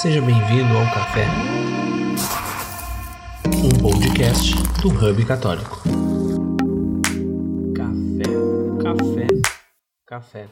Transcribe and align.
Seja 0.00 0.20
bem-vindo 0.20 0.76
ao 0.76 0.84
Café, 0.94 1.26
um 3.46 3.82
podcast 3.82 4.54
do 4.80 4.90
Hub 4.90 5.24
Católico. 5.24 5.82
Café, 7.74 8.28
café, 8.80 9.26
café. 10.06 10.48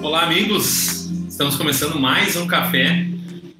Olá, 0.00 0.22
amigos! 0.22 1.10
Estamos 1.28 1.56
começando 1.56 1.98
mais 1.98 2.36
um 2.36 2.46
café. 2.46 3.04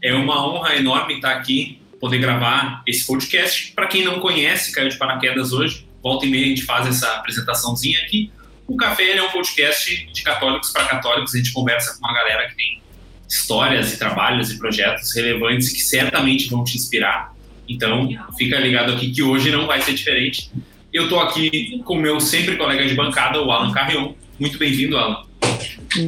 É 0.01 0.15
uma 0.15 0.47
honra 0.47 0.77
enorme 0.77 1.15
estar 1.15 1.33
aqui, 1.33 1.83
poder 1.99 2.19
gravar 2.19 2.85
esse 2.87 3.05
podcast. 3.05 3.73
Para 3.73 3.89
quem 3.89 4.05
não 4.05 4.21
conhece, 4.21 4.71
caiu 4.71 4.89
de 4.89 4.97
paraquedas 4.97 5.53
hoje, 5.53 5.89
volta 6.01 6.25
e 6.25 6.31
meia 6.31 6.45
a 6.45 6.49
gente 6.51 6.63
faz 6.63 6.87
essa 6.87 7.17
apresentaçãozinha 7.17 7.99
aqui. 7.99 8.31
O 8.73 8.77
Café 8.79 9.19
é 9.19 9.23
um 9.23 9.29
podcast 9.29 10.07
de 10.07 10.23
católicos 10.23 10.71
para 10.71 10.87
católicos. 10.87 11.35
A 11.35 11.37
gente 11.37 11.53
conversa 11.53 11.93
com 11.93 12.07
uma 12.07 12.15
galera 12.15 12.49
que 12.49 12.57
tem 12.57 12.81
histórias 13.29 13.93
e 13.93 13.99
trabalhos 13.99 14.51
e 14.51 14.57
projetos 14.57 15.15
relevantes 15.15 15.69
que 15.69 15.83
certamente 15.83 16.49
vão 16.49 16.65
te 16.65 16.79
inspirar. 16.79 17.35
Então, 17.69 18.09
fica 18.39 18.59
ligado 18.59 18.93
aqui 18.93 19.11
que 19.11 19.23
hoje 19.23 19.51
não 19.51 19.67
vai 19.67 19.83
ser 19.83 19.93
diferente. 19.93 20.51
Eu 20.91 21.05
estou 21.05 21.21
aqui 21.21 21.83
com 21.85 21.97
o 21.97 22.01
meu 22.01 22.19
sempre 22.19 22.57
colega 22.57 22.87
de 22.87 22.95
bancada, 22.95 23.43
o 23.43 23.53
Alan 23.53 23.71
Carrion. 23.73 24.15
Muito 24.41 24.57
bem-vindo, 24.57 24.97
Alan. 24.97 25.27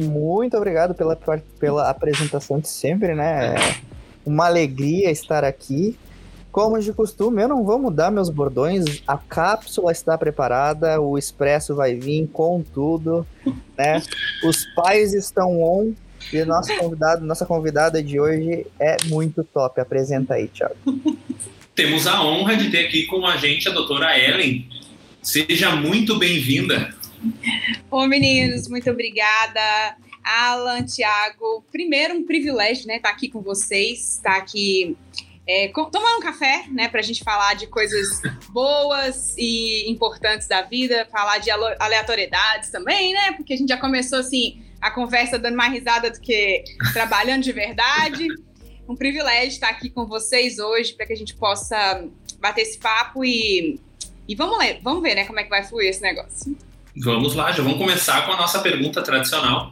Muito 0.01 0.57
obrigado 0.57 0.95
pela, 0.95 1.15
pela 1.59 1.87
apresentação 1.87 2.59
de 2.59 2.67
sempre, 2.67 3.13
né? 3.13 3.53
É 3.53 3.75
uma 4.25 4.47
alegria 4.47 5.11
estar 5.11 5.43
aqui. 5.43 5.95
Como 6.55 6.79
de 6.79 6.93
costume, 6.93 7.41
eu 7.41 7.49
não 7.49 7.65
vou 7.65 7.77
mudar 7.77 8.09
meus 8.09 8.29
bordões. 8.29 9.03
A 9.05 9.17
cápsula 9.17 9.91
está 9.91 10.17
preparada, 10.17 11.01
o 11.01 11.17
expresso 11.17 11.75
vai 11.75 11.95
vir 11.95 12.29
com 12.31 12.63
tudo, 12.63 13.27
né? 13.77 14.01
Os 14.41 14.65
pais 14.73 15.13
estão 15.13 15.61
on 15.61 15.93
e 16.31 16.45
nosso 16.45 16.73
convidado, 16.77 17.25
nossa 17.25 17.45
convidada 17.45 18.01
de 18.01 18.21
hoje 18.21 18.65
é 18.79 18.95
muito 19.07 19.43
top. 19.43 19.81
Apresenta 19.81 20.35
aí, 20.35 20.47
Thiago. 20.47 20.77
Temos 21.75 22.07
a 22.07 22.23
honra 22.23 22.55
de 22.55 22.71
ter 22.71 22.85
aqui 22.85 23.05
com 23.05 23.25
a 23.25 23.35
gente 23.35 23.67
a 23.67 23.73
doutora 23.73 24.17
Ellen. 24.17 24.65
Seja 25.21 25.75
muito 25.75 26.17
bem-vinda. 26.17 26.95
Ô, 27.91 28.07
meninos, 28.07 28.69
muito 28.69 28.89
obrigada. 28.89 29.97
Alan, 30.23 30.85
Thiago, 30.85 31.65
primeiro 31.69 32.13
um 32.13 32.25
privilégio, 32.25 32.87
né, 32.87 32.95
estar 32.95 33.09
tá 33.09 33.13
aqui 33.13 33.27
com 33.27 33.41
vocês, 33.41 34.15
estar 34.15 34.31
tá 34.31 34.37
aqui 34.37 34.95
é, 35.47 35.67
tomando 35.67 36.17
um 36.17 36.21
café, 36.21 36.65
né, 36.71 36.87
para 36.87 36.99
a 36.99 37.03
gente 37.03 37.23
falar 37.23 37.53
de 37.53 37.67
coisas 37.67 38.21
boas 38.49 39.35
e 39.37 39.89
importantes 39.89 40.47
da 40.47 40.63
vida, 40.63 41.07
falar 41.11 41.37
de 41.37 41.51
aleatoriedades 41.51 42.71
também, 42.71 43.13
né, 43.13 43.33
porque 43.33 43.53
a 43.53 43.57
gente 43.57 43.69
já 43.69 43.77
começou 43.77 44.19
assim 44.19 44.63
a 44.81 44.89
conversa 44.89 45.37
dando 45.37 45.55
mais 45.55 45.71
risada 45.71 46.09
do 46.09 46.19
que 46.19 46.63
trabalhando 46.93 47.43
de 47.43 47.51
verdade. 47.51 48.27
Um 48.87 48.95
privilégio 48.95 49.49
estar 49.49 49.69
aqui 49.69 49.89
com 49.89 50.05
vocês 50.05 50.59
hoje 50.59 50.93
para 50.93 51.05
que 51.05 51.13
a 51.13 51.17
gente 51.17 51.35
possa 51.35 52.07
bater 52.39 52.61
esse 52.61 52.77
papo 52.77 53.23
e, 53.23 53.79
e 54.27 54.35
vamos 54.35 54.57
ler, 54.57 54.79
vamos 54.83 55.01
ver, 55.01 55.15
né, 55.15 55.25
como 55.25 55.39
é 55.39 55.43
que 55.43 55.49
vai 55.49 55.63
fluir 55.63 55.89
esse 55.89 56.01
negócio. 56.01 56.57
Vamos 56.97 57.35
lá, 57.35 57.51
já 57.51 57.61
vamos 57.61 57.77
começar 57.77 58.25
com 58.25 58.31
a 58.31 58.37
nossa 58.37 58.59
pergunta 58.59 59.01
tradicional, 59.03 59.71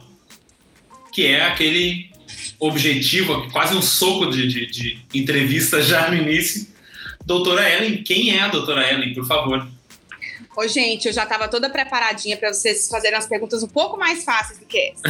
que 1.12 1.26
é 1.26 1.42
aquele 1.42 2.13
objetivo, 2.58 3.50
quase 3.50 3.76
um 3.76 3.82
soco 3.82 4.30
de, 4.30 4.46
de, 4.46 4.66
de 4.66 5.04
entrevista 5.14 5.82
já 5.82 6.10
no 6.10 6.16
início. 6.16 6.66
Doutora 7.24 7.68
Ellen, 7.70 8.02
quem 8.02 8.36
é 8.36 8.42
a 8.42 8.48
doutora 8.48 8.90
Ellen, 8.90 9.14
por 9.14 9.26
favor? 9.26 9.66
Ô, 10.56 10.68
gente, 10.68 11.08
eu 11.08 11.12
já 11.12 11.24
estava 11.24 11.48
toda 11.48 11.68
preparadinha 11.68 12.36
para 12.36 12.52
vocês 12.52 12.88
fazerem 12.88 13.18
as 13.18 13.26
perguntas 13.26 13.62
um 13.62 13.68
pouco 13.68 13.96
mais 13.96 14.24
fáceis 14.24 14.58
do 14.58 14.66
que 14.66 14.92
essa. 14.92 15.02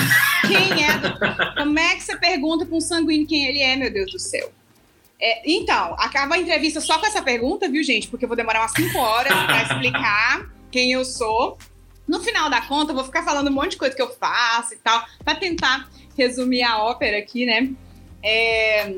Quem 0.47 0.85
é? 0.85 0.95
Como 1.59 1.79
é 1.79 1.95
que 1.97 2.03
você 2.03 2.17
pergunta 2.17 2.65
para 2.65 2.77
um 2.77 2.81
sanguíneo 2.81 3.27
quem 3.27 3.47
ele 3.47 3.61
é, 3.61 3.77
meu 3.77 3.93
Deus 3.93 4.11
do 4.11 4.19
céu? 4.19 4.51
É, 5.21 5.43
então, 5.45 5.95
acaba 5.99 6.35
a 6.35 6.39
entrevista 6.39 6.81
só 6.81 6.99
com 6.99 7.07
essa 7.07 7.23
pergunta, 7.23 7.69
viu, 7.69 7.83
gente? 7.83 8.09
Porque 8.09 8.25
eu 8.25 8.29
vou 8.29 8.37
demorar 8.37 8.61
umas 8.61 8.73
5 8.73 8.99
horas 8.99 9.33
para 9.33 9.63
explicar 9.75 10.51
quem 10.71 10.93
eu 10.93 11.05
sou. 11.05 11.59
No 12.07 12.21
final 12.21 12.49
da 12.49 12.63
conta, 12.63 12.93
eu 12.93 12.97
vou 12.97 13.05
ficar 13.05 13.23
falando 13.23 13.49
um 13.49 13.53
monte 13.53 13.73
de 13.73 13.77
coisa 13.77 13.95
que 13.95 14.03
eu 14.03 14.15
faço 14.15 14.75
e 14.75 14.77
tal, 14.79 15.05
para 15.25 15.35
tentar 15.35 15.91
resumir 16.17 16.63
a 16.63 16.83
ópera 16.83 17.19
aqui, 17.19 17.47
né? 17.47 17.71
É, 18.23 18.95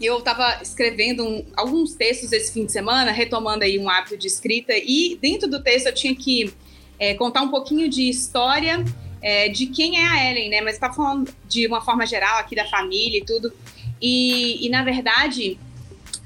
eu 0.00 0.18
estava 0.18 0.60
escrevendo 0.62 1.26
um, 1.26 1.44
alguns 1.56 1.94
textos 1.94 2.32
esse 2.32 2.52
fim 2.52 2.64
de 2.64 2.72
semana, 2.72 3.10
retomando 3.10 3.64
aí 3.64 3.78
um 3.78 3.88
hábito 3.88 4.16
de 4.16 4.26
escrita, 4.26 4.72
e 4.74 5.18
dentro 5.20 5.48
do 5.48 5.62
texto 5.62 5.86
eu 5.86 5.94
tinha 5.94 6.14
que 6.14 6.52
é, 6.98 7.14
contar 7.14 7.42
um 7.42 7.48
pouquinho 7.48 7.88
de 7.88 8.08
história 8.08 8.84
é, 9.22 9.48
de 9.48 9.66
quem 9.66 9.98
é 9.98 10.06
a 10.06 10.30
Ellen, 10.30 10.48
né? 10.50 10.60
Mas 10.60 10.74
estava 10.74 10.94
falando 10.94 11.32
de 11.46 11.66
uma 11.66 11.80
forma 11.80 12.06
geral 12.06 12.38
aqui 12.38 12.54
da 12.54 12.66
família 12.66 13.18
e 13.18 13.24
tudo. 13.24 13.52
E, 14.00 14.66
e 14.66 14.68
na 14.70 14.82
verdade, 14.82 15.58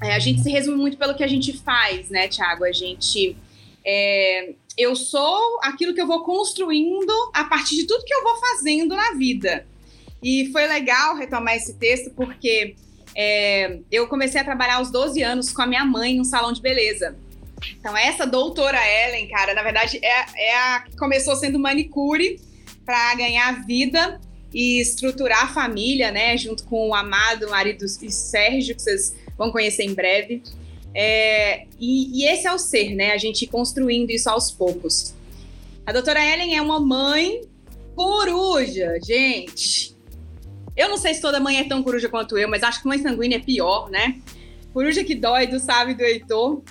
é, 0.01 0.15
a 0.15 0.19
gente 0.19 0.41
se 0.41 0.49
resume 0.49 0.77
muito 0.77 0.97
pelo 0.97 1.15
que 1.15 1.23
a 1.23 1.27
gente 1.27 1.53
faz, 1.53 2.09
né, 2.09 2.27
Tiago? 2.27 2.63
A 2.63 2.71
gente. 2.71 3.35
É, 3.83 4.53
eu 4.77 4.95
sou 4.95 5.59
aquilo 5.61 5.93
que 5.93 6.01
eu 6.01 6.07
vou 6.07 6.23
construindo 6.23 7.13
a 7.33 7.45
partir 7.45 7.75
de 7.77 7.85
tudo 7.85 8.03
que 8.03 8.13
eu 8.13 8.23
vou 8.23 8.35
fazendo 8.37 8.95
na 8.95 9.11
vida. 9.11 9.65
E 10.23 10.49
foi 10.51 10.67
legal 10.67 11.15
retomar 11.15 11.55
esse 11.55 11.75
texto 11.75 12.11
porque 12.15 12.75
é, 13.15 13.79
eu 13.91 14.07
comecei 14.07 14.41
a 14.41 14.43
trabalhar 14.43 14.75
aos 14.75 14.91
12 14.91 15.21
anos 15.21 15.51
com 15.51 15.61
a 15.61 15.67
minha 15.67 15.85
mãe 15.85 16.15
num 16.15 16.23
salão 16.23 16.51
de 16.51 16.61
beleza. 16.61 17.15
Então, 17.79 17.95
essa 17.95 18.25
doutora 18.25 18.77
Ellen, 18.77 19.27
cara, 19.29 19.53
na 19.53 19.63
verdade, 19.63 19.99
é, 20.03 20.25
é 20.35 20.57
a 20.57 20.81
que 20.81 20.97
começou 20.97 21.35
sendo 21.35 21.57
manicure 21.57 22.39
para 22.85 23.15
ganhar 23.15 23.65
vida 23.65 24.19
e 24.53 24.79
estruturar 24.79 25.45
a 25.45 25.47
família, 25.47 26.11
né? 26.11 26.37
Junto 26.37 26.65
com 26.65 26.89
o 26.89 26.95
amado 26.95 27.49
marido 27.49 27.87
Sérgio, 27.87 28.75
que 28.75 28.81
vocês 28.81 29.15
vão 29.37 29.51
conhecer 29.51 29.83
em 29.83 29.93
breve. 29.93 30.43
É, 30.93 31.65
e, 31.79 32.21
e, 32.21 32.25
esse 32.25 32.47
é 32.47 32.53
o 32.53 32.57
ser, 32.57 32.95
né? 32.95 33.11
A 33.11 33.17
gente 33.17 33.47
construindo 33.47 34.11
isso 34.11 34.29
aos 34.29 34.51
poucos. 34.51 35.13
A 35.85 35.91
doutora 35.91 36.23
Ellen 36.23 36.55
é 36.55 36.61
uma 36.61 36.79
mãe 36.79 37.41
coruja, 37.95 38.97
gente. 39.03 39.94
Eu 40.75 40.89
não 40.89 40.97
sei 40.97 41.13
se 41.13 41.21
toda 41.21 41.39
mãe 41.39 41.57
é 41.57 41.63
tão 41.63 41.81
coruja 41.81 42.09
quanto 42.09 42.37
eu, 42.37 42.49
mas 42.49 42.63
acho 42.63 42.81
que 42.81 42.87
mãe 42.87 42.99
sanguínea 42.99 43.37
é 43.37 43.39
pior, 43.39 43.89
né? 43.89 44.19
Coruja 44.73 45.03
que 45.03 45.15
dói 45.15 45.47
do 45.47 45.59
sábio 45.59 45.95
do 45.95 46.03
Heitor. 46.03 46.61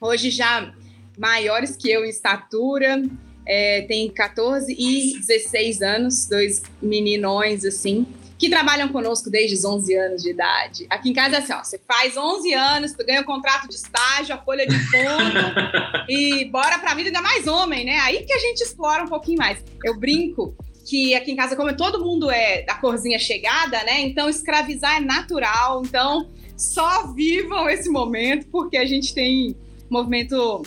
Hoje 0.00 0.30
já 0.30 0.72
maiores 1.18 1.76
que 1.76 1.90
eu 1.90 2.04
em 2.04 2.08
estatura, 2.08 3.02
é, 3.46 3.82
tem 3.82 4.10
14 4.10 4.72
e 4.72 5.18
16 5.18 5.82
anos, 5.82 6.26
dois 6.26 6.62
meninões 6.80 7.64
assim, 7.64 8.06
que 8.38 8.48
trabalham 8.48 8.88
conosco 8.88 9.30
desde 9.30 9.54
os 9.54 9.64
11 9.64 9.94
anos 9.94 10.22
de 10.22 10.30
idade. 10.30 10.86
Aqui 10.88 11.10
em 11.10 11.12
casa 11.12 11.36
é 11.36 11.38
assim, 11.38 11.52
ó, 11.52 11.62
você 11.62 11.78
faz 11.86 12.16
11 12.16 12.54
anos, 12.54 12.92
tu 12.92 13.04
ganha 13.04 13.20
o 13.20 13.22
um 13.22 13.26
contrato 13.26 13.68
de 13.68 13.74
estágio, 13.74 14.34
a 14.34 14.38
folha 14.38 14.66
de 14.66 14.78
fundo 14.78 16.08
e 16.08 16.46
bora 16.46 16.78
pra 16.78 16.94
vida, 16.94 17.10
ainda 17.10 17.22
mais 17.22 17.46
homem, 17.46 17.84
né? 17.84 17.98
Aí 18.00 18.24
que 18.24 18.32
a 18.32 18.38
gente 18.38 18.62
explora 18.62 19.04
um 19.04 19.08
pouquinho 19.08 19.38
mais. 19.38 19.62
Eu 19.84 19.96
brinco 19.96 20.56
que 20.84 21.14
aqui 21.14 21.32
em 21.32 21.36
casa, 21.36 21.56
como 21.56 21.76
todo 21.76 22.04
mundo 22.04 22.30
é 22.30 22.62
da 22.62 22.74
corzinha 22.74 23.18
chegada, 23.18 23.82
né? 23.84 24.00
Então 24.00 24.28
escravizar 24.28 24.96
é 24.96 25.00
natural. 25.00 25.82
Então 25.84 26.28
só 26.56 27.12
vivam 27.12 27.68
esse 27.68 27.88
momento, 27.88 28.46
porque 28.48 28.76
a 28.76 28.84
gente 28.84 29.14
tem 29.14 29.56
movimento 29.90 30.62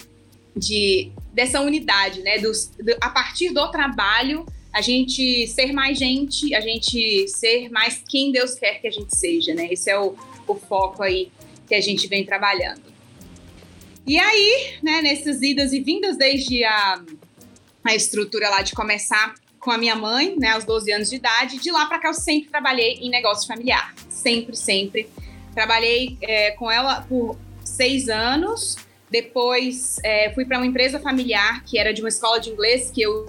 de 0.55 1.11
dessa 1.33 1.59
unidade, 1.59 2.21
né? 2.21 2.37
Do, 2.39 2.51
a 3.01 3.09
partir 3.09 3.49
do 3.49 3.69
trabalho, 3.69 4.45
a 4.73 4.81
gente 4.81 5.47
ser 5.47 5.73
mais 5.73 5.97
gente, 5.97 6.55
a 6.55 6.61
gente 6.61 7.27
ser 7.27 7.69
mais 7.69 8.01
quem 8.07 8.31
Deus 8.31 8.55
quer 8.55 8.79
que 8.79 8.87
a 8.87 8.91
gente 8.91 9.15
seja, 9.15 9.53
né? 9.53 9.67
Esse 9.71 9.89
é 9.89 9.99
o, 9.99 10.15
o 10.47 10.55
foco 10.55 11.03
aí 11.03 11.29
que 11.67 11.75
a 11.75 11.81
gente 11.81 12.07
vem 12.07 12.25
trabalhando. 12.25 12.83
E 14.07 14.19
aí, 14.19 14.77
né, 14.83 15.01
nessas 15.01 15.41
idas 15.41 15.73
e 15.73 15.79
vindas, 15.79 16.15
desde 16.17 16.63
a, 16.63 17.03
a 17.83 17.95
estrutura 17.95 18.49
lá 18.49 18.61
de 18.61 18.73
começar 18.73 19.33
com 19.65 19.71
a 19.71 19.79
minha 19.79 19.95
mãe, 19.95 20.35
né, 20.37 20.49
aos 20.49 20.63
12 20.63 20.91
anos 20.91 21.09
de 21.09 21.15
idade. 21.15 21.57
De 21.57 21.71
lá 21.71 21.87
para 21.87 21.97
cá 21.97 22.09
eu 22.09 22.13
sempre 22.13 22.51
trabalhei 22.51 22.99
em 23.01 23.09
negócio 23.09 23.47
familiar, 23.47 23.95
sempre, 24.07 24.55
sempre. 24.55 25.09
Trabalhei 25.55 26.19
é, 26.21 26.51
com 26.51 26.69
ela 26.69 27.01
por 27.01 27.35
seis 27.63 28.07
anos. 28.07 28.77
Depois 29.09 29.97
é, 30.03 30.31
fui 30.35 30.45
para 30.45 30.57
uma 30.57 30.67
empresa 30.67 30.99
familiar 30.99 31.63
que 31.65 31.79
era 31.79 31.91
de 31.91 32.01
uma 32.01 32.09
escola 32.09 32.39
de 32.39 32.51
inglês 32.51 32.91
que 32.91 33.01
eu, 33.01 33.25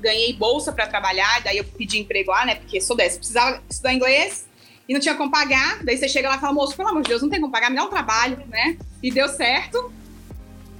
ganhei 0.00 0.32
bolsa 0.32 0.72
para 0.72 0.86
trabalhar. 0.86 1.42
Daí 1.42 1.58
eu 1.58 1.64
pedi 1.64 1.98
emprego 1.98 2.30
lá, 2.30 2.46
né? 2.46 2.54
Porque 2.54 2.80
sou 2.80 2.96
dessa, 2.96 3.18
precisava 3.18 3.60
estudar 3.68 3.92
inglês 3.92 4.46
e 4.88 4.92
não 4.92 5.00
tinha 5.00 5.16
como 5.16 5.28
pagar. 5.28 5.82
Daí 5.82 5.96
você 5.96 6.08
chega 6.08 6.28
lá 6.28 6.36
e 6.36 6.40
fala, 6.40 6.52
moço, 6.52 6.76
pelo 6.76 6.88
amor 6.88 7.02
de 7.02 7.08
Deus, 7.08 7.20
não 7.20 7.28
tem 7.28 7.40
como 7.40 7.52
pagar, 7.52 7.68
me 7.68 7.74
dá 7.74 7.82
um 7.82 7.90
trabalho, 7.90 8.40
né? 8.46 8.78
E 9.02 9.10
deu 9.10 9.28
certo. 9.28 9.92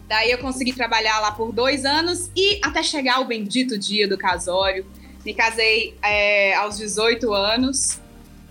Daí 0.08 0.30
eu 0.30 0.38
consegui 0.38 0.72
trabalhar 0.72 1.20
lá 1.20 1.32
por 1.32 1.52
dois 1.52 1.84
anos 1.84 2.30
e 2.34 2.58
até 2.62 2.82
chegar 2.82 3.20
o 3.20 3.26
bendito 3.26 3.78
dia 3.78 4.08
do 4.08 4.16
casório. 4.16 4.86
Me 5.24 5.34
casei 5.34 5.94
é, 6.02 6.54
aos 6.54 6.78
18 6.78 7.30
anos 7.34 8.00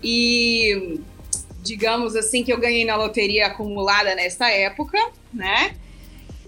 e 0.02 1.00
digamos 1.62 2.14
assim 2.14 2.44
que 2.44 2.52
eu 2.52 2.60
ganhei 2.60 2.84
na 2.84 2.94
loteria 2.94 3.48
acumulada 3.48 4.14
nessa 4.14 4.48
época, 4.48 4.96
né? 5.32 5.74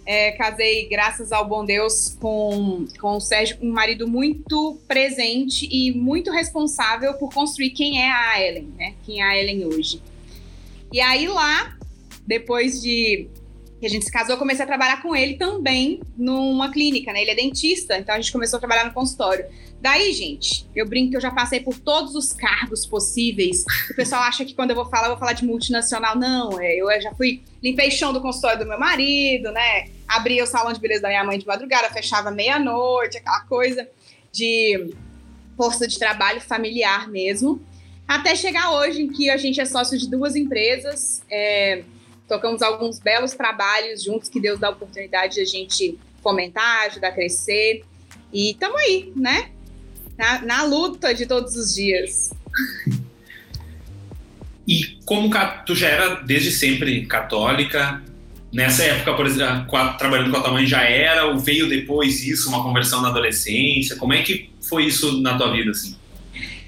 É, 0.07 0.33
casei, 0.33 0.89
graças 0.89 1.31
ao 1.33 1.47
bom 1.47 1.65
Deus, 1.65 2.17
com, 2.21 2.87
com 3.01 3.17
o 3.17 3.21
Sérgio, 3.21 3.59
um 3.61 3.71
marido 3.71 4.09
muito 4.09 4.81
presente 4.87 5.69
e 5.71 5.93
muito 5.93 6.31
responsável 6.31 7.15
por 7.15 7.33
construir 7.35 7.71
quem 7.71 8.01
é 8.01 8.11
a 8.11 8.41
Ellen, 8.41 8.73
né? 8.79 8.95
Quem 9.05 9.21
é 9.21 9.25
a 9.25 9.37
Ellen 9.37 9.67
hoje. 9.67 10.01
E 10.93 11.01
aí 11.01 11.27
lá, 11.27 11.77
depois 12.27 12.81
de 12.81 13.29
que 13.81 13.87
a 13.87 13.89
gente 13.89 14.05
se 14.05 14.13
casou, 14.13 14.35
eu 14.35 14.39
comecei 14.39 14.63
a 14.63 14.67
trabalhar 14.67 15.01
com 15.01 15.17
ele 15.17 15.35
também 15.35 16.03
numa 16.17 16.71
clínica, 16.71 17.15
né? 17.15 17.23
Ele 17.23 17.31
é 17.31 17.35
dentista, 17.35 17.97
então 17.97 18.15
a 18.15 18.21
gente 18.21 18.31
começou 18.31 18.59
a 18.59 18.61
trabalhar 18.61 18.85
no 18.85 18.93
consultório. 18.93 19.47
Daí, 19.81 20.13
gente, 20.13 20.67
eu 20.77 20.87
brinco 20.87 21.13
que 21.13 21.17
eu 21.17 21.21
já 21.21 21.31
passei 21.31 21.61
por 21.61 21.79
todos 21.79 22.15
os 22.15 22.35
cargos 22.35 22.85
possíveis. 22.85 23.65
O 23.91 23.97
pessoal 23.97 24.23
acha 24.23 24.45
que 24.45 24.53
quando 24.53 24.71
eu 24.71 24.77
vou 24.77 24.85
falar, 24.85 25.07
eu 25.07 25.13
vou 25.13 25.19
falar 25.19 25.33
de 25.33 25.47
multinacional. 25.47 26.15
Não, 26.19 26.61
é, 26.61 26.77
eu 26.77 26.89
já 27.01 27.15
fui, 27.15 27.43
limpei 27.63 27.91
chão 27.91 28.13
do 28.13 28.21
consultório 28.21 28.59
do 28.59 28.67
meu 28.67 28.79
marido, 28.79 29.51
né? 29.51 29.87
Abria 30.07 30.45
o 30.45 30.47
salão 30.47 30.75
de 30.75 30.79
beleza 30.79 31.01
da 31.01 31.09
minha 31.09 31.25
mãe 31.25 31.39
de 31.39 31.47
madrugada, 31.47 31.89
fechava 31.89 32.31
meia-noite, 32.31 33.17
aquela 33.17 33.41
coisa 33.47 33.89
de 34.31 34.93
força 35.57 35.89
de 35.89 35.99
trabalho 35.99 36.41
familiar 36.43 37.09
mesmo. 37.09 37.63
Até 38.07 38.35
chegar 38.35 38.73
hoje 38.73 39.03
em 39.03 39.09
que 39.09 39.31
a 39.31 39.39
gente 39.39 39.59
é 39.59 39.65
sócio 39.65 39.97
de 39.97 40.11
duas 40.11 40.37
empresas, 40.37 41.23
é, 41.31 41.85
tocamos 42.31 42.63
alguns 42.63 42.99
belos 42.99 43.33
trabalhos 43.33 44.03
juntos 44.03 44.29
que 44.29 44.41
Deus 44.41 44.59
dá 44.59 44.69
a 44.69 44.71
oportunidade 44.71 45.35
de 45.35 45.41
a 45.41 45.45
gente 45.45 45.99
fomentar, 46.23 46.87
ajudar 46.87 47.09
a 47.09 47.13
crescer. 47.13 47.85
E 48.33 48.53
estamos 48.53 48.81
aí, 48.81 49.13
né? 49.15 49.51
na, 50.21 50.43
na 50.43 50.63
luta 50.65 51.15
de 51.15 51.25
todos 51.25 51.57
os 51.57 51.75
dias. 51.75 52.31
E 54.69 54.99
como 55.07 55.31
tu 55.65 55.75
já 55.75 55.89
era 55.89 56.15
desde 56.17 56.53
sempre 56.53 57.07
católica, 57.07 58.03
nessa 58.53 58.85
época, 58.85 59.15
por 59.15 59.27
exemplo, 59.27 59.67
trabalhando 59.97 60.31
com 60.31 60.37
a 60.37 60.43
tua 60.43 60.53
mãe 60.53 60.67
já 60.67 60.83
era, 60.83 61.25
ou 61.25 61.39
veio 61.39 61.69
depois 61.69 62.23
isso, 62.23 62.51
uma 62.51 62.63
conversão 62.63 63.01
na 63.01 63.09
adolescência? 63.09 63.97
Como 63.97 64.13
é 64.13 64.23
que 64.23 64.51
foi 64.61 64.85
isso 64.85 65.21
na 65.23 65.39
tua 65.39 65.51
vida, 65.51 65.71
assim? 65.71 65.97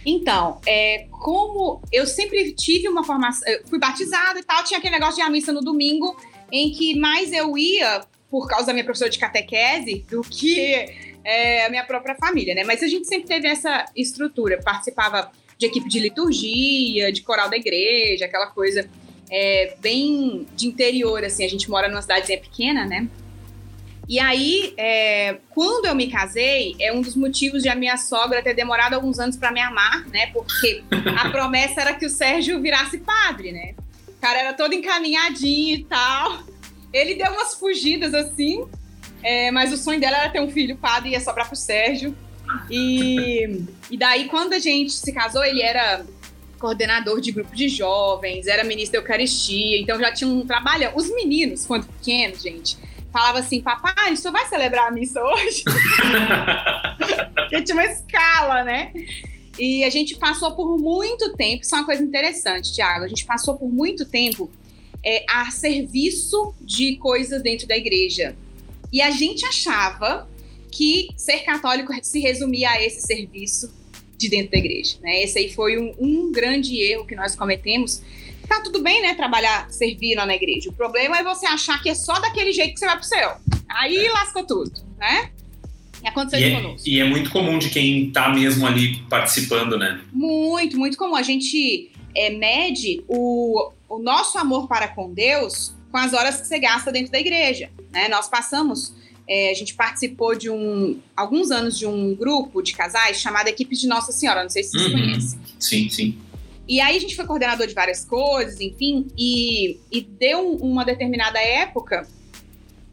Então, 0.05 0.61
é, 0.67 1.07
como 1.11 1.81
eu 1.93 2.07
sempre 2.07 2.53
tive 2.53 2.89
uma 2.89 3.05
formação, 3.05 3.47
fui 3.69 3.79
batizada 3.79 4.39
e 4.41 4.43
tal, 4.43 4.65
tinha 4.65 4.79
aquele 4.79 4.95
negócio 4.95 5.17
de 5.17 5.23
à 5.23 5.31
missa 5.31 5.53
no 5.53 5.61
domingo, 5.61 6.17
em 6.51 6.71
que 6.73 6.99
mais 6.99 7.33
eu 7.33 7.57
ia 7.57 8.03
por 8.31 8.49
causa 8.49 8.67
da 8.67 8.73
minha 8.73 8.85
professora 8.85 9.11
de 9.11 9.19
catequese 9.19 10.05
do 10.11 10.23
que 10.23 10.89
é, 11.25 11.67
a 11.67 11.71
minha 11.71 11.85
própria 11.85 12.15
família, 12.17 12.55
né? 12.55 12.65
Mas 12.65 12.83
a 12.83 12.89
gente 12.89 13.07
sempre 13.07 13.29
teve 13.29 13.47
essa 13.47 13.85
estrutura, 13.95 14.61
participava 14.63 15.31
de 15.59 15.67
equipe 15.67 15.89
de 15.89 16.01
liturgia, 16.01 17.13
de 17.13 17.23
coral 17.23 17.49
da 17.49 17.57
igreja, 17.57 18.25
aquela 18.25 18.49
coisa 18.49 18.89
é, 19.31 19.77
bem 19.81 20.47
de 20.57 20.67
interior, 20.67 21.23
assim. 21.25 21.45
A 21.45 21.49
gente 21.49 21.71
mora 21.71 21.89
numa 21.89 22.03
cidadezinha 22.03 22.41
pequena, 22.41 22.85
né? 22.85 23.09
E 24.09 24.19
aí, 24.19 24.75
é, 24.77 25.39
quando 25.51 25.87
eu 25.87 25.95
me 25.95 26.09
casei, 26.09 26.75
é 26.81 26.93
um 26.93 27.01
dos 27.01 27.15
motivos 27.15 27.63
de 27.63 27.69
a 27.69 27.75
minha 27.75 27.97
sogra 27.97 28.43
ter 28.43 28.55
demorado 28.55 28.95
alguns 28.95 29.19
anos 29.19 29.37
para 29.37 29.53
me 29.53 29.61
amar, 29.61 30.07
né? 30.09 30.27
Porque 30.33 30.83
a 31.17 31.31
promessa 31.31 31.81
era 31.81 31.95
que 31.95 32.05
o 32.05 32.11
Sérgio 32.11 32.61
virasse 32.61 32.99
padre, 32.99 33.53
né? 33.53 33.75
O 34.09 34.21
cara 34.21 34.39
era 34.39 34.53
todo 34.53 34.75
encaminhadinho 34.75 35.77
e 35.77 35.85
tal. 35.85 36.43
Ele 36.93 37.15
deu 37.15 37.33
umas 37.33 37.55
fugidas 37.55 38.13
assim, 38.13 38.67
é, 39.23 39.51
mas 39.51 39.73
o 39.73 39.77
sonho 39.77 40.01
dela 40.01 40.19
era 40.19 40.31
ter 40.31 40.41
um 40.41 40.51
filho 40.51 40.77
padre 40.77 41.11
e 41.11 41.13
ia 41.13 41.21
sobrar 41.21 41.47
pro 41.47 41.57
Sérgio. 41.57 42.15
E, 42.69 43.63
e 43.91 43.97
daí, 43.97 44.27
quando 44.29 44.53
a 44.53 44.59
gente 44.59 44.93
se 44.93 45.13
casou, 45.13 45.45
ele 45.45 45.63
era 45.63 46.05
coordenador 46.59 47.21
de 47.21 47.33
grupo 47.33 47.57
de 47.57 47.69
jovens, 47.69 48.47
era 48.47 48.63
ministro 48.63 49.01
da 49.01 49.05
Eucaristia, 49.05 49.81
então 49.81 49.99
já 49.99 50.13
tinha 50.13 50.31
um 50.31 50.47
trabalho. 50.47 50.93
Os 50.95 51.09
meninos, 51.13 51.67
quando 51.67 51.87
pequenos, 51.87 52.43
gente, 52.43 52.77
falavam 53.13 53.41
assim: 53.41 53.61
Papai, 53.61 54.13
o 54.13 54.17
senhor 54.17 54.33
vai 54.33 54.47
celebrar 54.47 54.89
a 54.89 54.91
missa 54.91 55.23
hoje? 55.23 55.63
Porque 57.35 57.63
tinha 57.63 57.77
uma 57.77 57.85
escala, 57.85 58.65
né? 58.65 58.93
E 59.59 59.85
a 59.85 59.91
gente 59.91 60.17
passou 60.17 60.53
por 60.53 60.79
muito 60.79 61.35
tempo, 61.35 61.63
isso 61.63 61.75
é 61.75 61.79
uma 61.79 61.85
coisa 61.85 62.03
interessante, 62.03 62.73
Tiago. 62.73 63.05
A 63.05 63.09
gente 63.09 63.25
passou 63.25 63.57
por 63.57 63.69
muito 63.69 64.07
tempo 64.07 64.51
é, 65.05 65.25
a 65.29 65.51
serviço 65.51 66.55
de 66.61 66.97
coisas 66.97 67.43
dentro 67.43 67.67
da 67.67 67.77
igreja. 67.77 68.35
E 68.93 69.01
a 69.01 69.11
gente 69.11 69.45
achava 69.45 70.29
que 70.71 71.09
ser 71.17 71.41
católico 71.41 71.93
se 72.03 72.21
resumia 72.21 72.71
a 72.71 72.83
esse 72.83 73.03
serviço 73.03 73.73
de 74.17 74.29
dentro 74.29 74.53
da 74.53 74.59
igreja. 74.59 74.97
Né? 75.03 75.23
Esse 75.23 75.39
aí 75.39 75.53
foi 75.53 75.79
um, 75.79 75.95
um 75.99 76.33
grande 76.33 76.81
erro 76.81 77.07
que 77.07 77.15
nós 77.15 77.35
cometemos. 77.35 78.01
Tá 78.49 78.61
tudo 78.61 78.83
bem, 78.83 79.01
né, 79.03 79.15
trabalhar, 79.15 79.71
servir 79.71 80.15
lá 80.15 80.27
na 80.27 80.35
igreja. 80.35 80.71
O 80.71 80.73
problema 80.73 81.19
é 81.19 81.23
você 81.23 81.47
achar 81.47 81.83
que 81.83 81.89
é 81.89 81.95
só 81.95 82.19
daquele 82.21 82.53
jeito 82.53 82.75
que 82.75 82.81
você 82.81 82.87
vai 82.87 82.97
pro 82.97 83.07
céu. 83.07 83.37
Aí 83.69 84.09
lascou 84.09 84.45
tudo, 84.45 84.73
né? 84.99 85.31
E 86.03 86.09
aconteceu 86.09 86.41
e 86.41 86.53
é, 86.53 86.57
conosco. 86.57 86.89
E 86.89 87.01
é 87.01 87.05
muito 87.05 87.31
comum 87.31 87.59
de 87.59 87.71
quem 87.71 88.11
tá 88.11 88.29
mesmo 88.29 88.67
ali 88.67 88.99
participando, 89.09 89.79
né? 89.79 90.01
Muito, 90.13 90.77
muito 90.77 90.99
comum. 90.99 91.15
A 91.15 91.23
gente 91.23 91.91
é, 92.15 92.31
mede 92.31 93.05
o, 93.09 93.71
o 93.89 93.99
nosso 93.99 94.37
amor 94.37 94.67
para 94.67 94.89
com 94.89 95.13
Deus 95.13 95.73
com 95.93 95.99
as 95.99 96.15
horas 96.15 96.41
que 96.41 96.47
você 96.47 96.59
gasta 96.59 96.91
dentro 96.91 97.13
da 97.13 97.21
igreja. 97.21 97.71
Né? 97.93 98.09
Nós 98.09 98.27
passamos, 98.27 98.95
é, 99.29 99.51
a 99.51 99.55
gente 99.55 99.75
participou 99.75 100.35
de 100.35 100.49
um, 100.49 100.99
alguns 101.15 101.51
anos 101.51 101.79
de 101.79 101.87
um 101.87 102.15
grupo 102.15 102.63
de 102.63 102.73
casais 102.73 103.21
chamado 103.21 103.49
Equipe 103.49 103.77
de 103.77 103.87
Nossa 103.87 104.11
Senhora, 104.11 104.43
não 104.43 104.51
sei 104.51 104.65
se 104.65 104.71
vocês 104.71 104.87
uhum. 104.87 104.99
conhecem. 104.99 105.39
Sim, 105.61 105.91
sim. 105.91 106.19
E 106.69 106.81
aí 106.81 106.97
a 106.97 107.01
gente 107.01 107.17
foi 107.17 107.27
coordenador 107.27 107.67
de 107.67 107.75
várias 107.75 108.05
coisas, 108.05 108.61
enfim, 108.61 109.09
e, 109.19 109.79
e 109.91 110.01
deu 110.01 110.57
uma 110.57 110.85
determinada 110.85 111.39
época 111.41 112.07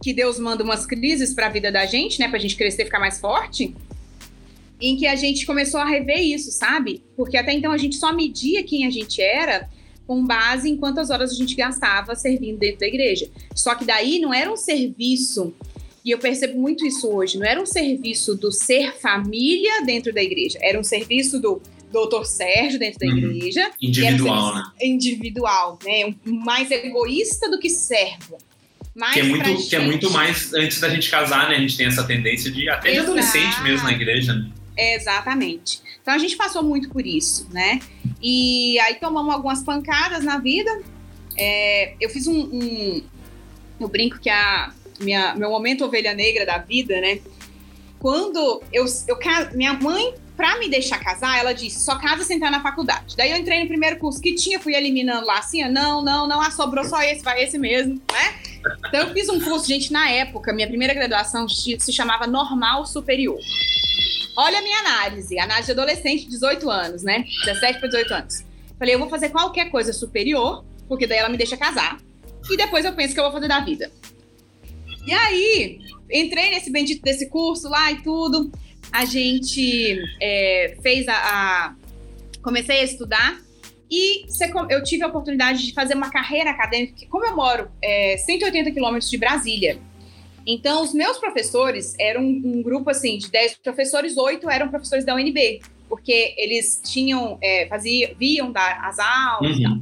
que 0.01 0.13
Deus 0.13 0.39
manda 0.39 0.63
umas 0.63 0.86
crises 0.86 1.33
para 1.33 1.48
a 1.48 1.50
vida 1.50 1.71
da 1.71 1.86
gente, 1.86 2.19
né, 2.19 2.27
para 2.27 2.38
a 2.38 2.42
gente 2.42 2.56
crescer 2.56 2.83
e 2.83 2.86
ficar 2.86 3.00
mais 3.00 3.19
forte, 3.19 3.75
em 4.81 4.95
que 4.95 5.06
a 5.06 5.16
gente 5.16 5.45
começou 5.45 5.80
a 5.80 5.86
rever 5.86 6.19
isso, 6.19 6.51
sabe? 6.51 7.04
Porque 7.16 7.38
até 7.38 7.54
então 7.54 7.71
a 7.71 7.77
gente 7.77 7.98
só 7.98 8.13
media 8.13 8.63
quem 8.63 8.86
a 8.86 8.89
gente 8.89 9.21
era 9.21 9.69
com 10.07 10.25
base 10.25 10.69
em 10.69 10.77
quantas 10.77 11.10
horas 11.10 11.31
a 11.31 11.36
gente 11.36 11.54
gastava 11.54 12.16
servindo 12.16 12.57
dentro 12.57 12.80
da 12.80 12.88
igreja. 12.88 13.30
Só 13.54 13.75
que 13.75 13.86
daí 13.86 14.19
não 14.19 14.33
era 14.33 14.51
um 14.51 14.57
serviço, 14.57 15.54
e 16.04 16.12
eu 16.12 16.18
percebo 16.18 16.57
muito 16.57 16.86
isso 16.86 17.07
hoje, 17.07 17.38
não 17.38 17.45
era 17.45 17.62
um 17.62 17.66
serviço 17.66 18.36
do 18.36 18.51
ser 18.51 18.95
família 18.95 19.83
dentro 19.86 20.13
da 20.13 20.24
igreja, 20.24 20.57
era 20.62 20.80
um 20.80 20.83
serviço 20.83 21.39
do 21.39 21.62
doutor 21.91 22.25
Sérgio 22.25 22.80
dentro 22.80 23.00
da 23.00 23.07
uhum. 23.07 23.18
igreja. 23.18 23.71
Individual, 23.81 24.56
né? 24.56 24.63
Individual, 24.81 25.80
né? 25.83 26.13
Mais 26.25 26.69
egoísta 26.71 27.50
do 27.50 27.59
que 27.59 27.69
servo. 27.69 28.38
Mais 28.95 29.13
que 29.13 29.19
é, 29.19 29.24
muito, 29.24 29.69
que 29.69 29.75
é 29.75 29.80
muito 29.80 30.12
mais 30.12 30.53
antes 30.53 30.80
da 30.80 30.89
gente 30.89 31.09
casar, 31.09 31.50
né? 31.50 31.56
A 31.56 31.59
gente 31.59 31.77
tem 31.77 31.86
essa 31.86 32.03
tendência 32.03 32.52
de 32.52 32.69
até 32.69 32.92
de 32.92 32.99
adolescente 32.99 33.61
mesmo 33.61 33.85
na 33.85 33.94
igreja, 33.94 34.33
né? 34.33 34.49
Exatamente. 34.75 35.81
Então 36.02 36.14
a 36.14 36.18
gente 36.18 36.35
passou 36.35 36.64
muito 36.64 36.90
por 36.90 37.06
isso, 37.06 37.47
né? 37.52 37.80
E 38.21 38.80
aí 38.80 38.95
tomamos 38.95 39.33
algumas 39.33 39.64
pancadas 39.64 40.23
na 40.23 40.37
vida. 40.37 40.81
É, 41.37 41.94
eu 41.99 42.09
fiz 42.09 42.28
um, 42.28 42.40
um, 42.42 43.04
Eu 43.80 43.87
brinco 43.87 44.19
que 44.19 44.30
a 44.30 44.73
minha, 44.99 45.35
meu 45.35 45.49
momento 45.49 45.85
ovelha 45.85 46.14
negra 46.14 46.45
da 46.45 46.57
vida, 46.57 46.99
né? 46.99 47.19
Quando 47.99 48.61
eu, 48.71 48.85
eu 49.07 49.18
minha 49.54 49.73
mãe, 49.73 50.14
pra 50.40 50.58
me 50.58 50.69
deixar 50.69 50.98
casar, 51.00 51.38
ela 51.38 51.52
disse: 51.52 51.81
só 51.81 52.00
casa 52.00 52.24
se 52.24 52.34
entrar 52.34 52.50
na 52.50 52.64
faculdade. 52.64 53.18
Daí 53.18 53.30
eu 53.30 53.36
entrei 53.36 53.60
no 53.60 53.68
primeiro 53.68 54.00
curso 54.00 54.22
que 54.22 54.34
tinha, 54.36 54.58
fui 54.58 54.74
eliminando 54.74 55.26
lá 55.26 55.40
assim: 55.40 55.62
não, 55.68 56.02
não, 56.02 56.26
não, 56.26 56.40
ah, 56.40 56.50
sobrou 56.50 56.86
só 56.86 57.02
esse, 57.02 57.22
vai 57.22 57.44
esse 57.44 57.58
mesmo, 57.58 57.96
né? 58.10 58.40
Então 58.88 59.02
eu 59.02 59.14
fiz 59.14 59.28
um 59.28 59.38
curso, 59.42 59.68
gente, 59.68 59.92
na 59.92 60.10
época, 60.10 60.54
minha 60.54 60.68
primeira 60.68 60.94
graduação 60.94 61.46
se 61.50 61.92
chamava 61.92 62.26
Normal 62.26 62.86
Superior. 62.86 63.38
Olha 64.38 64.60
a 64.60 64.62
minha 64.62 64.80
análise, 64.80 65.38
análise 65.38 65.66
de 65.66 65.72
adolescente, 65.74 66.30
18 66.30 66.69
anos, 66.69 67.04
né? 67.04 67.26
17 67.44 67.80
para 67.80 67.90
18 67.90 68.14
anos. 68.14 68.46
Falei, 68.78 68.96
eu 68.96 69.00
vou 69.00 69.10
fazer 69.10 69.30
qualquer 69.30 69.69
coisa 69.69 69.92
superior, 69.92 70.64
porque 70.88 71.06
daí 71.06 71.18
ela 71.18 71.28
me 71.28 71.36
deixa 71.36 71.58
casar. 71.58 72.00
E 72.50 72.56
depois 72.56 72.86
eu 72.86 72.94
penso 72.94 73.14
que 73.14 73.19
eu 73.19 73.26
vou 73.26 73.34
fazer 73.34 73.50
da 73.50 73.60
vida. 73.60 73.92
E 75.06 75.12
aí, 75.12 75.80
entrei 76.10 76.52
nesse 76.52 76.72
bendito 76.72 77.02
desse 77.02 77.28
curso 77.28 77.68
lá 77.68 77.92
e 77.92 78.02
tudo. 78.02 78.50
A 78.92 79.06
gente 79.06 80.00
é, 80.22 80.78
fez 80.81 81.08
a, 81.08 81.14
a, 81.14 81.76
Comecei 82.42 82.80
a 82.80 82.84
estudar. 82.84 83.40
E 83.92 84.26
eu 84.69 84.84
tive 84.84 85.04
a 85.04 85.08
oportunidade 85.08 85.66
de 85.66 85.74
fazer 85.74 85.96
uma 85.96 86.12
carreira 86.12 86.52
acadêmica. 86.52 87.08
Como 87.10 87.26
eu 87.26 87.36
moro 87.36 87.72
é, 87.81 88.18
180 88.18 88.69
quilômetros 88.72 89.10
de 89.10 89.18
Brasília, 89.18 89.80
então, 90.52 90.81
os 90.81 90.96
meus 90.96 91.19
professores 91.19 91.94
eram 92.00 92.22
um, 92.22 92.42
um 92.58 92.64
grupo 92.64 92.90
assim 92.90 93.19
de 93.19 93.30
10 93.30 93.58
professores, 93.58 94.18
oito 94.18 94.50
eram 94.50 94.68
professores 94.69 95.06
da 95.06 95.14
UNB, 95.14 95.62
porque 95.88 96.34
eles 96.38 96.81
tinham, 96.84 97.38
é, 97.40 97.68
faziam, 97.68 98.12
viam 98.18 98.52
dar 98.52 98.84
as 98.84 98.98
aulas 98.98 99.52
uhum. 99.52 99.60
e 99.60 99.64
tal. 99.64 99.78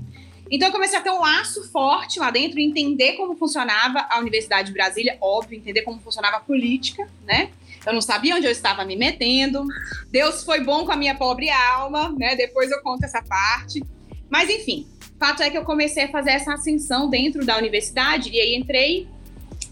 Então, 0.50 0.68
eu 0.68 0.72
comecei 0.74 0.98
a 0.98 1.02
ter 1.02 1.10
um 1.10 1.22
laço 1.22 1.72
forte 1.72 2.20
lá 2.20 2.32
dentro, 2.32 2.60
entender 2.60 3.14
como 3.14 3.36
funcionava 3.36 4.08
a 4.10 4.20
Universidade 4.20 4.68
de 4.68 4.74
Brasília, 4.74 5.18
óbvio, 5.22 5.58
entender 5.58 5.84
como 5.84 6.00
funcionava 6.02 6.38
a 6.38 6.40
política, 6.42 7.08
né? 7.26 7.50
Eu 7.88 7.94
não 7.94 8.02
sabia 8.02 8.36
onde 8.36 8.46
eu 8.46 8.52
estava 8.52 8.86
me 8.86 8.96
metendo. 8.96 9.64
Deus 10.12 10.44
foi 10.44 10.64
bom 10.64 10.86
com 10.86 10.92
a 10.92 10.96
minha 10.96 11.16
pobre 11.16 11.50
alma, 11.50 12.14
né? 12.18 12.36
Depois 12.36 12.70
eu 12.70 12.82
conto 12.84 13.06
essa 13.06 13.22
parte. 13.22 13.82
Mas, 14.30 14.50
enfim, 14.50 14.86
fato 15.18 15.42
é 15.42 15.50
que 15.50 15.58
eu 15.58 15.64
comecei 15.64 16.04
a 16.04 16.12
fazer 16.12 16.32
essa 16.32 16.54
ascensão 16.54 17.10
dentro 17.10 17.46
da 17.46 17.58
universidade 17.58 18.30
e 18.30 18.40
aí 18.40 18.56
entrei 18.56 19.08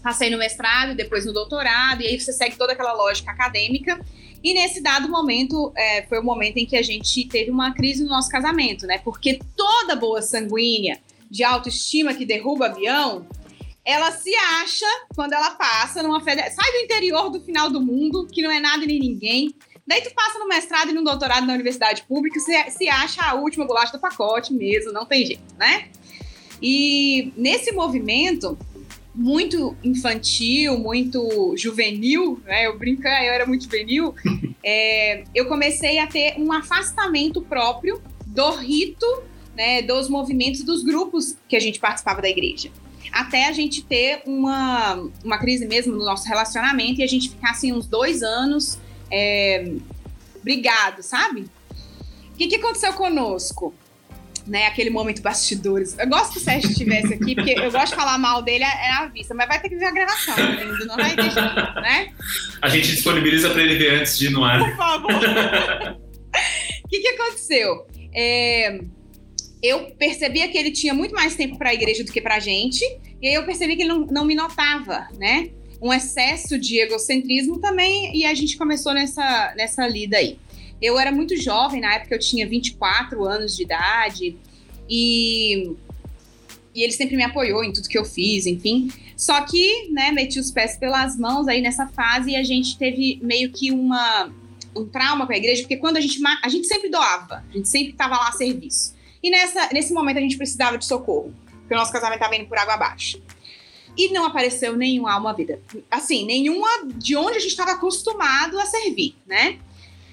Passei 0.06 0.30
no 0.30 0.38
mestrado, 0.38 0.94
depois 0.94 1.26
no 1.26 1.32
doutorado, 1.32 2.00
e 2.00 2.06
aí 2.06 2.20
você 2.20 2.32
segue 2.32 2.54
toda 2.54 2.74
aquela 2.74 2.92
lógica 2.92 3.32
acadêmica. 3.32 4.00
E 4.40 4.54
nesse 4.54 4.80
dado 4.80 5.08
momento, 5.08 5.72
é, 5.76 6.02
foi 6.02 6.20
o 6.20 6.22
momento 6.22 6.58
em 6.58 6.64
que 6.64 6.76
a 6.76 6.82
gente 6.82 7.26
teve 7.26 7.50
uma 7.50 7.74
crise 7.74 8.04
no 8.04 8.10
nosso 8.10 8.28
casamento, 8.30 8.86
né? 8.86 8.98
Porque 8.98 9.40
toda 9.56 9.96
boa 9.96 10.22
sanguínea 10.22 11.00
de 11.28 11.42
autoestima 11.42 12.14
que 12.14 12.24
derruba 12.24 12.66
avião, 12.66 13.26
ela 13.86 14.10
se 14.10 14.34
acha 14.34 14.84
quando 15.14 15.32
ela 15.32 15.52
passa 15.52 16.02
numa 16.02 16.20
federal. 16.20 16.50
Sai 16.50 16.72
do 16.72 16.78
interior 16.78 17.30
do 17.30 17.40
final 17.40 17.70
do 17.70 17.80
mundo, 17.80 18.26
que 18.26 18.42
não 18.42 18.50
é 18.50 18.58
nada 18.58 18.84
nem 18.84 18.98
ninguém. 18.98 19.54
Daí 19.86 20.02
tu 20.02 20.12
passa 20.12 20.40
no 20.40 20.48
mestrado 20.48 20.90
e 20.90 20.92
no 20.92 21.04
doutorado 21.04 21.46
na 21.46 21.54
universidade 21.54 22.02
pública, 22.02 22.40
você 22.40 22.68
se 22.72 22.88
acha 22.88 23.22
a 23.22 23.34
última 23.34 23.64
bolacha 23.64 23.92
do 23.92 24.00
pacote 24.00 24.52
mesmo, 24.52 24.92
não 24.92 25.06
tem 25.06 25.24
jeito, 25.24 25.54
né? 25.56 25.88
E 26.60 27.32
nesse 27.36 27.70
movimento 27.70 28.58
muito 29.14 29.76
infantil, 29.84 30.76
muito 30.76 31.54
juvenil, 31.56 32.42
né? 32.44 32.66
Eu 32.66 32.76
brinco, 32.76 33.02
eu 33.02 33.32
era 33.32 33.46
muito 33.46 33.64
juvenil. 33.64 34.12
é, 34.64 35.22
eu 35.32 35.46
comecei 35.46 36.00
a 36.00 36.08
ter 36.08 36.34
um 36.38 36.52
afastamento 36.52 37.40
próprio 37.40 38.02
do 38.26 38.50
rito, 38.56 39.06
né? 39.56 39.80
Dos 39.82 40.08
movimentos, 40.08 40.64
dos 40.64 40.82
grupos 40.82 41.36
que 41.48 41.54
a 41.54 41.60
gente 41.60 41.78
participava 41.78 42.20
da 42.20 42.28
igreja 42.28 42.68
até 43.16 43.48
a 43.48 43.52
gente 43.52 43.82
ter 43.82 44.22
uma, 44.26 45.08
uma 45.24 45.38
crise 45.38 45.66
mesmo 45.66 45.94
no 45.94 46.04
nosso 46.04 46.28
relacionamento 46.28 47.00
e 47.00 47.02
a 47.02 47.06
gente 47.06 47.30
ficar 47.30 47.52
assim 47.52 47.72
uns 47.72 47.86
dois 47.86 48.22
anos 48.22 48.78
é, 49.10 49.72
brigado, 50.42 51.02
sabe? 51.02 51.46
O 52.32 52.36
que, 52.36 52.46
que 52.46 52.56
aconteceu 52.56 52.92
conosco? 52.92 53.74
Né, 54.46 54.66
aquele 54.66 54.90
momento 54.90 55.22
bastidores. 55.22 55.98
Eu 55.98 56.06
gosto 56.06 56.34
que 56.34 56.38
o 56.38 56.40
Sérgio 56.40 56.70
estivesse 56.70 57.14
aqui, 57.14 57.34
porque 57.34 57.58
eu 57.58 57.72
gosto 57.72 57.88
de 57.88 57.96
falar 57.96 58.16
mal 58.16 58.42
dele 58.42 58.62
é 58.62 58.88
na 58.90 59.06
vista, 59.06 59.34
mas 59.34 59.48
vai 59.48 59.60
ter 59.60 59.68
que 59.68 59.74
ver 59.74 59.86
a 59.86 59.90
gravação, 59.90 60.36
lindo, 60.36 60.86
não 60.86 60.94
vai 60.94 61.16
deixar, 61.16 61.74
né? 61.82 62.12
A 62.62 62.68
gente 62.68 62.86
disponibiliza 62.86 63.50
para 63.50 63.60
ele 63.60 63.74
ver 63.74 64.00
antes 64.00 64.16
de 64.16 64.26
ir 64.26 64.30
no 64.30 64.44
ar. 64.44 64.60
Por 64.60 64.76
favor. 64.76 65.10
O 66.84 66.88
que, 66.88 67.00
que 67.00 67.08
aconteceu? 67.08 67.88
É, 68.14 68.78
eu 69.62 69.90
percebia 69.98 70.48
que 70.48 70.56
ele 70.56 70.70
tinha 70.70 70.94
muito 70.94 71.12
mais 71.12 71.34
tempo 71.34 71.58
para 71.58 71.70
a 71.70 71.74
igreja 71.74 72.04
do 72.04 72.12
que 72.12 72.20
para 72.20 72.36
a 72.36 72.40
gente, 72.40 72.84
e 73.20 73.28
aí 73.28 73.34
eu 73.34 73.44
percebi 73.44 73.76
que 73.76 73.82
ele 73.82 73.88
não, 73.88 74.06
não 74.06 74.24
me 74.24 74.34
notava, 74.34 75.08
né? 75.18 75.50
um 75.80 75.92
excesso 75.92 76.58
de 76.58 76.80
egocentrismo 76.80 77.60
também, 77.60 78.16
e 78.16 78.24
a 78.24 78.34
gente 78.34 78.56
começou 78.56 78.94
nessa, 78.94 79.54
nessa 79.56 79.86
lida 79.86 80.16
aí. 80.16 80.38
Eu 80.80 80.98
era 80.98 81.12
muito 81.12 81.36
jovem, 81.36 81.80
na 81.80 81.94
época 81.94 82.14
eu 82.14 82.18
tinha 82.18 82.46
24 82.46 83.24
anos 83.24 83.56
de 83.56 83.62
idade, 83.62 84.36
e, 84.88 85.72
e 86.74 86.82
ele 86.82 86.92
sempre 86.92 87.16
me 87.16 87.22
apoiou 87.22 87.64
em 87.64 87.72
tudo 87.72 87.88
que 87.88 87.98
eu 87.98 88.04
fiz, 88.04 88.46
enfim. 88.46 88.90
Só 89.16 89.40
que, 89.42 89.88
né, 89.90 90.12
meti 90.12 90.38
os 90.38 90.50
pés 90.50 90.76
pelas 90.76 91.16
mãos 91.16 91.48
aí 91.48 91.60
nessa 91.60 91.86
fase 91.86 92.32
e 92.32 92.36
a 92.36 92.42
gente 92.42 92.76
teve 92.76 93.18
meio 93.22 93.50
que 93.50 93.70
uma, 93.70 94.30
um 94.76 94.86
trauma 94.86 95.26
com 95.26 95.32
a 95.32 95.36
igreja, 95.36 95.62
porque 95.62 95.76
quando 95.76 95.96
a 95.96 96.00
gente, 96.00 96.20
a 96.42 96.48
gente 96.48 96.66
sempre 96.66 96.90
doava, 96.90 97.44
a 97.50 97.56
gente 97.56 97.68
sempre 97.68 97.92
estava 97.92 98.16
lá 98.16 98.28
a 98.28 98.32
serviço. 98.32 98.94
E 99.22 99.30
nessa, 99.30 99.70
nesse 99.72 99.92
momento 99.92 100.18
a 100.18 100.20
gente 100.20 100.36
precisava 100.36 100.76
de 100.76 100.84
socorro, 100.84 101.34
porque 101.66 101.74
o 101.74 101.76
nosso 101.76 101.92
casamento 101.92 102.18
estava 102.18 102.36
indo 102.36 102.46
por 102.46 102.56
água 102.56 102.74
abaixo. 102.74 103.20
E 103.96 104.12
não 104.12 104.24
apareceu 104.24 104.76
nenhuma 104.76 105.12
alma 105.12 105.34
vida. 105.34 105.60
Assim, 105.90 106.24
nenhuma 106.24 106.68
de 106.94 107.16
onde 107.16 107.38
a 107.38 107.40
gente 107.40 107.50
estava 107.50 107.72
acostumado 107.72 108.58
a 108.58 108.66
servir, 108.66 109.16
né? 109.26 109.58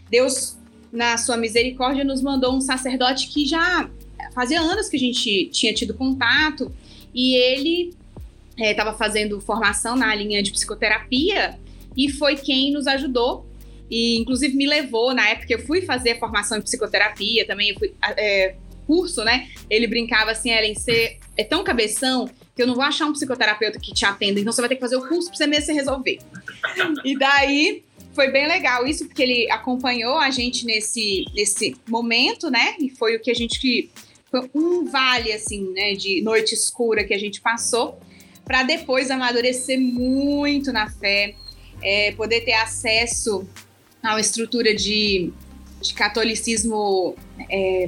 Deus, 0.10 0.58
na 0.92 1.18
sua 1.18 1.38
misericórdia, 1.38 2.04
nos 2.04 2.22
mandou 2.22 2.56
um 2.56 2.62
sacerdote 2.62 3.28
que 3.28 3.46
já 3.46 3.88
fazia 4.34 4.60
anos 4.60 4.90
que 4.90 4.96
a 4.96 5.00
gente 5.00 5.50
tinha 5.52 5.74
tido 5.74 5.94
contato. 5.94 6.74
E 7.14 7.36
ele 7.36 7.94
estava 8.58 8.92
é, 8.92 8.94
fazendo 8.94 9.40
formação 9.40 9.96
na 9.96 10.16
linha 10.16 10.42
de 10.42 10.52
psicoterapia 10.52 11.60
e 11.96 12.10
foi 12.10 12.36
quem 12.36 12.72
nos 12.72 12.88
ajudou. 12.88 13.46
E 13.92 14.18
inclusive 14.18 14.56
me 14.56 14.66
levou. 14.66 15.14
Na 15.14 15.30
época 15.30 15.54
eu 15.54 15.60
fui 15.60 15.82
fazer 15.82 16.18
formação 16.18 16.58
em 16.58 16.62
psicoterapia 16.62 17.46
também. 17.46 17.78
Fui 17.78 17.94
é, 18.18 18.56
curso 18.94 19.24
né 19.24 19.50
ele 19.70 19.88
brincava 19.88 20.32
assim 20.32 20.52
Ellen 20.52 20.76
você 20.76 21.18
é 21.38 21.44
tão 21.44 21.64
cabeção 21.64 22.30
que 22.56 22.62
eu 22.62 22.68
não 22.68 22.76
vou 22.76 22.84
achar 22.84 23.06
um 23.08 23.14
psicoterapeuta 23.14 23.80
que 23.80 23.94
te 23.94 24.06
atenda, 24.06 24.40
então 24.40 24.54
você 24.54 24.62
vai 24.62 24.70
ter 24.70 24.76
que 24.76 24.82
fazer 24.82 24.96
o 24.96 25.08
curso 25.08 25.30
para 25.30 25.38
você 25.38 25.48
mesmo 25.48 25.66
se 25.66 25.74
resolver. 25.74 26.20
e 27.04 27.18
daí 27.18 27.84
foi 28.14 28.30
bem 28.30 28.48
legal 28.48 28.86
isso, 28.86 29.06
porque 29.06 29.24
ele 29.24 29.52
acompanhou 29.52 30.18
a 30.18 30.30
gente 30.30 30.66
nesse, 30.66 31.26
nesse 31.34 31.76
momento, 31.88 32.52
né? 32.52 32.76
E 32.80 32.90
foi 32.90 33.16
o 33.16 33.20
que 33.20 33.32
a 33.32 33.34
gente. 33.34 33.90
Foi 34.30 34.50
um 34.54 34.86
vale, 34.86 35.32
assim, 35.32 35.72
né? 35.74 35.94
De 35.94 36.22
noite 36.22 36.54
escura 36.54 37.04
que 37.04 37.14
a 37.14 37.18
gente 37.18 37.42
passou, 37.42 38.00
para 38.46 38.62
depois 38.62 39.10
amadurecer 39.10 39.80
muito 39.80 40.72
na 40.72 40.90
fé, 40.90 41.34
é, 41.82 42.12
poder 42.12 42.42
ter 42.42 42.54
acesso 42.54 43.48
a 44.02 44.12
uma 44.12 44.22
estrutura 44.22 44.76
de, 44.76 45.32
de 45.82 45.94
catolicismo 45.96 47.16
é, 47.50 47.88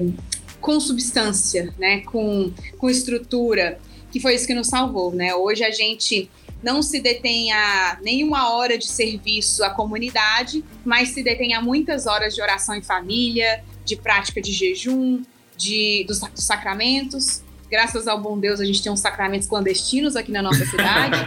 com 0.65 0.79
substância, 0.79 1.71
né? 1.77 1.99
Com, 1.99 2.51
com 2.79 2.89
estrutura 2.89 3.77
que 4.11 4.19
foi 4.19 4.33
isso 4.33 4.47
que 4.47 4.55
nos 4.55 4.67
salvou, 4.67 5.13
né? 5.13 5.35
Hoje 5.35 5.63
a 5.63 5.69
gente 5.69 6.27
não 6.63 6.81
se 6.81 6.99
detém 6.99 7.51
a 7.51 7.99
nenhuma 8.01 8.49
hora 8.51 8.75
de 8.75 8.87
serviço 8.87 9.63
à 9.63 9.69
comunidade, 9.69 10.65
mas 10.83 11.09
se 11.09 11.21
detém 11.21 11.53
a 11.53 11.61
muitas 11.61 12.07
horas 12.07 12.33
de 12.33 12.41
oração 12.41 12.73
em 12.73 12.81
família, 12.81 13.63
de 13.85 13.95
prática 13.95 14.41
de 14.41 14.51
jejum, 14.51 15.21
de, 15.55 16.03
dos, 16.07 16.19
dos 16.19 16.43
sacramentos. 16.43 17.43
Graças 17.69 18.07
ao 18.07 18.19
bom 18.19 18.39
Deus, 18.39 18.59
a 18.59 18.65
gente 18.65 18.81
tem 18.81 18.91
uns 18.91 19.01
sacramentos 19.01 19.47
clandestinos 19.47 20.15
aqui 20.15 20.31
na 20.31 20.41
nossa 20.41 20.65
cidade. 20.65 21.17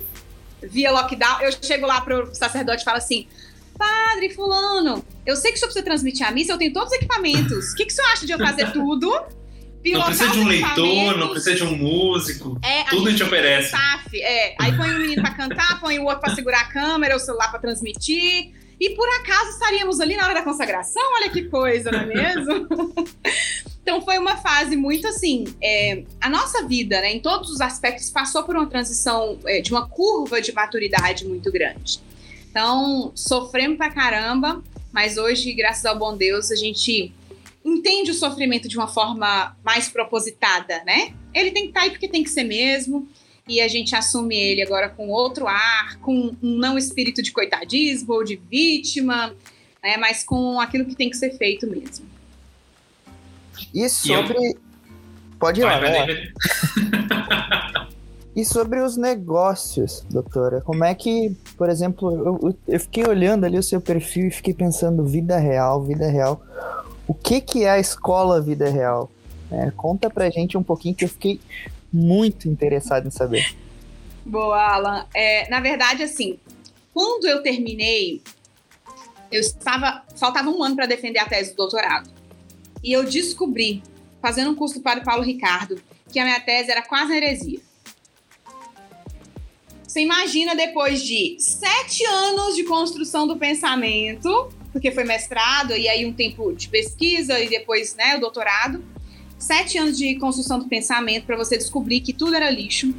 Via 0.62 0.90
lockdown, 0.92 1.42
eu 1.42 1.52
chego 1.60 1.86
lá 1.86 2.00
pro 2.00 2.34
sacerdote 2.34 2.80
e 2.80 2.84
falo 2.86 2.96
assim: 2.96 3.26
Padre 3.76 4.30
Fulano, 4.30 5.04
eu 5.26 5.36
sei 5.36 5.50
que 5.50 5.56
o 5.56 5.60
senhor 5.60 5.68
precisa 5.68 5.84
transmitir 5.84 6.26
a 6.26 6.30
missa, 6.30 6.52
eu 6.52 6.58
tenho 6.58 6.72
todos 6.72 6.92
os 6.92 6.96
equipamentos. 6.96 7.72
O 7.72 7.74
que, 7.74 7.86
que 7.86 7.92
o 7.92 7.96
senhor 7.96 8.10
acha 8.10 8.26
de 8.26 8.32
eu 8.32 8.38
fazer 8.38 8.72
tudo? 8.72 9.10
não 9.90 10.04
precisa 10.04 10.30
de 10.30 10.38
um 10.38 10.46
leitor, 10.46 11.18
não 11.18 11.28
precisa 11.28 11.56
de 11.56 11.64
um 11.64 11.76
músico. 11.76 12.58
É, 12.62 12.84
tudo 12.84 13.08
a 13.08 13.10
gente, 13.10 13.22
a 13.22 13.24
gente 13.26 13.34
oferece. 13.34 13.66
Staff, 13.68 14.22
é. 14.22 14.54
Aí 14.60 14.76
põe 14.76 14.90
um 14.90 14.98
menino 14.98 15.22
para 15.22 15.34
cantar, 15.34 15.80
põe 15.80 15.98
o 15.98 16.04
outro 16.04 16.20
para 16.20 16.34
segurar 16.34 16.60
a 16.60 16.64
câmera, 16.66 17.16
o 17.16 17.18
celular 17.18 17.50
para 17.50 17.58
transmitir. 17.58 18.52
E 18.80 18.90
por 18.90 19.08
acaso 19.20 19.50
estaríamos 19.50 20.00
ali 20.00 20.16
na 20.16 20.24
hora 20.24 20.34
da 20.34 20.42
consagração? 20.42 21.02
Olha 21.16 21.30
que 21.30 21.44
coisa, 21.44 21.90
não 21.90 22.00
é 22.00 22.06
mesmo? 22.06 22.68
então 23.82 24.02
foi 24.02 24.18
uma 24.18 24.36
fase 24.36 24.76
muito 24.76 25.06
assim. 25.06 25.44
É, 25.62 26.02
a 26.20 26.28
nossa 26.28 26.66
vida, 26.66 27.00
né, 27.00 27.12
em 27.12 27.20
todos 27.20 27.50
os 27.50 27.60
aspectos, 27.60 28.10
passou 28.10 28.42
por 28.42 28.56
uma 28.56 28.66
transição 28.66 29.38
é, 29.46 29.60
de 29.60 29.70
uma 29.70 29.88
curva 29.88 30.40
de 30.40 30.52
maturidade 30.52 31.24
muito 31.26 31.50
grande. 31.52 32.00
Então, 32.52 33.12
sofremos 33.14 33.78
pra 33.78 33.90
caramba, 33.90 34.62
mas 34.92 35.16
hoje, 35.16 35.54
graças 35.54 35.86
ao 35.86 35.98
bom 35.98 36.14
Deus, 36.14 36.50
a 36.50 36.54
gente 36.54 37.10
entende 37.64 38.10
o 38.10 38.14
sofrimento 38.14 38.68
de 38.68 38.76
uma 38.76 38.86
forma 38.86 39.56
mais 39.64 39.88
propositada, 39.88 40.84
né? 40.84 41.14
Ele 41.32 41.50
tem 41.50 41.62
que 41.62 41.68
estar 41.70 41.80
tá 41.80 41.86
aí 41.86 41.90
porque 41.90 42.06
tem 42.06 42.22
que 42.22 42.28
ser 42.28 42.44
mesmo, 42.44 43.08
e 43.48 43.58
a 43.58 43.68
gente 43.68 43.96
assume 43.96 44.36
ele 44.36 44.60
agora 44.60 44.90
com 44.90 45.08
outro 45.08 45.48
ar, 45.48 45.98
com 46.00 46.36
um 46.42 46.56
não 46.58 46.76
espírito 46.76 47.22
de 47.22 47.32
coitadismo 47.32 48.12
ou 48.12 48.22
de 48.22 48.36
vítima, 48.36 49.34
né? 49.82 49.96
mas 49.96 50.22
com 50.22 50.60
aquilo 50.60 50.84
que 50.84 50.94
tem 50.94 51.08
que 51.08 51.16
ser 51.16 51.30
feito 51.38 51.66
mesmo. 51.66 52.04
E 53.72 53.88
sobre. 53.88 54.38
E 54.38 54.46
eu... 54.48 54.60
Pode 55.38 55.62
ir 55.62 55.64
lá, 55.64 55.80
né? 55.80 56.32
E 58.34 58.44
sobre 58.44 58.80
os 58.80 58.96
negócios, 58.96 60.04
doutora, 60.10 60.62
como 60.62 60.84
é 60.84 60.94
que, 60.94 61.36
por 61.56 61.68
exemplo, 61.68 62.10
eu, 62.10 62.56
eu, 62.66 62.80
fiquei 62.80 63.06
olhando 63.06 63.44
ali 63.44 63.58
o 63.58 63.62
seu 63.62 63.80
perfil 63.80 64.28
e 64.28 64.30
fiquei 64.30 64.54
pensando 64.54 65.04
vida 65.04 65.36
real, 65.36 65.82
vida 65.82 66.08
real 66.08 66.42
o 67.06 67.14
que, 67.14 67.40
que 67.40 67.64
é 67.64 67.70
a 67.70 67.78
escola 67.78 68.40
vida 68.40 68.68
real? 68.70 69.10
É, 69.50 69.70
conta 69.72 70.08
pra 70.08 70.30
gente 70.30 70.56
um 70.56 70.62
pouquinho 70.62 70.94
que 70.94 71.04
eu 71.04 71.08
fiquei 71.08 71.40
muito 71.92 72.48
interessado 72.48 73.06
em 73.06 73.10
saber. 73.10 73.54
Boa, 74.24 74.58
Alan. 74.58 75.06
É, 75.14 75.48
na 75.50 75.60
verdade, 75.60 76.02
assim, 76.02 76.38
quando 76.94 77.26
eu 77.26 77.42
terminei, 77.42 78.22
eu 79.30 79.40
estava. 79.40 80.02
Faltava 80.16 80.48
um 80.48 80.62
ano 80.62 80.74
para 80.76 80.86
defender 80.86 81.18
a 81.18 81.26
tese 81.26 81.50
do 81.50 81.56
doutorado. 81.56 82.10
E 82.82 82.92
eu 82.92 83.04
descobri, 83.04 83.82
fazendo 84.22 84.50
um 84.50 84.54
curso 84.54 84.76
do 84.76 84.80
Padre 84.80 85.04
Paulo 85.04 85.22
Ricardo, 85.22 85.80
que 86.10 86.18
a 86.18 86.24
minha 86.24 86.40
tese 86.40 86.70
era 86.70 86.82
quase 86.82 87.14
heresia. 87.14 87.60
Você 89.92 90.00
imagina 90.00 90.54
depois 90.56 91.04
de 91.04 91.36
sete 91.38 92.02
anos 92.06 92.56
de 92.56 92.64
construção 92.64 93.26
do 93.26 93.36
pensamento, 93.36 94.50
porque 94.72 94.90
foi 94.90 95.04
mestrado 95.04 95.76
e 95.76 95.86
aí 95.86 96.06
um 96.06 96.14
tempo 96.14 96.50
de 96.54 96.66
pesquisa 96.70 97.38
e 97.38 97.50
depois, 97.50 97.94
né, 97.94 98.16
o 98.16 98.20
doutorado. 98.20 98.82
Sete 99.38 99.76
anos 99.76 99.98
de 99.98 100.14
construção 100.14 100.58
do 100.58 100.64
pensamento 100.64 101.26
para 101.26 101.36
você 101.36 101.58
descobrir 101.58 102.00
que 102.00 102.14
tudo 102.14 102.34
era 102.34 102.48
lixo. 102.48 102.94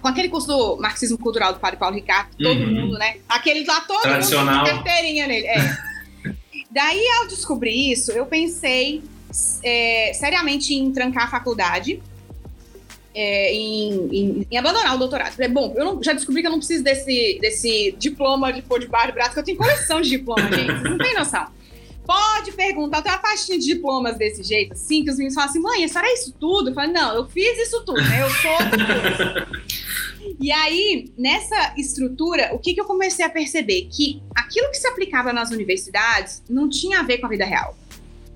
Com 0.00 0.08
aquele 0.08 0.30
curso 0.30 0.46
do 0.46 0.78
marxismo 0.78 1.18
cultural 1.18 1.52
do 1.52 1.60
padre 1.60 1.78
Paulo 1.78 1.94
Ricardo, 1.94 2.34
todo 2.34 2.60
uhum. 2.60 2.72
mundo, 2.72 2.96
né? 2.96 3.18
Aquele 3.28 3.66
lá 3.66 3.82
todo 3.82 4.00
Tradicional. 4.00 4.64
mundo 4.64 4.70
carteirinha 4.70 5.26
nele. 5.26 5.46
É. 5.46 5.78
Daí, 6.72 7.06
ao 7.18 7.26
descobrir 7.26 7.92
isso, 7.92 8.10
eu 8.12 8.24
pensei 8.24 9.02
é, 9.62 10.12
seriamente 10.14 10.72
em 10.72 10.90
trancar 10.90 11.24
a 11.24 11.28
faculdade. 11.28 12.02
É, 13.18 13.50
em, 13.50 13.92
em, 14.12 14.46
em, 14.50 14.58
abandonar 14.58 14.94
o 14.94 14.98
doutorado. 14.98 15.32
Falei, 15.32 15.48
bom, 15.48 15.72
eu 15.74 15.86
não, 15.86 16.02
já 16.02 16.12
descobri 16.12 16.42
que 16.42 16.48
eu 16.48 16.50
não 16.50 16.58
preciso 16.58 16.84
desse, 16.84 17.38
desse 17.40 17.96
diploma 17.98 18.52
de 18.52 18.60
pôr 18.60 18.78
de 18.78 18.86
barro 18.86 19.06
de 19.06 19.12
braço, 19.12 19.32
que 19.32 19.38
eu 19.38 19.42
tenho 19.42 19.56
coleção 19.56 20.02
de 20.02 20.10
diplomas, 20.10 20.54
gente. 20.54 20.66
Vocês 20.66 20.82
não 20.82 20.98
têm 20.98 21.14
noção. 21.14 21.46
Pode 22.04 22.52
perguntar, 22.52 23.00
tenho 23.00 23.14
uma 23.14 23.22
pastinha 23.22 23.58
de 23.58 23.64
diplomas 23.64 24.18
desse 24.18 24.42
jeito, 24.42 24.74
assim, 24.74 25.02
que 25.02 25.10
os 25.10 25.16
meninos 25.16 25.34
falam 25.34 25.48
assim, 25.48 25.58
mãe, 25.60 25.82
a 25.82 25.88
senhora 25.88 26.08
é 26.08 26.12
isso 26.12 26.34
tudo? 26.38 26.68
Eu 26.68 26.74
falei, 26.74 26.92
não, 26.92 27.16
eu 27.16 27.26
fiz 27.26 27.58
isso 27.58 27.82
tudo, 27.86 28.02
né? 28.02 28.22
Eu 28.22 28.30
sou 28.30 28.56
tudo. 28.70 29.66
E 30.40 30.50
aí, 30.50 31.12
nessa 31.16 31.72
estrutura, 31.78 32.50
o 32.52 32.58
que, 32.58 32.74
que 32.74 32.80
eu 32.80 32.84
comecei 32.84 33.24
a 33.24 33.28
perceber? 33.30 33.88
Que 33.88 34.20
aquilo 34.34 34.68
que 34.70 34.76
se 34.76 34.86
aplicava 34.88 35.32
nas 35.32 35.52
universidades 35.52 36.42
não 36.50 36.68
tinha 36.68 36.98
a 36.98 37.02
ver 37.04 37.18
com 37.18 37.26
a 37.26 37.28
vida 37.28 37.44
real. 37.44 37.78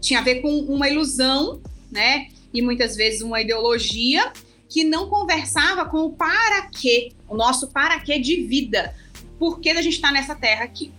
Tinha 0.00 0.20
a 0.20 0.22
ver 0.22 0.36
com 0.36 0.48
uma 0.60 0.88
ilusão, 0.88 1.60
né? 1.90 2.28
E 2.54 2.62
muitas 2.62 2.94
vezes 2.94 3.22
uma 3.22 3.40
ideologia 3.40 4.32
que 4.70 4.84
não 4.84 5.08
conversava 5.08 5.84
com 5.84 6.04
o 6.04 6.12
para 6.12 6.62
quê, 6.68 7.12
o 7.28 7.36
nosso 7.36 7.66
para 7.72 7.98
quê 7.98 8.20
de 8.20 8.42
vida. 8.44 8.94
Por 9.38 9.60
que 9.60 9.68
a 9.70 9.82
gente 9.82 9.94
está 9.94 10.12
nessa 10.12 10.36
terra 10.36 10.64
aqui? 10.64 10.92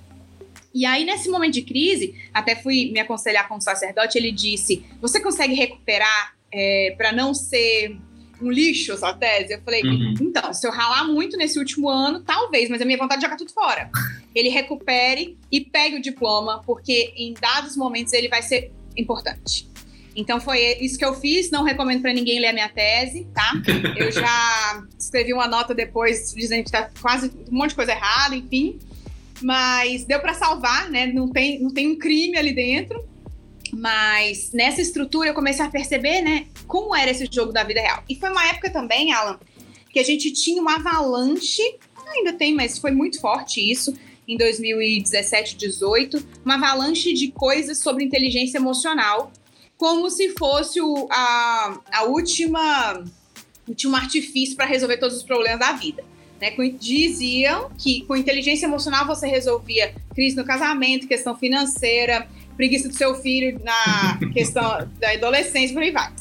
E 0.74 0.86
aí, 0.86 1.06
nesse 1.06 1.30
momento 1.30 1.54
de 1.54 1.62
crise, 1.62 2.16
até 2.34 2.56
fui 2.56 2.92
me 2.92 3.00
aconselhar 3.00 3.48
com 3.48 3.56
o 3.56 3.62
sacerdote, 3.62 4.18
ele 4.18 4.32
disse: 4.32 4.86
Você 5.02 5.20
consegue 5.22 5.54
recuperar 5.54 6.36
é, 6.52 6.94
para 6.98 7.12
não 7.12 7.34
ser 7.34 7.98
um 8.42 8.52
lixo 8.52 8.92
essa 8.92 9.14
tese? 9.14 9.54
Eu 9.54 9.62
falei: 9.62 9.84
uhum. 9.84 10.16
Então, 10.22 10.54
se 10.54 10.68
eu 10.68 10.72
ralar 10.72 11.06
muito 11.06 11.38
nesse 11.38 11.58
último 11.58 11.90
ano, 11.90 12.22
talvez, 12.22 12.70
mas 12.70 12.82
a 12.82 12.86
minha 12.86 12.98
vontade 12.98 13.20
é 13.20 13.22
jogar 13.24 13.38
tudo 13.38 13.54
fora. 13.54 13.90
Ele 14.36 14.50
recupere 14.50 15.38
e 15.52 15.62
pegue 15.62 15.98
o 15.98 16.02
diploma, 16.02 16.62
porque 16.66 17.14
em 17.16 17.34
dados 17.34 17.76
momentos 17.76 18.14
ele 18.14 18.28
vai 18.28 18.42
ser 18.42 18.72
importante. 18.98 19.71
Então 20.16 20.42
foi 20.42 20.60
isso 20.82 20.98
que 20.98 21.06
eu 21.06 21.14
fiz. 21.14 21.50
Não 21.52 21.64
recomendo 21.64 22.02
para 22.02 22.14
ninguém 22.14 22.40
ler 22.40 22.48
a 22.48 22.54
minha 22.54 22.70
tese, 22.70 23.28
tá? 23.34 23.54
Eu 23.98 24.12
já 24.12 24.84
escrevi 25.00 25.34
uma 25.34 25.48
nota 25.48 25.74
depois 25.74 26.34
dizendo 26.34 26.66
que 26.66 26.72
tá 26.72 26.90
quase 27.02 27.32
um 27.50 27.58
monte 27.58 27.70
de 27.70 27.76
coisa 27.76 27.92
errada, 27.92 28.36
enfim 28.36 28.80
mas 29.42 30.06
deu 30.06 30.20
para 30.20 30.34
salvar, 30.34 30.90
né? 30.90 31.08
Não 31.08 31.30
tem, 31.30 31.60
não 31.60 31.72
tem 31.72 31.90
um 31.90 31.98
crime 31.98 32.38
ali 32.38 32.54
dentro. 32.54 33.04
Mas 33.74 34.52
nessa 34.52 34.82
estrutura 34.82 35.30
eu 35.30 35.34
comecei 35.34 35.64
a 35.64 35.70
perceber, 35.70 36.22
né, 36.22 36.48
como 36.68 36.94
era 36.94 37.10
esse 37.10 37.26
jogo 37.32 37.54
da 37.54 37.64
vida 37.64 37.80
real. 37.80 38.04
E 38.10 38.16
foi 38.16 38.30
uma 38.30 38.46
época 38.48 38.70
também, 38.70 39.14
Alan, 39.14 39.40
que 39.90 40.00
a 40.00 40.04
gente 40.04 40.32
tinha 40.34 40.62
uma 40.62 40.76
avalanche, 40.76 41.62
ainda 42.06 42.34
tem, 42.34 42.54
mas 42.54 42.78
foi 42.78 42.92
muito 42.92 43.22
forte 43.22 43.62
isso, 43.62 43.94
em 44.28 44.36
2017, 44.36 45.56
18, 45.56 46.22
uma 46.44 46.56
avalanche 46.56 47.14
de 47.14 47.32
coisas 47.32 47.80
sobre 47.80 48.04
inteligência 48.04 48.58
emocional, 48.58 49.32
como 49.82 50.12
se 50.12 50.30
fosse 50.38 50.80
o, 50.80 51.08
a, 51.10 51.80
a 51.92 52.04
última, 52.04 53.04
último 53.68 53.96
artifício 53.96 54.56
para 54.56 54.68
resolver 54.68 54.98
todos 54.98 55.18
os 55.18 55.24
problemas 55.24 55.60
da 55.60 55.72
vida. 55.72 56.04
Né, 56.40 56.52
diziam 56.80 57.72
que 57.80 58.06
com 58.06 58.16
inteligência 58.16 58.68
emocional 58.68 59.08
você 59.08 59.26
resolvia 59.26 59.96
crise 60.14 60.36
no 60.36 60.46
casamento, 60.46 61.08
questão 61.08 61.36
financeira, 61.36 62.28
preguiça 62.56 62.90
do 62.90 62.96
seu 62.96 63.16
filho 63.16 63.60
na 63.64 64.20
questão 64.32 64.88
da 65.00 65.14
adolescência, 65.14 65.74
por 65.74 65.82
aí 65.82 65.90
vai. 65.90 66.14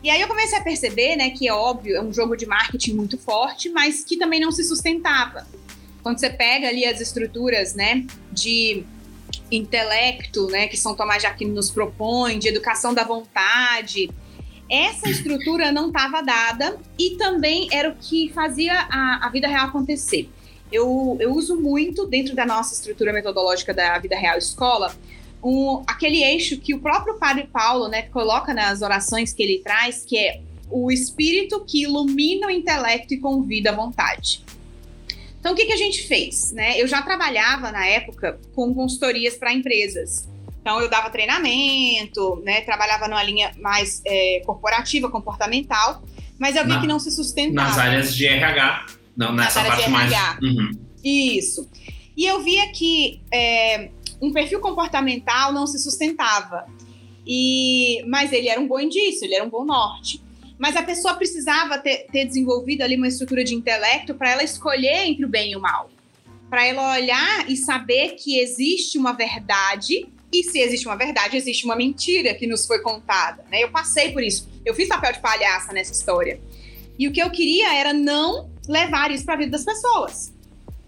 E 0.00 0.08
aí 0.08 0.20
eu 0.20 0.28
comecei 0.28 0.56
a 0.56 0.62
perceber, 0.62 1.16
né, 1.16 1.30
que 1.30 1.48
é 1.48 1.52
óbvio, 1.52 1.96
é 1.96 2.00
um 2.00 2.12
jogo 2.12 2.36
de 2.36 2.46
marketing 2.46 2.94
muito 2.94 3.18
forte, 3.18 3.70
mas 3.70 4.04
que 4.04 4.16
também 4.16 4.38
não 4.38 4.52
se 4.52 4.62
sustentava. 4.62 5.48
Quando 6.00 6.20
você 6.20 6.30
pega 6.30 6.68
ali 6.68 6.84
as 6.84 7.00
estruturas, 7.00 7.74
né, 7.74 8.06
de 8.30 8.84
intelecto, 9.50 10.46
né, 10.48 10.66
que 10.66 10.76
São 10.76 10.94
Tomás 10.94 11.22
de 11.22 11.26
Aquino 11.26 11.54
nos 11.54 11.70
propõe, 11.70 12.38
de 12.38 12.48
educação 12.48 12.92
da 12.92 13.04
vontade, 13.04 14.10
essa 14.68 15.08
estrutura 15.08 15.70
não 15.70 15.88
estava 15.88 16.22
dada 16.22 16.78
e 16.98 17.16
também 17.16 17.68
era 17.70 17.90
o 17.90 17.94
que 17.94 18.32
fazia 18.32 18.72
a, 18.90 19.26
a 19.26 19.28
vida 19.28 19.46
real 19.46 19.66
acontecer. 19.66 20.28
Eu, 20.72 21.16
eu 21.20 21.32
uso 21.32 21.60
muito, 21.60 22.06
dentro 22.06 22.34
da 22.34 22.46
nossa 22.46 22.74
estrutura 22.74 23.12
metodológica 23.12 23.74
da 23.74 23.98
vida 23.98 24.16
real 24.16 24.38
escola, 24.38 24.94
um, 25.42 25.82
aquele 25.86 26.24
eixo 26.24 26.58
que 26.58 26.74
o 26.74 26.80
próprio 26.80 27.14
Padre 27.18 27.46
Paulo 27.52 27.88
né, 27.88 28.02
coloca 28.02 28.54
nas 28.54 28.80
orações 28.80 29.32
que 29.32 29.42
ele 29.42 29.60
traz, 29.62 30.04
que 30.04 30.16
é 30.16 30.40
o 30.70 30.90
espírito 30.90 31.64
que 31.64 31.82
ilumina 31.82 32.46
o 32.46 32.50
intelecto 32.50 33.12
e 33.12 33.20
convida 33.20 33.70
a 33.70 33.74
vontade. 33.74 34.42
Então, 35.44 35.52
o 35.52 35.56
que, 35.56 35.66
que 35.66 35.74
a 35.74 35.76
gente 35.76 36.08
fez? 36.08 36.52
Né? 36.52 36.80
Eu 36.80 36.88
já 36.88 37.02
trabalhava 37.02 37.70
na 37.70 37.84
época 37.84 38.40
com 38.54 38.74
consultorias 38.74 39.36
para 39.36 39.52
empresas. 39.52 40.26
Então, 40.58 40.80
eu 40.80 40.88
dava 40.88 41.10
treinamento, 41.10 42.40
né, 42.42 42.62
trabalhava 42.62 43.06
numa 43.08 43.22
linha 43.22 43.52
mais 43.60 44.00
é, 44.06 44.40
corporativa, 44.46 45.10
comportamental, 45.10 46.02
mas 46.38 46.56
eu 46.56 46.62
vi 46.62 46.70
Na, 46.70 46.80
que 46.80 46.86
não 46.86 46.98
se 46.98 47.10
sustentava. 47.10 47.68
Nas 47.68 47.78
áreas 47.78 48.16
de 48.16 48.26
RH, 48.26 48.86
não, 49.14 49.34
nessa 49.34 49.62
Nas 49.62 49.68
parte 49.68 49.90
mais. 49.90 50.12
Uhum. 50.40 50.70
Isso. 51.04 51.68
E 52.16 52.24
eu 52.24 52.42
via 52.42 52.72
que 52.72 53.20
é, 53.30 53.90
um 54.22 54.32
perfil 54.32 54.60
comportamental 54.60 55.52
não 55.52 55.66
se 55.66 55.78
sustentava. 55.78 56.64
E, 57.26 58.02
mas 58.08 58.32
ele 58.32 58.48
era 58.48 58.58
um 58.58 58.66
bom 58.66 58.80
indício, 58.80 59.26
ele 59.26 59.34
era 59.34 59.44
um 59.44 59.50
bom 59.50 59.66
norte. 59.66 60.23
Mas 60.58 60.76
a 60.76 60.82
pessoa 60.82 61.14
precisava 61.14 61.78
ter, 61.78 62.06
ter 62.10 62.24
desenvolvido 62.24 62.82
ali 62.82 62.96
uma 62.96 63.08
estrutura 63.08 63.42
de 63.42 63.54
intelecto 63.54 64.14
para 64.14 64.30
ela 64.30 64.42
escolher 64.42 65.06
entre 65.06 65.24
o 65.24 65.28
bem 65.28 65.52
e 65.52 65.56
o 65.56 65.60
mal. 65.60 65.90
Para 66.48 66.66
ela 66.66 66.94
olhar 66.94 67.50
e 67.50 67.56
saber 67.56 68.14
que 68.16 68.38
existe 68.38 68.96
uma 68.96 69.12
verdade 69.12 70.06
e 70.32 70.42
se 70.42 70.58
existe 70.58 70.86
uma 70.86 70.96
verdade, 70.96 71.36
existe 71.36 71.64
uma 71.64 71.76
mentira 71.76 72.34
que 72.34 72.46
nos 72.46 72.66
foi 72.66 72.80
contada. 72.80 73.44
Né? 73.50 73.62
Eu 73.62 73.70
passei 73.70 74.10
por 74.10 74.22
isso. 74.22 74.48
Eu 74.64 74.74
fiz 74.74 74.88
papel 74.88 75.12
de 75.12 75.20
palhaça 75.20 75.72
nessa 75.72 75.92
história. 75.92 76.40
E 76.98 77.06
o 77.08 77.12
que 77.12 77.22
eu 77.22 77.30
queria 77.30 77.74
era 77.74 77.92
não 77.92 78.50
levar 78.68 79.10
isso 79.10 79.24
para 79.24 79.34
a 79.34 79.38
vida 79.38 79.52
das 79.52 79.64
pessoas. 79.64 80.32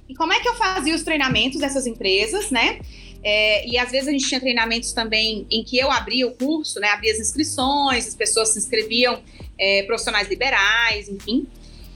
E 0.09 0.14
como 0.14 0.33
é 0.33 0.40
que 0.40 0.48
eu 0.48 0.55
fazia 0.55 0.94
os 0.94 1.02
treinamentos 1.02 1.61
dessas 1.61 1.87
empresas, 1.87 2.50
né? 2.50 2.81
É, 3.22 3.66
e 3.68 3.76
às 3.76 3.90
vezes 3.90 4.09
a 4.09 4.12
gente 4.12 4.26
tinha 4.26 4.40
treinamentos 4.40 4.92
também 4.92 5.46
em 5.50 5.64
que 5.64 5.76
eu 5.76 5.90
abria 5.90 6.26
o 6.26 6.33
curso, 6.33 6.79
né? 6.79 6.88
Abria 6.88 7.12
as 7.12 7.18
inscrições, 7.18 8.07
as 8.07 8.14
pessoas 8.14 8.50
se 8.50 8.59
inscreviam, 8.59 9.20
é, 9.59 9.83
profissionais 9.85 10.29
liberais, 10.29 11.09
enfim. 11.09 11.47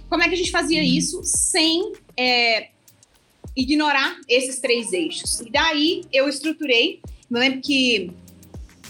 Como 0.08 0.22
é 0.22 0.28
que 0.28 0.34
a 0.34 0.38
gente 0.38 0.50
fazia 0.50 0.80
uhum. 0.80 0.86
isso 0.86 1.20
sem 1.24 1.92
é, 2.16 2.68
ignorar 3.56 4.16
esses 4.28 4.58
três 4.58 4.92
eixos? 4.92 5.40
E 5.40 5.50
daí 5.50 6.02
eu 6.12 6.28
estruturei 6.28 7.00
eu 7.30 7.38
lembro 7.38 7.60
que 7.60 8.10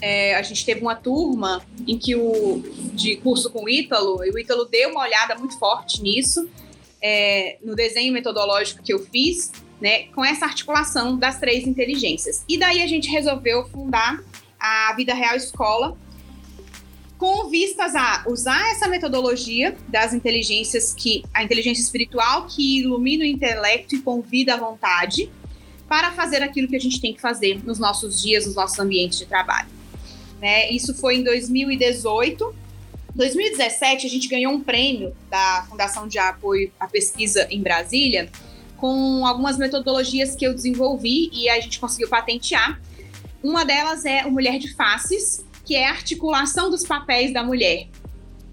é, 0.00 0.34
a 0.34 0.42
gente 0.42 0.64
teve 0.64 0.80
uma 0.80 0.94
turma 0.94 1.62
em 1.86 1.98
que 1.98 2.16
o 2.16 2.62
de 2.94 3.16
curso 3.16 3.50
com 3.50 3.64
o 3.64 3.68
Ítalo, 3.68 4.24
e 4.24 4.30
o 4.30 4.38
Ítalo 4.38 4.64
deu 4.64 4.90
uma 4.90 5.02
olhada 5.02 5.34
muito 5.34 5.58
forte 5.58 6.02
nisso, 6.02 6.48
é, 7.02 7.58
no 7.62 7.74
desenho 7.74 8.12
metodológico 8.12 8.82
que 8.82 8.92
eu 8.92 8.98
fiz, 8.98 9.52
né, 9.78 10.04
com 10.14 10.24
essa 10.24 10.46
articulação 10.46 11.18
das 11.18 11.38
três 11.38 11.66
inteligências. 11.66 12.44
E 12.48 12.58
daí 12.58 12.82
a 12.82 12.86
gente 12.86 13.10
resolveu 13.10 13.66
fundar 13.68 14.22
a 14.58 14.94
Vida 14.96 15.12
Real 15.12 15.36
Escola, 15.36 15.96
com 17.20 17.50
vistas 17.50 17.94
a 17.94 18.24
usar 18.26 18.72
essa 18.72 18.88
metodologia 18.88 19.76
das 19.88 20.14
inteligências 20.14 20.94
que 20.94 21.22
a 21.34 21.44
inteligência 21.44 21.82
espiritual 21.82 22.46
que 22.46 22.78
ilumina 22.78 23.24
o 23.24 23.26
intelecto 23.26 23.94
e 23.94 24.00
convida 24.00 24.54
à 24.54 24.56
vontade, 24.56 25.30
para 25.86 26.12
fazer 26.12 26.42
aquilo 26.42 26.66
que 26.66 26.76
a 26.76 26.80
gente 26.80 26.98
tem 26.98 27.12
que 27.12 27.20
fazer 27.20 27.62
nos 27.62 27.78
nossos 27.78 28.22
dias, 28.22 28.46
nos 28.46 28.54
nossos 28.54 28.78
ambientes 28.78 29.18
de 29.18 29.26
trabalho. 29.26 29.68
Né? 30.40 30.70
Isso 30.70 30.94
foi 30.94 31.16
em 31.16 31.22
2018. 31.22 32.54
2017, 33.14 34.06
a 34.06 34.10
gente 34.10 34.26
ganhou 34.26 34.54
um 34.54 34.60
prêmio 34.60 35.14
da 35.28 35.66
Fundação 35.68 36.08
de 36.08 36.18
Apoio 36.18 36.72
à 36.80 36.86
Pesquisa 36.86 37.46
em 37.50 37.60
Brasília, 37.60 38.30
com 38.78 39.26
algumas 39.26 39.58
metodologias 39.58 40.34
que 40.34 40.46
eu 40.46 40.54
desenvolvi 40.54 41.28
e 41.34 41.50
a 41.50 41.60
gente 41.60 41.78
conseguiu 41.80 42.08
patentear. 42.08 42.80
Uma 43.42 43.62
delas 43.62 44.06
é 44.06 44.24
o 44.24 44.30
Mulher 44.30 44.58
de 44.58 44.72
Faces, 44.74 45.44
que 45.70 45.76
é 45.76 45.86
a 45.86 45.90
articulação 45.90 46.68
dos 46.68 46.82
papéis 46.82 47.32
da 47.32 47.44
mulher, 47.44 47.86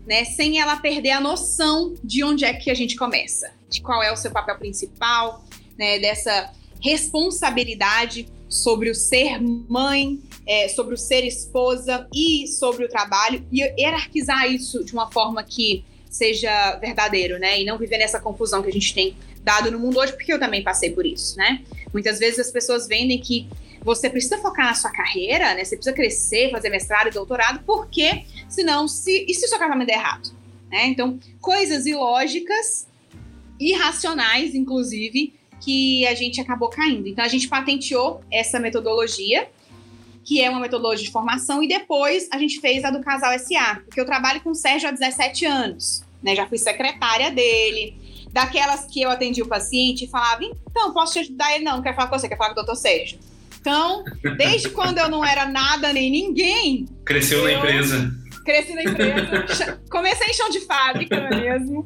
né? 0.06 0.24
Sem 0.24 0.60
ela 0.60 0.76
perder 0.76 1.10
a 1.10 1.20
noção 1.20 1.96
de 2.04 2.24
onde 2.24 2.46
é 2.46 2.54
que 2.54 2.70
a 2.70 2.76
gente 2.76 2.96
começa, 2.96 3.50
de 3.68 3.82
qual 3.82 4.04
é 4.04 4.12
o 4.12 4.16
seu 4.16 4.30
papel 4.30 4.56
principal, 4.60 5.44
né? 5.80 5.98
Dessa 5.98 6.54
responsabilidade 6.80 8.28
sobre 8.48 8.92
o 8.92 8.94
ser 8.94 9.42
mãe, 9.42 10.22
é, 10.46 10.68
sobre 10.68 10.94
o 10.94 10.98
ser 10.98 11.26
esposa 11.26 12.08
e 12.14 12.46
sobre 12.46 12.86
o 12.86 12.88
trabalho 12.88 13.44
e 13.52 13.64
hierarquizar 13.64 14.46
isso 14.46 14.86
de 14.86 14.94
uma 14.94 15.10
forma 15.10 15.44
que 15.44 15.84
seja 16.12 16.76
verdadeiro, 16.76 17.40
né? 17.40 17.60
E 17.60 17.66
não 17.66 17.80
viver 17.80 17.98
nessa 17.98 18.20
confusão 18.20 18.62
que 18.62 18.70
a 18.70 18.74
gente 18.74 18.94
tem 18.94 19.18
dado 19.42 19.72
no 19.72 19.80
mundo 19.80 19.98
hoje, 19.98 20.14
porque 20.14 20.32
eu 20.32 20.40
também 20.40 20.62
passei 20.62 20.92
por 20.92 21.04
isso, 21.04 21.36
né? 21.36 21.64
Muitas 21.92 22.20
vezes 22.20 22.38
as 22.38 22.52
pessoas 22.52 22.88
vendem 22.88 23.20
que 23.20 23.48
você 23.82 24.10
precisa 24.10 24.38
focar 24.38 24.66
na 24.66 24.74
sua 24.74 24.92
carreira, 24.92 25.54
né? 25.54 25.64
Você 25.64 25.76
precisa 25.76 25.96
crescer, 25.96 26.52
fazer 26.52 26.70
mestrado 26.70 27.08
e 27.08 27.12
doutorado, 27.12 27.64
porque 27.66 28.26
senão, 28.50 28.88
se, 28.88 29.26
e 29.28 29.34
se 29.34 29.46
o 29.46 29.50
seu 29.50 29.60
casamento 29.60 29.88
der 29.88 29.98
errado? 29.98 30.30
Né? 30.70 30.88
Então, 30.88 31.20
coisas 31.40 31.86
ilógicas, 31.86 32.88
irracionais, 33.60 34.54
inclusive, 34.54 35.34
que 35.60 36.06
a 36.08 36.14
gente 36.14 36.40
acabou 36.40 36.70
caindo. 36.70 37.08
Então 37.08 37.24
a 37.24 37.28
gente 37.28 37.48
patenteou 37.48 38.22
essa 38.32 38.60
metodologia, 38.60 39.50
que 40.24 40.42
é 40.42 40.50
uma 40.50 40.60
metodologia 40.60 41.06
de 41.06 41.12
formação, 41.12 41.64
e 41.64 41.68
depois 41.68 42.28
a 42.32 42.38
gente 42.38 42.60
fez 42.60 42.84
a 42.84 42.92
do 42.92 43.02
Casal 43.02 43.38
SA, 43.40 43.82
porque 43.86 44.00
eu 44.00 44.06
trabalho 44.06 44.42
com 44.42 44.52
o 44.52 44.56
Sérgio 44.56 44.90
há 44.90 44.92
17 44.92 45.46
anos. 45.46 46.04
né? 46.22 46.36
Já 46.36 46.48
fui 46.48 46.58
secretária 46.58 47.32
dele. 47.32 47.96
Daquelas 48.32 48.86
que 48.86 49.02
eu 49.02 49.10
atendi 49.10 49.42
o 49.42 49.48
paciente 49.48 50.06
e 50.06 50.08
falava, 50.08 50.44
então, 50.44 50.94
posso 50.94 51.14
te 51.14 51.20
ajudar? 51.20 51.56
Ele, 51.56 51.64
não, 51.64 51.82
quer 51.82 51.96
falar 51.96 52.10
com 52.10 52.20
você, 52.20 52.28
quer 52.28 52.38
falar 52.38 52.50
com 52.50 52.60
o 52.60 52.64
doutor 52.64 52.76
Sérgio. 52.76 53.18
Então, 53.68 54.06
desde 54.38 54.70
quando 54.70 54.98
eu 54.98 55.10
não 55.10 55.26
era 55.26 55.46
nada 55.46 55.92
nem 55.92 56.10
ninguém. 56.10 56.86
Cresceu 57.04 57.44
na 57.44 57.52
empresa. 57.52 58.16
Cresci 58.46 58.74
na 58.74 58.84
empresa. 58.84 59.82
Comecei 59.92 60.28
em 60.28 60.34
chão 60.34 60.50
de 60.50 60.62
fábrica, 60.62 61.16
é 61.16 61.36
mesmo? 61.36 61.86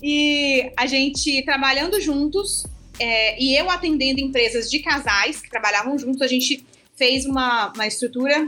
E 0.00 0.70
a 0.76 0.86
gente 0.86 1.44
trabalhando 1.44 2.00
juntos, 2.00 2.64
é, 2.96 3.42
e 3.42 3.56
eu 3.56 3.68
atendendo 3.68 4.20
empresas 4.20 4.70
de 4.70 4.78
casais 4.78 5.40
que 5.40 5.50
trabalhavam 5.50 5.98
juntos, 5.98 6.22
a 6.22 6.28
gente 6.28 6.64
fez 6.94 7.26
uma, 7.26 7.72
uma 7.74 7.88
estrutura 7.88 8.46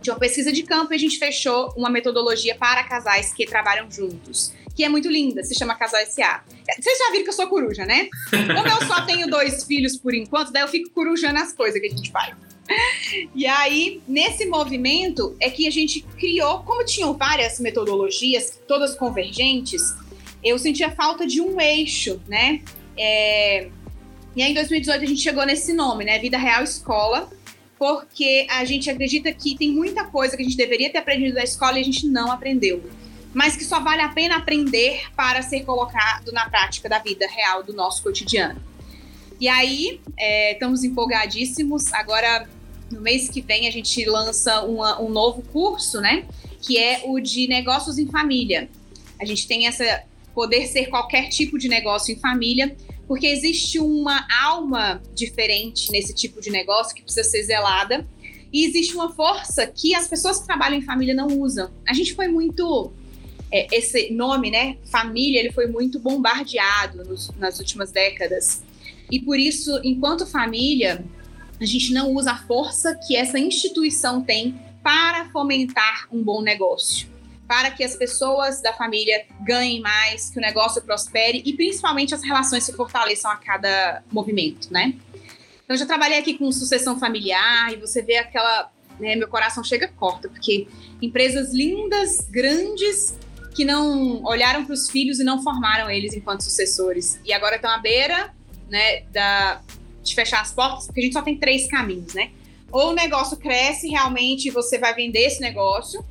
de 0.00 0.10
uma 0.10 0.18
pesquisa 0.18 0.52
de 0.52 0.64
campo 0.64 0.92
e 0.92 0.96
a 0.96 0.98
gente 0.98 1.18
fechou 1.18 1.72
uma 1.76 1.88
metodologia 1.88 2.56
para 2.56 2.82
casais 2.82 3.32
que 3.32 3.46
trabalham 3.46 3.88
juntos, 3.88 4.52
que 4.74 4.84
é 4.84 4.88
muito 4.88 5.08
linda, 5.08 5.42
se 5.42 5.54
chama 5.54 5.74
Casal 5.74 6.04
SA. 6.06 6.42
Vocês 6.80 6.98
já 6.98 7.10
viram 7.10 7.24
que 7.24 7.30
eu 7.30 7.34
sou 7.34 7.46
coruja, 7.46 7.84
né? 7.84 8.08
Como 8.30 8.68
eu 8.68 8.86
só 8.86 9.02
tenho 9.04 9.28
dois 9.28 9.64
filhos 9.64 9.96
por 9.96 10.14
enquanto, 10.14 10.52
daí 10.52 10.62
eu 10.62 10.68
fico 10.68 10.90
corujando 10.90 11.38
as 11.38 11.52
coisas 11.52 11.80
que 11.80 11.86
a 11.86 11.90
gente 11.90 12.10
faz. 12.10 12.34
E 13.34 13.46
aí, 13.46 14.00
nesse 14.06 14.46
movimento, 14.46 15.36
é 15.40 15.50
que 15.50 15.66
a 15.66 15.70
gente 15.70 16.02
criou, 16.18 16.60
como 16.60 16.84
tinham 16.84 17.12
várias 17.12 17.58
metodologias, 17.60 18.60
todas 18.66 18.94
convergentes, 18.94 19.94
eu 20.42 20.58
sentia 20.58 20.90
falta 20.90 21.26
de 21.26 21.40
um 21.40 21.60
eixo, 21.60 22.20
né? 22.26 22.62
É... 22.96 23.68
E 24.34 24.42
aí, 24.42 24.52
em 24.52 24.54
2018, 24.54 25.02
a 25.02 25.06
gente 25.06 25.20
chegou 25.20 25.44
nesse 25.44 25.72
nome, 25.72 26.04
né? 26.04 26.18
Vida 26.18 26.38
Real 26.38 26.62
Escola, 26.62 27.30
porque 27.78 28.46
a 28.48 28.64
gente 28.64 28.88
acredita 28.88 29.32
que 29.32 29.56
tem 29.56 29.72
muita 29.72 30.04
coisa 30.04 30.36
que 30.36 30.42
a 30.42 30.44
gente 30.44 30.56
deveria 30.56 30.90
ter 30.90 30.98
aprendido 30.98 31.34
da 31.34 31.42
escola 31.42 31.78
e 31.78 31.82
a 31.82 31.84
gente 31.84 32.06
não 32.06 32.30
aprendeu. 32.30 32.82
Mas 33.32 33.56
que 33.56 33.64
só 33.64 33.80
vale 33.80 34.02
a 34.02 34.08
pena 34.08 34.36
aprender 34.36 35.10
para 35.16 35.42
ser 35.42 35.64
colocado 35.64 36.30
na 36.32 36.48
prática 36.48 36.88
da 36.88 36.98
vida 36.98 37.26
real 37.26 37.62
do 37.62 37.72
nosso 37.72 38.02
cotidiano. 38.02 38.60
E 39.40 39.48
aí, 39.48 40.00
é, 40.16 40.52
estamos 40.52 40.84
empolgadíssimos. 40.84 41.92
Agora, 41.92 42.48
no 42.90 43.00
mês 43.00 43.28
que 43.28 43.40
vem, 43.40 43.66
a 43.66 43.70
gente 43.72 44.04
lança 44.04 44.62
uma, 44.62 45.00
um 45.00 45.08
novo 45.08 45.42
curso, 45.42 46.00
né? 46.00 46.26
Que 46.60 46.78
é 46.78 47.02
o 47.06 47.18
de 47.18 47.48
negócios 47.48 47.98
em 47.98 48.06
família. 48.06 48.68
A 49.20 49.24
gente 49.24 49.48
tem 49.48 49.66
essa 49.66 50.04
poder 50.34 50.66
ser 50.66 50.86
qualquer 50.86 51.28
tipo 51.28 51.58
de 51.58 51.68
negócio 51.68 52.12
em 52.12 52.18
família, 52.18 52.74
porque 53.06 53.26
existe 53.26 53.78
uma 53.78 54.26
alma 54.42 55.02
diferente 55.14 55.90
nesse 55.90 56.14
tipo 56.14 56.40
de 56.40 56.50
negócio 56.50 56.94
que 56.94 57.02
precisa 57.02 57.28
ser 57.28 57.42
zelada. 57.42 58.06
E 58.52 58.66
existe 58.66 58.94
uma 58.94 59.12
força 59.12 59.66
que 59.66 59.94
as 59.94 60.06
pessoas 60.06 60.40
que 60.40 60.46
trabalham 60.46 60.78
em 60.78 60.82
família 60.82 61.14
não 61.14 61.26
usam. 61.26 61.70
A 61.88 61.94
gente 61.94 62.14
foi 62.14 62.28
muito. 62.28 62.92
É, 63.52 63.66
esse 63.70 64.10
nome, 64.12 64.50
né? 64.50 64.78
Família, 64.90 65.38
ele 65.38 65.52
foi 65.52 65.66
muito 65.66 65.98
bombardeado 65.98 67.04
nos, 67.04 67.30
nas 67.36 67.58
últimas 67.58 67.92
décadas. 67.92 68.62
E 69.10 69.20
por 69.20 69.38
isso, 69.38 69.78
enquanto 69.84 70.26
família, 70.26 71.04
a 71.60 71.64
gente 71.66 71.92
não 71.92 72.12
usa 72.12 72.32
a 72.32 72.38
força 72.38 72.98
que 73.06 73.14
essa 73.14 73.38
instituição 73.38 74.22
tem 74.22 74.58
para 74.82 75.28
fomentar 75.30 76.08
um 76.10 76.22
bom 76.22 76.40
negócio 76.40 77.12
para 77.52 77.70
que 77.70 77.84
as 77.84 77.94
pessoas 77.94 78.62
da 78.62 78.72
família 78.72 79.26
ganhem 79.42 79.78
mais, 79.82 80.30
que 80.30 80.38
o 80.38 80.40
negócio 80.40 80.80
prospere 80.80 81.42
e 81.44 81.52
principalmente 81.52 82.14
as 82.14 82.24
relações 82.24 82.64
se 82.64 82.72
fortaleçam 82.72 83.30
a 83.30 83.36
cada 83.36 84.02
movimento, 84.10 84.72
né? 84.72 84.94
Então, 85.62 85.74
eu 85.74 85.76
já 85.76 85.84
trabalhei 85.84 86.18
aqui 86.18 86.38
com 86.38 86.50
sucessão 86.50 86.98
familiar 86.98 87.70
e 87.70 87.76
você 87.76 88.00
vê 88.00 88.16
aquela. 88.16 88.70
Né, 88.98 89.16
meu 89.16 89.28
coração 89.28 89.62
chega 89.62 89.88
corta, 89.88 90.30
porque 90.30 90.66
empresas 91.00 91.52
lindas, 91.52 92.26
grandes, 92.30 93.18
que 93.54 93.64
não 93.64 94.22
olharam 94.24 94.64
para 94.64 94.72
os 94.72 94.90
filhos 94.90 95.20
e 95.20 95.24
não 95.24 95.42
formaram 95.42 95.90
eles 95.90 96.14
enquanto 96.14 96.42
sucessores. 96.42 97.20
E 97.24 97.32
agora 97.32 97.56
estão 97.56 97.70
à 97.70 97.78
beira 97.78 98.34
né, 98.68 99.02
da, 99.12 99.60
de 100.02 100.14
fechar 100.14 100.40
as 100.40 100.52
portas, 100.52 100.86
porque 100.86 101.00
a 101.00 101.02
gente 101.04 101.12
só 101.12 101.22
tem 101.22 101.36
três 101.36 101.68
caminhos, 101.68 102.14
né? 102.14 102.30
Ou 102.70 102.90
o 102.90 102.92
negócio 102.94 103.36
cresce 103.36 103.88
realmente 103.88 104.48
e 104.48 104.50
você 104.50 104.78
vai 104.78 104.94
vender 104.94 105.26
esse 105.26 105.40
negócio, 105.40 106.04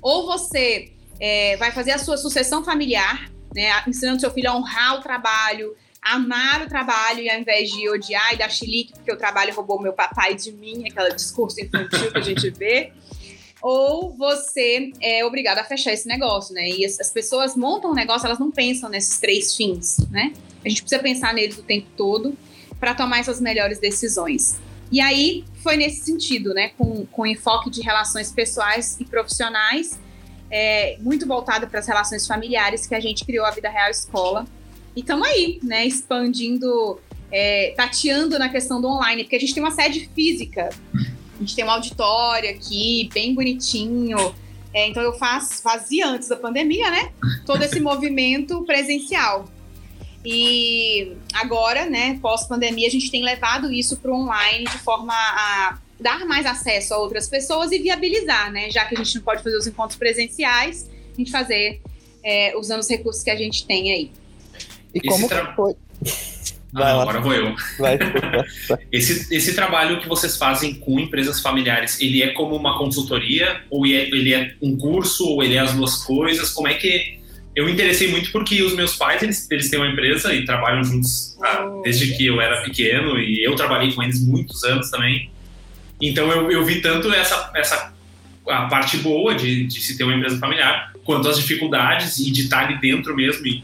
ou 0.00 0.26
você 0.26 0.92
é, 1.18 1.56
vai 1.56 1.72
fazer 1.72 1.92
a 1.92 1.98
sua 1.98 2.16
sucessão 2.16 2.64
familiar, 2.64 3.28
né, 3.54 3.70
ensinando 3.86 4.20
seu 4.20 4.30
filho 4.30 4.50
a 4.50 4.56
honrar 4.56 4.98
o 4.98 5.02
trabalho, 5.02 5.76
amar 6.00 6.62
o 6.62 6.68
trabalho 6.68 7.20
e 7.20 7.30
ao 7.30 7.40
invés 7.40 7.70
de 7.70 7.88
odiar 7.88 8.34
e 8.34 8.36
dar 8.36 8.50
chilique 8.50 8.92
porque 8.92 9.10
o 9.10 9.16
trabalho 9.16 9.54
roubou 9.54 9.80
meu 9.80 9.92
papai 9.92 10.34
de 10.34 10.52
mim, 10.52 10.86
aquele 10.86 11.14
discurso 11.14 11.60
infantil 11.60 12.12
que 12.12 12.18
a 12.18 12.20
gente 12.20 12.50
vê. 12.50 12.92
Ou 13.66 14.12
você 14.12 14.92
é 15.00 15.24
obrigado 15.24 15.56
a 15.56 15.64
fechar 15.64 15.90
esse 15.90 16.06
negócio, 16.06 16.54
né? 16.54 16.68
E 16.68 16.84
as, 16.84 17.00
as 17.00 17.10
pessoas 17.10 17.56
montam 17.56 17.92
um 17.92 17.94
negócio, 17.94 18.26
elas 18.26 18.38
não 18.38 18.50
pensam 18.50 18.90
nesses 18.90 19.18
três 19.18 19.56
fins, 19.56 20.06
né? 20.10 20.34
A 20.62 20.68
gente 20.68 20.82
precisa 20.82 21.00
pensar 21.00 21.32
neles 21.32 21.56
o 21.56 21.62
tempo 21.62 21.86
todo 21.96 22.36
para 22.78 22.94
tomar 22.94 23.20
essas 23.20 23.40
melhores 23.40 23.78
decisões. 23.78 24.58
E 24.92 25.00
aí 25.00 25.46
foi 25.62 25.78
nesse 25.78 26.04
sentido, 26.04 26.52
né, 26.52 26.72
com, 26.76 27.06
com 27.06 27.26
enfoque 27.26 27.70
de 27.70 27.80
relações 27.80 28.30
pessoais 28.30 29.00
e 29.00 29.04
profissionais, 29.06 29.98
é, 30.50 30.98
muito 31.00 31.26
voltado 31.26 31.66
para 31.66 31.80
as 31.80 31.86
relações 31.86 32.26
familiares, 32.26 32.86
que 32.86 32.94
a 32.94 33.00
gente 33.00 33.24
criou 33.24 33.46
a 33.46 33.50
Vida 33.50 33.70
Real 33.70 33.88
Escola. 33.88 34.46
E 34.94 35.00
estamos 35.00 35.26
aí, 35.26 35.58
né, 35.62 35.86
expandindo, 35.86 37.00
é, 37.32 37.72
tateando 37.74 38.38
na 38.38 38.50
questão 38.50 38.78
do 38.78 38.88
online, 38.88 39.24
porque 39.24 39.36
a 39.36 39.40
gente 39.40 39.54
tem 39.54 39.62
uma 39.62 39.72
sede 39.72 40.06
física, 40.14 40.68
a 41.36 41.38
gente 41.40 41.56
tem 41.56 41.64
um 41.64 41.70
auditório 41.70 42.50
aqui, 42.50 43.08
bem 43.12 43.34
bonitinho. 43.34 44.34
É, 44.72 44.88
então 44.88 45.02
eu 45.02 45.12
faço, 45.14 45.62
fazia 45.62 46.08
antes 46.08 46.28
da 46.28 46.36
pandemia, 46.36 46.90
né? 46.90 47.12
Todo 47.46 47.62
esse 47.62 47.78
movimento 47.80 48.62
presencial. 48.64 49.48
E 50.24 51.16
agora, 51.34 51.84
né, 51.86 52.18
pós-pandemia, 52.20 52.88
a 52.88 52.90
gente 52.90 53.10
tem 53.10 53.22
levado 53.22 53.70
isso 53.70 53.98
para 53.98 54.10
o 54.10 54.14
online 54.14 54.64
de 54.64 54.78
forma 54.78 55.12
a 55.12 55.78
dar 56.00 56.24
mais 56.26 56.46
acesso 56.46 56.94
a 56.94 56.98
outras 56.98 57.28
pessoas 57.28 57.70
e 57.72 57.78
viabilizar, 57.78 58.50
né? 58.50 58.70
Já 58.70 58.84
que 58.86 58.94
a 58.94 58.98
gente 58.98 59.14
não 59.16 59.22
pode 59.22 59.42
fazer 59.42 59.56
os 59.56 59.66
encontros 59.66 59.98
presenciais, 59.98 60.88
a 61.12 61.16
gente 61.16 61.30
fazer 61.30 61.80
é, 62.22 62.56
usando 62.56 62.80
os 62.80 62.88
recursos 62.88 63.22
que 63.22 63.30
a 63.30 63.36
gente 63.36 63.66
tem 63.66 63.92
aí. 63.92 64.10
E 64.94 65.00
como 65.00 65.28
tra... 65.28 65.54
que 65.54 66.53
foi? 66.74 66.82
Ah, 66.82 67.02
agora 67.02 67.20
vou 67.20 67.34
eu. 67.34 67.54
esse, 68.90 69.34
esse 69.34 69.54
trabalho 69.54 70.00
que 70.00 70.08
vocês 70.08 70.36
fazem 70.36 70.74
com 70.74 70.98
empresas 70.98 71.40
familiares, 71.40 72.00
ele 72.00 72.22
é 72.22 72.28
como 72.28 72.56
uma 72.56 72.76
consultoria? 72.78 73.62
Ou 73.70 73.86
ele 73.86 74.34
é 74.34 74.54
um 74.60 74.76
curso? 74.76 75.26
Ou 75.26 75.42
ele 75.42 75.54
é 75.54 75.60
as 75.60 75.72
duas 75.72 76.02
coisas? 76.04 76.50
Como 76.50 76.68
é 76.68 76.74
que 76.74 77.18
eu 77.54 77.64
me 77.64 77.72
interessei 77.72 78.08
muito 78.08 78.32
porque 78.32 78.62
os 78.62 78.74
meus 78.74 78.96
pais, 78.96 79.22
eles, 79.22 79.48
eles 79.50 79.70
têm 79.70 79.78
uma 79.78 79.88
empresa 79.88 80.34
e 80.34 80.44
trabalham 80.44 80.82
juntos 80.82 81.36
ah, 81.40 81.80
desde 81.84 82.16
que 82.16 82.26
eu 82.26 82.40
era 82.40 82.62
pequeno 82.62 83.18
e 83.18 83.44
eu 83.44 83.54
trabalhei 83.54 83.92
com 83.92 84.02
eles 84.02 84.20
muitos 84.20 84.64
anos 84.64 84.90
também. 84.90 85.30
Então 86.02 86.30
eu, 86.30 86.50
eu 86.50 86.64
vi 86.64 86.80
tanto 86.80 87.12
essa, 87.12 87.52
essa 87.54 87.94
a 88.48 88.66
parte 88.66 88.96
boa 88.98 89.34
de, 89.34 89.66
de 89.66 89.80
se 89.80 89.96
ter 89.96 90.04
uma 90.04 90.14
empresa 90.14 90.38
familiar, 90.38 90.92
quanto 91.04 91.28
as 91.28 91.36
dificuldades 91.36 92.18
e 92.18 92.30
de 92.30 92.42
estar 92.42 92.64
ali 92.66 92.78
dentro 92.78 93.14
mesmo. 93.14 93.46
E 93.46 93.62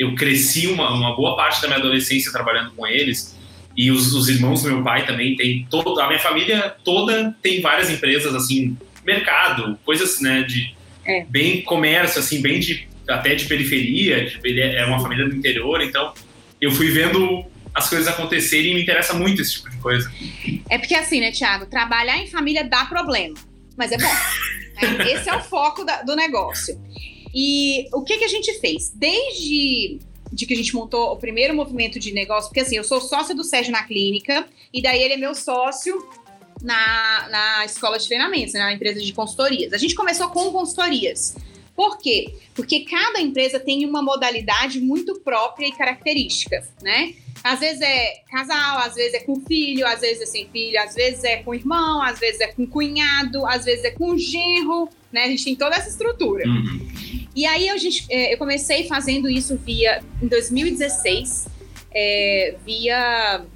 eu 0.00 0.14
cresci 0.14 0.66
uma, 0.66 0.92
uma 0.92 1.14
boa 1.14 1.36
parte 1.36 1.60
da 1.60 1.68
minha 1.68 1.78
adolescência 1.78 2.32
trabalhando 2.32 2.72
com 2.72 2.86
eles 2.86 3.38
e 3.76 3.90
os, 3.90 4.12
os 4.12 4.28
irmãos 4.28 4.62
do 4.62 4.70
meu 4.70 4.82
pai 4.82 5.06
também 5.06 5.36
tem 5.36 5.66
toda 5.70 6.02
a 6.02 6.06
minha 6.06 6.18
família 6.18 6.74
toda 6.84 7.36
tem 7.42 7.60
várias 7.60 7.90
empresas 7.90 8.34
assim 8.34 8.76
mercado 9.04 9.78
coisas 9.84 10.20
né 10.20 10.42
de 10.42 10.74
é. 11.04 11.24
bem 11.24 11.62
comércio 11.62 12.18
assim 12.18 12.40
bem 12.40 12.58
de 12.58 12.90
até 13.10 13.34
de 13.34 13.46
periferia, 13.46 14.32
ele 14.44 14.60
é 14.60 14.84
uma 14.86 15.00
família 15.00 15.28
do 15.28 15.34
interior, 15.34 15.80
então 15.82 16.14
eu 16.60 16.70
fui 16.70 16.90
vendo 16.90 17.44
as 17.74 17.88
coisas 17.88 18.08
acontecerem 18.08 18.72
e 18.72 18.74
me 18.74 18.82
interessa 18.82 19.14
muito 19.14 19.42
esse 19.42 19.54
tipo 19.54 19.70
de 19.70 19.76
coisa. 19.78 20.10
É 20.68 20.78
porque 20.78 20.94
assim, 20.94 21.20
né, 21.20 21.30
Thiago, 21.30 21.66
trabalhar 21.66 22.18
em 22.18 22.26
família 22.26 22.64
dá 22.64 22.84
problema, 22.84 23.34
mas 23.76 23.92
é 23.92 23.98
bom. 23.98 24.04
né? 24.80 25.12
Esse 25.12 25.28
é 25.28 25.36
o 25.36 25.40
foco 25.40 25.84
da, 25.84 26.02
do 26.02 26.16
negócio. 26.16 26.80
E 27.34 27.88
o 27.92 28.02
que, 28.02 28.18
que 28.18 28.24
a 28.24 28.28
gente 28.28 28.52
fez? 28.60 28.90
Desde 28.94 30.00
de 30.32 30.46
que 30.46 30.54
a 30.54 30.56
gente 30.56 30.74
montou 30.74 31.12
o 31.12 31.16
primeiro 31.16 31.54
movimento 31.54 31.98
de 31.98 32.12
negócio, 32.12 32.48
porque 32.48 32.60
assim, 32.60 32.76
eu 32.76 32.84
sou 32.84 33.00
sócia 33.00 33.34
do 33.34 33.42
Sérgio 33.42 33.72
na 33.72 33.82
clínica, 33.82 34.46
e 34.72 34.80
daí 34.80 35.02
ele 35.02 35.14
é 35.14 35.16
meu 35.16 35.34
sócio 35.34 36.08
na, 36.62 37.28
na 37.28 37.64
escola 37.64 37.98
de 37.98 38.06
treinamentos, 38.06 38.54
na 38.54 38.72
empresa 38.72 39.00
de 39.00 39.12
consultorias. 39.12 39.72
A 39.72 39.78
gente 39.78 39.94
começou 39.94 40.28
com 40.28 40.52
consultorias. 40.52 41.36
Por 41.74 41.98
quê? 41.98 42.34
Porque 42.54 42.80
cada 42.80 43.20
empresa 43.20 43.58
tem 43.58 43.86
uma 43.86 44.02
modalidade 44.02 44.80
muito 44.80 45.18
própria 45.20 45.66
e 45.66 45.72
característica, 45.72 46.62
né? 46.82 47.14
Às 47.42 47.60
vezes 47.60 47.80
é 47.80 48.22
casal, 48.30 48.78
às 48.78 48.94
vezes 48.94 49.14
é 49.14 49.20
com 49.20 49.40
filho, 49.40 49.86
às 49.86 50.00
vezes 50.00 50.22
é 50.22 50.26
sem 50.26 50.46
filho, 50.48 50.78
às 50.78 50.94
vezes 50.94 51.24
é 51.24 51.38
com 51.38 51.54
irmão, 51.54 52.02
às 52.02 52.18
vezes 52.18 52.40
é 52.40 52.48
com 52.48 52.66
cunhado, 52.66 53.46
às 53.46 53.64
vezes 53.64 53.84
é 53.84 53.90
com 53.90 54.16
genro, 54.18 54.90
né? 55.10 55.24
A 55.24 55.28
gente 55.28 55.44
tem 55.44 55.56
toda 55.56 55.74
essa 55.74 55.88
estrutura. 55.88 56.46
Uhum. 56.46 57.19
E 57.40 57.46
aí 57.46 57.68
eu, 57.68 57.76
é, 58.10 58.34
eu 58.34 58.36
comecei 58.36 58.86
fazendo 58.86 59.26
isso 59.26 59.56
via 59.56 60.04
em 60.22 60.28
2016, 60.28 61.48
é, 61.90 62.54
via 62.66 63.46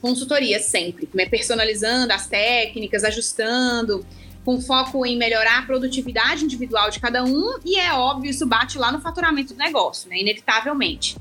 consultoria 0.00 0.58
sempre, 0.58 1.08
né? 1.14 1.26
personalizando 1.26 2.12
as 2.12 2.26
técnicas, 2.26 3.04
ajustando. 3.04 4.04
com 4.44 4.60
foco 4.60 5.06
em 5.06 5.16
melhorar 5.16 5.60
a 5.60 5.62
produtividade 5.62 6.44
individual 6.44 6.90
de 6.90 6.98
cada 6.98 7.22
um, 7.22 7.56
e 7.64 7.78
é 7.78 7.92
óbvio, 7.92 8.28
isso 8.28 8.44
bate 8.44 8.76
lá 8.78 8.90
no 8.90 9.00
faturamento 9.00 9.54
do 9.54 9.58
negócio, 9.58 10.08
né? 10.08 10.18
Inevitavelmente. 10.18 11.16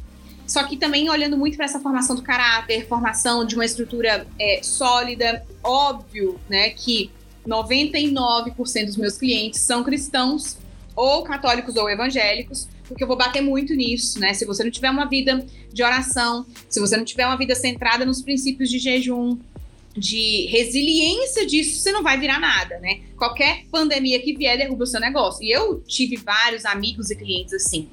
Só 0.48 0.64
que 0.64 0.78
também 0.78 1.12
olhando 1.12 1.38
muito 1.38 1.58
para 1.58 1.66
essa 1.66 1.80
formação 1.80 2.16
do 2.16 2.24
caráter, 2.24 2.88
formação 2.88 3.46
de 3.46 3.54
uma 3.54 3.66
estrutura 3.66 4.26
é, 4.40 4.62
sólida, 4.64 5.46
óbvio, 5.64 6.40
né, 6.50 6.72
que 6.72 7.12
99% 7.48 8.86
dos 8.88 8.98
meus 8.98 9.16
clientes 9.16 9.60
são 9.60 9.84
cristãos, 9.84 10.58
ou 11.00 11.24
católicos 11.24 11.78
ou 11.78 11.90
evangélicos, 11.90 12.68
porque 12.86 13.02
eu 13.02 13.08
vou 13.08 13.16
bater 13.16 13.40
muito 13.40 13.74
nisso, 13.74 14.20
né? 14.20 14.34
Se 14.34 14.44
você 14.44 14.66
não 14.66 14.70
tiver 14.70 14.92
uma 14.92 15.06
vida 15.06 15.46
de 15.72 15.82
oração, 15.82 16.46
se 16.68 16.78
você 16.78 16.98
não 16.98 17.06
tiver 17.06 17.26
uma 17.26 17.38
vida 17.38 17.56
centrada 17.56 18.06
nos 18.06 18.22
princípios 18.22 18.70
de 18.70 18.80
jejum, 18.80 19.38
de 19.96 20.46
resiliência 20.48 21.46
disso, 21.46 21.80
você 21.80 21.94
não 21.94 22.04
vai 22.04 22.20
virar 22.20 22.38
nada, 22.38 22.80
né? 22.80 23.00
Qualquer 23.16 23.64
pandemia 23.72 24.20
que 24.20 24.36
vier 24.36 24.58
derruba 24.58 24.84
o 24.84 24.88
seu 24.88 25.00
negócio. 25.00 25.42
E 25.42 25.50
eu 25.50 25.82
tive 25.88 26.18
vários 26.18 26.66
amigos 26.66 27.10
e 27.10 27.16
clientes 27.16 27.54
assim. 27.54 27.88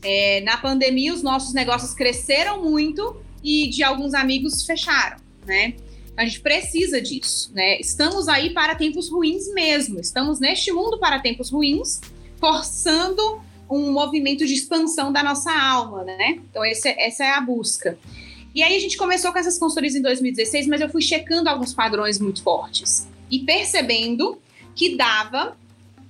É, 0.00 0.40
na 0.42 0.56
pandemia, 0.56 1.12
os 1.12 1.24
nossos 1.24 1.52
negócios 1.52 1.94
cresceram 1.94 2.62
muito 2.62 3.16
e 3.42 3.66
de 3.66 3.82
alguns 3.82 4.14
amigos 4.14 4.64
fecharam, 4.64 5.16
né? 5.44 5.74
A 6.16 6.24
gente 6.24 6.40
precisa 6.40 7.00
disso, 7.00 7.50
né? 7.52 7.80
Estamos 7.80 8.28
aí 8.28 8.50
para 8.50 8.76
tempos 8.76 9.10
ruins 9.10 9.52
mesmo. 9.52 9.98
Estamos 9.98 10.38
neste 10.38 10.70
mundo 10.70 10.96
para 10.98 11.18
tempos 11.18 11.50
ruins, 11.50 12.00
forçando 12.38 13.40
um 13.68 13.92
movimento 13.92 14.46
de 14.46 14.54
expansão 14.54 15.12
da 15.12 15.22
nossa 15.22 15.52
alma, 15.52 16.04
né? 16.04 16.40
Então, 16.50 16.64
esse, 16.64 16.88
é, 16.88 17.06
essa 17.06 17.24
é 17.24 17.30
a 17.30 17.40
busca. 17.40 17.98
E 18.54 18.62
aí 18.62 18.74
a 18.74 18.80
gente 18.80 18.96
começou 18.96 19.32
com 19.32 19.38
essas 19.38 19.58
consultorias 19.58 19.94
em 19.94 20.02
2016, 20.02 20.66
mas 20.66 20.80
eu 20.80 20.88
fui 20.88 21.02
checando 21.02 21.48
alguns 21.48 21.74
padrões 21.74 22.18
muito 22.18 22.42
fortes 22.42 23.06
e 23.30 23.40
percebendo 23.40 24.40
que 24.74 24.96
dava 24.96 25.56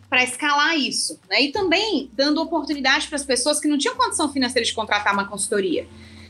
para 0.08 0.22
escalar 0.22 0.78
isso, 0.78 1.18
né? 1.28 1.42
E 1.42 1.50
também 1.50 2.10
dando 2.14 2.40
oportunidade 2.40 3.08
para 3.08 3.16
as 3.16 3.24
pessoas 3.24 3.58
que 3.58 3.66
não 3.66 3.76
tinham 3.76 3.96
condição 3.96 4.32
financeira 4.32 4.64
de 4.64 4.72
contratar 4.72 5.12
uma 5.12 5.26
consultoria. 5.26 5.88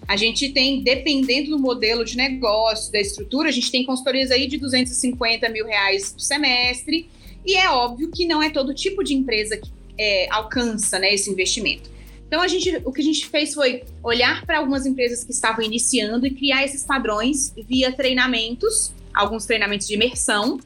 A 0.09 0.17
gente 0.17 0.51
tem, 0.51 0.83
dependendo 0.83 1.51
do 1.51 1.59
modelo 1.59 2.05
de 2.05 2.17
negócio, 2.17 2.93
da 2.93 3.01
estrutura, 3.01 3.49
a 3.49 3.53
gente 3.53 3.71
tem 3.71 3.85
consultorias 3.85 4.31
aí 4.31 4.47
de 4.47 4.57
250 4.57 5.49
mil 5.49 5.67
reais 5.67 6.13
por 6.13 6.21
semestre, 6.21 7.11
e 7.45 7.55
é 7.55 7.69
óbvio 7.71 8.11
que 8.11 8.25
não 8.25 8.43
é 8.43 8.49
todo 8.51 8.73
tipo 8.73 9.05
de 9.05 9.15
empresa 9.15 9.57
que 9.57 9.71
é, 9.99 10.29
alcança 10.31 10.99
né, 10.99 11.13
esse 11.15 11.31
investimento. 11.31 11.91
Então, 12.27 12.41
a 12.41 12.49
gente, 12.49 12.83
o 12.85 12.93
que 12.93 13.01
a 13.01 13.05
gente 13.05 13.29
fez 13.29 13.55
foi 13.55 13.85
olhar 14.03 14.45
para 14.45 14.59
algumas 14.59 14.85
empresas 14.85 15.23
que 15.23 15.31
estavam 15.31 15.65
iniciando 15.65 16.27
e 16.27 16.31
criar 16.31 16.65
esses 16.65 16.83
padrões 16.83 17.55
via 17.69 17.93
treinamentos, 17.93 18.93
alguns 19.15 19.47
treinamentos 19.47 19.87
de 19.87 19.95
imersão, 19.95 20.59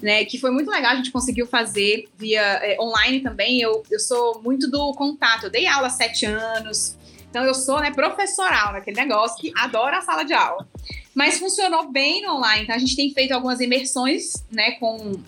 né, 0.00 0.24
que 0.24 0.38
foi 0.38 0.52
muito 0.52 0.70
legal, 0.70 0.92
a 0.92 0.96
gente 0.96 1.10
conseguiu 1.10 1.46
fazer 1.46 2.08
via 2.16 2.40
é, 2.40 2.80
online 2.80 3.20
também. 3.20 3.60
Eu, 3.60 3.82
eu 3.90 3.98
sou 3.98 4.40
muito 4.42 4.70
do 4.70 4.92
contato, 4.94 5.44
eu 5.44 5.50
dei 5.50 5.66
aula 5.66 5.88
há 5.88 5.90
sete 5.90 6.24
anos, 6.24 6.96
então 7.28 7.44
eu 7.44 7.54
sou 7.54 7.80
né, 7.80 7.90
professoral 7.90 8.72
naquele 8.72 8.96
negócio 8.96 9.36
que 9.38 9.52
adora 9.56 9.98
a 9.98 10.02
sala 10.02 10.22
de 10.22 10.32
aula. 10.32 10.66
Mas 11.14 11.38
funcionou 11.38 11.90
bem 11.90 12.22
no 12.22 12.36
online, 12.36 12.62
então 12.62 12.76
a 12.76 12.78
gente 12.78 12.94
tem 12.94 13.12
feito 13.12 13.32
algumas 13.32 13.60
imersões 13.60 14.34
né, 14.52 14.72
com 14.72 15.20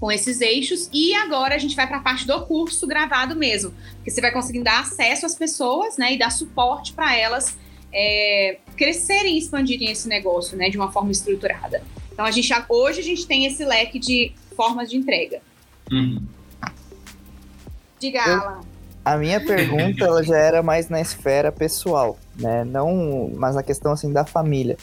com 0.00 0.10
esses 0.10 0.40
eixos. 0.40 0.88
E 0.92 1.14
agora 1.14 1.54
a 1.54 1.58
gente 1.58 1.76
vai 1.76 1.86
para 1.86 1.98
a 1.98 2.00
parte 2.00 2.26
do 2.26 2.40
curso 2.46 2.86
gravado 2.86 3.36
mesmo, 3.36 3.72
que 4.02 4.10
você 4.10 4.20
vai 4.20 4.32
conseguir 4.32 4.62
dar 4.62 4.80
acesso 4.80 5.26
às 5.26 5.34
pessoas, 5.34 5.98
né, 5.98 6.14
e 6.14 6.18
dar 6.18 6.30
suporte 6.30 6.94
para 6.94 7.14
elas 7.14 7.56
é, 7.92 8.58
crescerem 8.76 9.34
e 9.34 9.38
expandirem 9.38 9.90
esse 9.90 10.08
negócio, 10.08 10.56
né, 10.56 10.70
de 10.70 10.78
uma 10.78 10.90
forma 10.90 11.12
estruturada. 11.12 11.82
Então 12.10 12.24
a 12.24 12.30
gente 12.30 12.50
hoje 12.68 13.00
a 13.00 13.04
gente 13.04 13.26
tem 13.26 13.44
esse 13.44 13.64
leque 13.64 13.98
de 13.98 14.32
formas 14.56 14.88
de 14.88 14.96
entrega. 14.96 15.40
Uhum. 15.92 16.22
Diga, 18.00 18.22
Alan. 18.22 18.60
A 19.04 19.16
minha 19.16 19.40
pergunta 19.40 20.04
ela 20.04 20.22
já 20.22 20.36
era 20.36 20.62
mais 20.62 20.88
na 20.88 21.00
esfera 21.00 21.50
pessoal, 21.50 22.18
né? 22.38 22.64
Não, 22.64 23.30
mas 23.34 23.54
na 23.54 23.62
questão 23.62 23.92
assim 23.92 24.12
da 24.12 24.24
família 24.24 24.76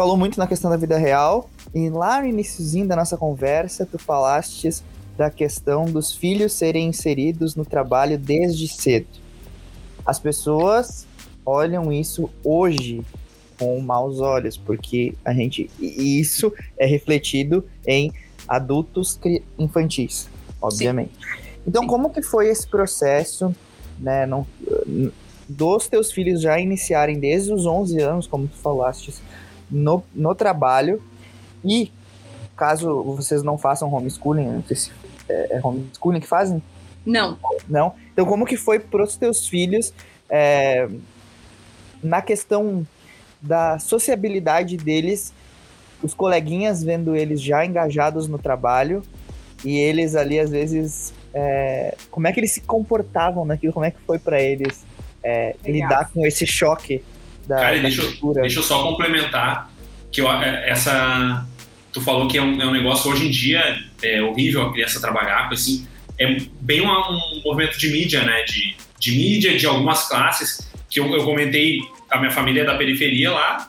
falou 0.00 0.16
muito 0.16 0.38
na 0.38 0.46
questão 0.46 0.70
da 0.70 0.78
vida 0.78 0.96
real, 0.96 1.50
e 1.74 1.90
lá 1.90 2.22
no 2.22 2.26
iníciozinho 2.26 2.88
da 2.88 2.96
nossa 2.96 3.18
conversa, 3.18 3.84
tu 3.84 3.98
falastes 3.98 4.82
da 5.14 5.28
questão 5.30 5.84
dos 5.84 6.10
filhos 6.10 6.54
serem 6.54 6.88
inseridos 6.88 7.54
no 7.54 7.66
trabalho 7.66 8.16
desde 8.16 8.66
cedo. 8.66 9.06
As 10.06 10.18
pessoas 10.18 11.06
olham 11.44 11.92
isso 11.92 12.30
hoje 12.42 13.02
com 13.58 13.78
maus 13.78 14.20
olhos, 14.20 14.56
porque 14.56 15.12
a 15.22 15.34
gente 15.34 15.70
e 15.78 16.18
isso 16.18 16.50
é 16.78 16.86
refletido 16.86 17.62
em 17.86 18.10
adultos 18.48 19.20
infantis, 19.58 20.30
obviamente. 20.62 21.12
Sim. 21.12 21.42
Então, 21.66 21.82
Sim. 21.82 21.88
como 21.88 22.08
que 22.08 22.22
foi 22.22 22.48
esse 22.48 22.66
processo, 22.66 23.54
né, 23.98 24.24
não, 24.24 24.46
dos 25.46 25.88
teus 25.88 26.10
filhos 26.10 26.40
já 26.40 26.58
iniciarem 26.58 27.20
desde 27.20 27.52
os 27.52 27.66
11 27.66 28.00
anos, 28.00 28.26
como 28.26 28.48
tu 28.48 28.56
falastes, 28.56 29.20
no, 29.70 30.02
no 30.14 30.34
trabalho. 30.34 31.02
E 31.64 31.92
caso 32.56 33.02
vocês 33.02 33.42
não 33.42 33.56
façam 33.56 33.92
homeschooling, 33.92 34.46
não 34.46 34.64
sei 34.64 34.76
se 34.76 34.92
é, 35.28 35.56
é 35.56 35.60
homeschooling 35.62 36.20
que 36.20 36.26
fazem? 36.26 36.62
Não. 37.04 37.38
Não? 37.68 37.94
Então, 38.12 38.26
como 38.26 38.44
que 38.44 38.56
foi 38.56 38.78
para 38.78 39.02
os 39.02 39.16
teus 39.16 39.46
filhos 39.46 39.92
é, 40.28 40.88
na 42.02 42.20
questão 42.20 42.86
da 43.40 43.78
sociabilidade 43.78 44.76
deles, 44.76 45.32
os 46.02 46.14
coleguinhas 46.14 46.82
vendo 46.82 47.16
eles 47.16 47.40
já 47.40 47.64
engajados 47.64 48.28
no 48.28 48.38
trabalho 48.38 49.02
e 49.64 49.78
eles 49.78 50.14
ali, 50.14 50.38
às 50.38 50.50
vezes, 50.50 51.12
é, 51.34 51.94
como 52.10 52.26
é 52.26 52.32
que 52.32 52.40
eles 52.40 52.52
se 52.52 52.60
comportavam 52.60 53.44
naquilo, 53.44 53.72
como 53.72 53.84
é 53.84 53.90
que 53.90 54.00
foi 54.00 54.18
para 54.18 54.40
eles 54.40 54.84
é, 55.22 55.54
lidar 55.64 56.10
com 56.10 56.26
esse 56.26 56.46
choque 56.46 57.02
da, 57.50 57.56
Cara, 57.56 57.76
da 57.76 57.82
deixa, 57.82 58.02
cultura. 58.02 58.42
deixa 58.42 58.60
eu 58.60 58.62
só 58.62 58.82
complementar 58.84 59.68
que 60.12 60.20
eu, 60.20 60.30
é, 60.30 60.70
essa 60.70 61.44
tu 61.92 62.00
falou 62.00 62.28
que 62.28 62.38
é 62.38 62.42
um, 62.42 62.62
é 62.62 62.66
um, 62.66 62.70
negócio 62.70 63.10
hoje 63.10 63.26
em 63.26 63.30
dia 63.30 63.82
é 64.00 64.22
horrível 64.22 64.62
a 64.62 64.72
criança 64.72 65.00
trabalhar 65.00 65.48
com 65.48 65.54
assim 65.54 65.86
é 66.16 66.36
bem 66.60 66.80
uma, 66.80 67.10
um 67.10 67.42
movimento 67.44 67.76
de 67.76 67.90
mídia 67.90 68.22
né 68.22 68.44
de, 68.44 68.76
de 69.00 69.12
mídia 69.12 69.58
de 69.58 69.66
algumas 69.66 70.06
classes 70.06 70.70
que 70.88 71.00
eu, 71.00 71.12
eu 71.12 71.24
comentei 71.24 71.80
a 72.08 72.18
minha 72.18 72.30
família 72.30 72.62
é 72.62 72.64
da 72.64 72.76
periferia 72.76 73.32
lá 73.32 73.68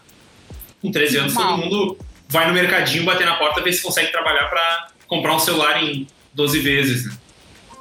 com 0.80 0.92
13 0.92 1.18
anos 1.18 1.34
todo 1.34 1.58
mundo 1.58 1.98
vai 2.30 2.48
no 2.48 2.54
mercadinho 2.54 3.04
bater 3.04 3.26
na 3.26 3.36
porta 3.36 3.62
ver 3.62 3.74
se 3.74 3.82
consegue 3.82 4.12
trabalhar 4.12 4.46
para 4.46 4.90
comprar 5.08 5.36
um 5.36 5.40
celular 5.40 5.84
em 5.84 6.06
12 6.36 6.60
vezes 6.60 7.06
né? 7.08 7.18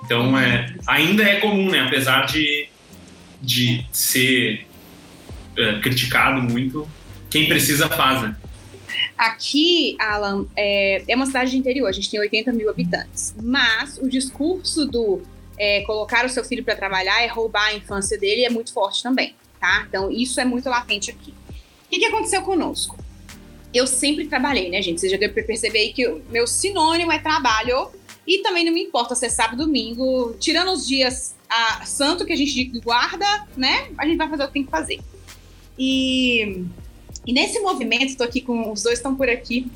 então 0.02 0.38
é 0.38 0.74
ainda 0.86 1.22
é 1.22 1.36
comum 1.40 1.68
né 1.68 1.80
apesar 1.80 2.24
de 2.24 2.70
de 3.42 3.84
ser 3.92 4.66
é, 5.62 5.80
criticado 5.80 6.42
muito, 6.42 6.88
quem 7.28 7.48
precisa 7.48 7.88
faz, 7.88 8.22
né? 8.22 8.36
Aqui, 9.16 9.96
Alan, 9.98 10.46
é, 10.56 11.02
é, 11.06 11.14
uma 11.14 11.26
cidade 11.26 11.50
de 11.50 11.58
interior, 11.58 11.86
a 11.86 11.92
gente 11.92 12.10
tem 12.10 12.18
80 12.18 12.52
mil 12.52 12.68
habitantes. 12.68 13.34
Mas 13.40 13.98
o 13.98 14.08
discurso 14.08 14.86
do 14.86 15.22
é, 15.58 15.82
colocar 15.82 16.24
o 16.24 16.28
seu 16.28 16.42
filho 16.42 16.64
para 16.64 16.74
trabalhar 16.74 17.22
é 17.22 17.26
roubar 17.26 17.66
a 17.66 17.74
infância 17.74 18.18
dele 18.18 18.44
é 18.44 18.50
muito 18.50 18.72
forte 18.72 19.02
também, 19.02 19.34
tá? 19.60 19.84
Então, 19.86 20.10
isso 20.10 20.40
é 20.40 20.44
muito 20.44 20.68
latente 20.68 21.10
aqui. 21.10 21.32
O 21.50 21.90
que, 21.90 21.98
que 21.98 22.06
aconteceu 22.06 22.42
conosco? 22.42 22.96
Eu 23.72 23.86
sempre 23.86 24.26
trabalhei, 24.26 24.70
né, 24.70 24.80
gente? 24.82 25.00
Você 25.00 25.08
já 25.08 25.16
deu 25.16 25.30
para 25.30 25.42
perceber 25.42 25.78
aí 25.78 25.92
que 25.92 26.06
o 26.06 26.22
meu 26.30 26.46
sinônimo 26.46 27.12
é 27.12 27.18
trabalho. 27.18 27.90
E 28.26 28.42
também 28.42 28.64
não 28.64 28.72
me 28.72 28.82
importa 28.82 29.14
se 29.14 29.26
é 29.26 29.28
sábado, 29.28 29.64
domingo, 29.64 30.36
tirando 30.38 30.72
os 30.72 30.86
dias 30.86 31.34
a, 31.48 31.84
santo 31.84 32.24
que 32.24 32.32
a 32.32 32.36
gente 32.36 32.64
guarda, 32.80 33.26
né? 33.56 33.90
A 33.98 34.06
gente 34.06 34.16
vai 34.16 34.28
fazer 34.28 34.44
o 34.44 34.46
que 34.46 34.52
tem 34.52 34.64
que 34.64 34.70
fazer. 34.70 35.00
E, 35.82 36.66
e 37.26 37.32
nesse 37.32 37.58
movimento, 37.60 38.08
estou 38.08 38.26
aqui 38.26 38.42
com 38.42 38.70
os 38.70 38.82
dois 38.82 38.98
estão 38.98 39.16
por 39.16 39.30
aqui. 39.30 39.66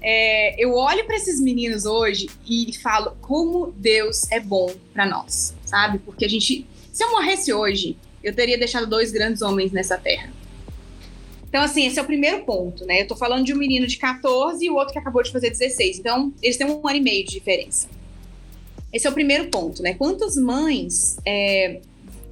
É, 0.00 0.54
eu 0.58 0.74
olho 0.74 1.04
para 1.04 1.16
esses 1.16 1.38
meninos 1.38 1.84
hoje 1.84 2.30
e 2.48 2.72
falo 2.78 3.14
como 3.20 3.70
Deus 3.76 4.30
é 4.32 4.40
bom 4.40 4.72
para 4.94 5.04
nós, 5.04 5.54
sabe? 5.66 5.98
Porque 5.98 6.24
a 6.24 6.28
gente, 6.28 6.66
se 6.90 7.04
eu 7.04 7.10
morresse 7.10 7.52
hoje, 7.52 7.94
eu 8.24 8.34
teria 8.34 8.56
deixado 8.56 8.86
dois 8.86 9.12
grandes 9.12 9.42
homens 9.42 9.70
nessa 9.70 9.98
terra. 9.98 10.32
Então, 11.46 11.62
assim, 11.62 11.86
esse 11.86 11.98
é 11.98 12.02
o 12.02 12.06
primeiro 12.06 12.42
ponto, 12.44 12.86
né? 12.86 13.02
Eu 13.02 13.08
tô 13.08 13.14
falando 13.14 13.44
de 13.44 13.52
um 13.52 13.58
menino 13.58 13.86
de 13.86 13.98
14 13.98 14.64
e 14.64 14.70
o 14.70 14.76
outro 14.76 14.94
que 14.94 14.98
acabou 14.98 15.22
de 15.22 15.30
fazer 15.30 15.50
16. 15.50 15.98
Então, 15.98 16.32
eles 16.42 16.56
têm 16.56 16.66
um 16.66 16.86
ano 16.88 16.96
e 16.96 17.00
meio 17.02 17.24
de 17.26 17.32
diferença. 17.32 17.86
Esse 18.90 19.06
é 19.06 19.10
o 19.10 19.12
primeiro 19.12 19.48
ponto, 19.48 19.82
né? 19.82 19.92
Quantas 19.92 20.36
mães 20.36 21.18
é, 21.26 21.80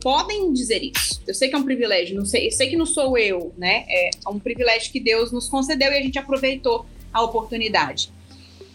podem 0.08 0.54
dizer 0.54 0.82
isso. 0.82 1.22
Eu 1.26 1.34
sei 1.34 1.50
que 1.50 1.54
é 1.54 1.58
um 1.58 1.64
privilégio, 1.64 2.16
não 2.16 2.24
sei, 2.24 2.46
eu 2.46 2.52
sei 2.52 2.70
que 2.70 2.78
não 2.78 2.86
sou 2.86 3.18
eu, 3.18 3.52
né? 3.58 3.84
É 3.90 4.10
um 4.26 4.38
privilégio 4.38 4.90
que 4.90 4.98
Deus 4.98 5.30
nos 5.30 5.50
concedeu 5.50 5.92
e 5.92 5.98
a 5.98 6.00
gente 6.00 6.18
aproveitou 6.18 6.86
a 7.12 7.22
oportunidade. 7.22 8.10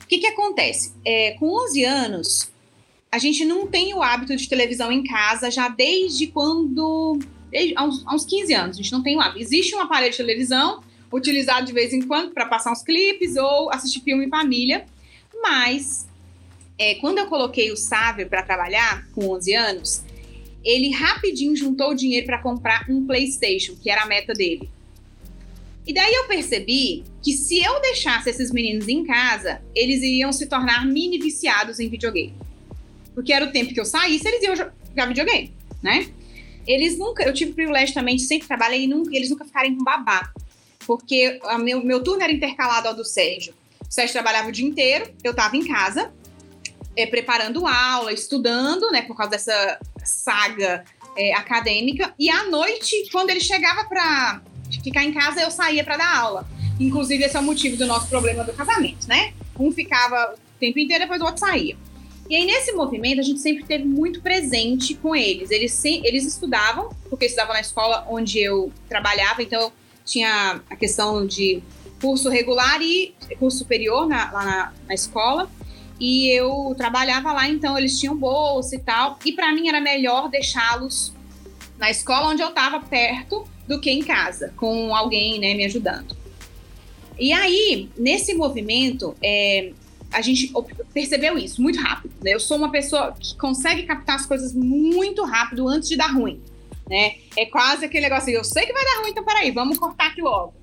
O 0.04 0.06
que, 0.06 0.19
que 0.19 0.28
acontece? 0.28 0.93
É, 1.04 1.32
com 1.39 1.48
11 1.48 1.86
anos, 1.86 2.52
a 3.12 3.17
gente 3.17 3.43
não 3.46 3.65
tem 3.65 3.96
o 3.96 4.04
hábito 4.04 4.36
de 4.36 4.48
televisão 4.48 4.91
em 4.91 5.04
casa 5.04 5.50
já 5.50 5.69
desde 5.69 6.28
quando. 6.28 7.17
Desde, 7.50 7.74
há, 7.76 7.84
uns, 7.84 8.06
há 8.06 8.13
uns 8.13 8.26
15 8.26 8.54
anos, 8.54 8.78
a 8.78 8.82
gente 8.84 8.91
não 8.91 9.02
tem 9.02 9.17
o 9.17 9.19
hábito. 9.19 9.41
Existe 9.41 9.74
um 9.74 9.80
aparelho 9.80 10.12
de 10.12 10.17
televisão 10.17 10.84
utilizado 11.12 11.65
de 11.65 11.74
vez 11.74 11.93
em 11.93 12.04
quando 12.04 12.32
para 12.32 12.46
passar 12.46 12.72
uns 12.72 12.84
clipes 12.84 13.38
ou 13.38 13.74
assistir 13.74 14.02
filme 14.02 14.28
em 14.28 14.30
família, 14.30 14.86
mas 15.41 16.08
é, 16.78 16.93
quando 16.93 17.17
eu 17.17 17.26
coloquei 17.26 17.72
o 17.72 17.76
Sávio 17.76 18.30
para 18.30 18.43
trabalhar, 18.43 19.08
com 19.15 19.30
11 19.30 19.56
anos, 19.56 20.12
ele 20.63 20.91
rapidinho 20.91 21.56
juntou 21.56 21.91
o 21.91 21.95
dinheiro 21.95 22.26
para 22.26 22.41
comprar 22.41 22.86
um 22.89 23.06
PlayStation, 23.06 23.76
que 23.76 23.89
era 23.89 24.04
a 24.04 24.06
meta 24.06 24.34
dele. 24.34 24.69
E 25.86 25.93
daí 25.93 26.13
eu 26.13 26.28
percebi 26.28 27.04
que 27.21 27.34
se 27.34 27.62
eu 27.62 27.82
deixasse 27.82 28.30
esses 28.30 28.52
meninos 28.52 28.88
em 28.88 29.04
casa, 29.04 29.62
eles 29.76 30.02
iriam 30.02 30.32
se 30.32 30.45
tornar 30.45 30.86
mini 30.86 31.19
viciados 31.19 31.80
em 31.80 31.89
videogame. 31.89 32.34
Porque 33.13 33.34
era 33.34 33.45
o 33.45 33.52
tempo 33.52 33.73
que 33.73 33.80
eu 33.80 33.86
saísse, 33.86 34.28
eles 34.28 34.41
iam 34.43 34.56
jogar 34.56 35.08
videogame, 35.08 35.54
né? 35.82 36.08
Eles 36.65 36.97
nunca, 36.97 37.23
eu 37.23 37.34
tive 37.34 37.52
o 37.52 37.54
privilégio 37.54 37.93
também 37.93 38.15
de 38.15 38.23
sempre 38.23 38.47
trabalhar 38.47 38.78
e 38.78 38.88
nunca, 38.88 39.13
eles 39.13 39.30
nunca 39.30 39.43
ficarem 39.43 39.76
com 39.76 39.84
babá. 39.84 40.32
Porque 40.88 41.39
meu, 41.60 41.84
meu 41.84 42.02
turno 42.02 42.23
era 42.23 42.32
intercalado 42.32 42.88
ao 42.88 42.95
do 42.95 43.04
Sérgio. 43.04 43.54
O 43.82 43.93
Sérgio 43.93 44.13
trabalhava 44.13 44.47
o 44.47 44.52
dia 44.52 44.65
inteiro, 44.65 45.13
eu 45.23 45.32
estava 45.32 45.58
em 45.58 45.67
casa, 45.67 46.13
é, 46.95 47.06
preparando 47.06 47.65
aula, 47.65 48.12
estudando, 48.12 48.91
né, 48.91 49.01
por 49.01 49.15
causa 49.15 49.32
dessa 49.32 49.79
saga 50.03 50.84
é, 51.17 51.34
acadêmica. 51.34 52.13
E 52.17 52.29
à 52.29 52.49
noite, 52.49 53.10
quando 53.12 53.29
ele 53.29 53.39
chegava 53.39 53.86
para 53.86 54.41
ficar 54.84 55.03
em 55.03 55.13
casa, 55.13 55.41
eu 55.41 55.51
saía 55.51 55.84
para 55.84 55.97
dar 55.97 56.17
aula. 56.17 56.47
Inclusive, 56.79 57.23
esse 57.23 57.38
é 57.38 57.39
o 57.39 57.43
motivo 57.43 57.77
do 57.77 57.86
nosso 57.86 58.08
problema 58.08 58.43
do 58.43 58.53
casamento, 58.53 59.08
né? 59.08 59.34
Um 59.60 59.71
ficava 59.71 60.34
o 60.34 60.60
tempo 60.60 60.79
inteiro, 60.79 61.03
depois 61.03 61.21
o 61.21 61.25
outro 61.25 61.39
saía. 61.39 61.77
E 62.29 62.36
aí, 62.36 62.45
nesse 62.45 62.71
movimento, 62.71 63.19
a 63.19 63.23
gente 63.23 63.39
sempre 63.39 63.63
teve 63.63 63.84
muito 63.84 64.21
presente 64.21 64.95
com 64.95 65.15
eles. 65.15 65.51
Eles, 65.51 65.84
eles 65.86 66.25
estudavam, 66.25 66.89
porque 67.10 67.25
estudavam 67.25 67.53
na 67.53 67.62
escola 67.62 68.08
onde 68.10 68.39
eu 68.39 68.71
trabalhava, 68.88 69.43
então 69.43 69.71
tinha 70.06 70.62
a 70.69 70.75
questão 70.75 71.25
de 71.25 71.62
curso 72.01 72.29
regular 72.29 72.82
e 72.82 73.13
curso 73.39 73.60
superior 73.60 74.08
na, 74.08 74.32
lá 74.32 74.45
na, 74.45 74.73
na 74.88 74.93
escola. 74.93 75.49
E 76.06 76.30
eu 76.38 76.76
trabalhava 76.78 77.32
lá, 77.32 77.48
então 77.48 77.78
eles 77.78 77.98
tinham 77.98 78.13
bolsa 78.13 78.76
e 78.76 78.80
tal. 78.80 79.18
E 79.24 79.32
para 79.32 79.54
mim 79.54 79.70
era 79.70 79.80
melhor 79.80 80.30
deixá-los 80.30 81.13
na 81.80 81.89
escola 81.89 82.28
onde 82.28 82.42
eu 82.42 82.50
estava 82.50 82.82
perto 82.82 83.48
do 83.66 83.80
que 83.80 83.89
em 83.89 84.04
casa, 84.04 84.54
com 84.58 84.94
alguém 84.94 85.39
né, 85.39 85.54
me 85.54 85.63
ajudando. 85.63 86.13
E 87.18 87.32
aí, 87.32 87.89
nesse 87.98 88.34
movimento, 88.34 89.16
é, 89.24 89.72
a 90.12 90.20
gente 90.20 90.52
percebeu 90.94 91.38
isso 91.38 91.62
muito 91.62 91.80
rápido. 91.80 92.13
Né? 92.22 92.34
Eu 92.34 92.39
sou 92.42 92.58
uma 92.58 92.70
pessoa 92.70 93.16
que 93.18 93.38
consegue 93.38 93.84
captar 93.84 94.18
as 94.18 94.26
coisas 94.26 94.54
muito 94.54 95.24
rápido 95.24 95.70
antes 95.70 95.88
de 95.88 95.96
dar 95.96 96.12
ruim. 96.12 96.42
Né? 96.86 97.16
É 97.38 97.46
quase 97.46 97.86
aquele 97.86 98.04
negócio 98.04 98.24
assim, 98.24 98.34
eu 98.34 98.44
sei 98.44 98.66
que 98.66 98.74
vai 98.74 98.84
dar 98.84 99.00
ruim, 99.00 99.12
então 99.12 99.24
peraí, 99.24 99.52
vamos 99.52 99.78
cortar 99.78 100.08
aqui 100.08 100.22
logo. 100.22 100.54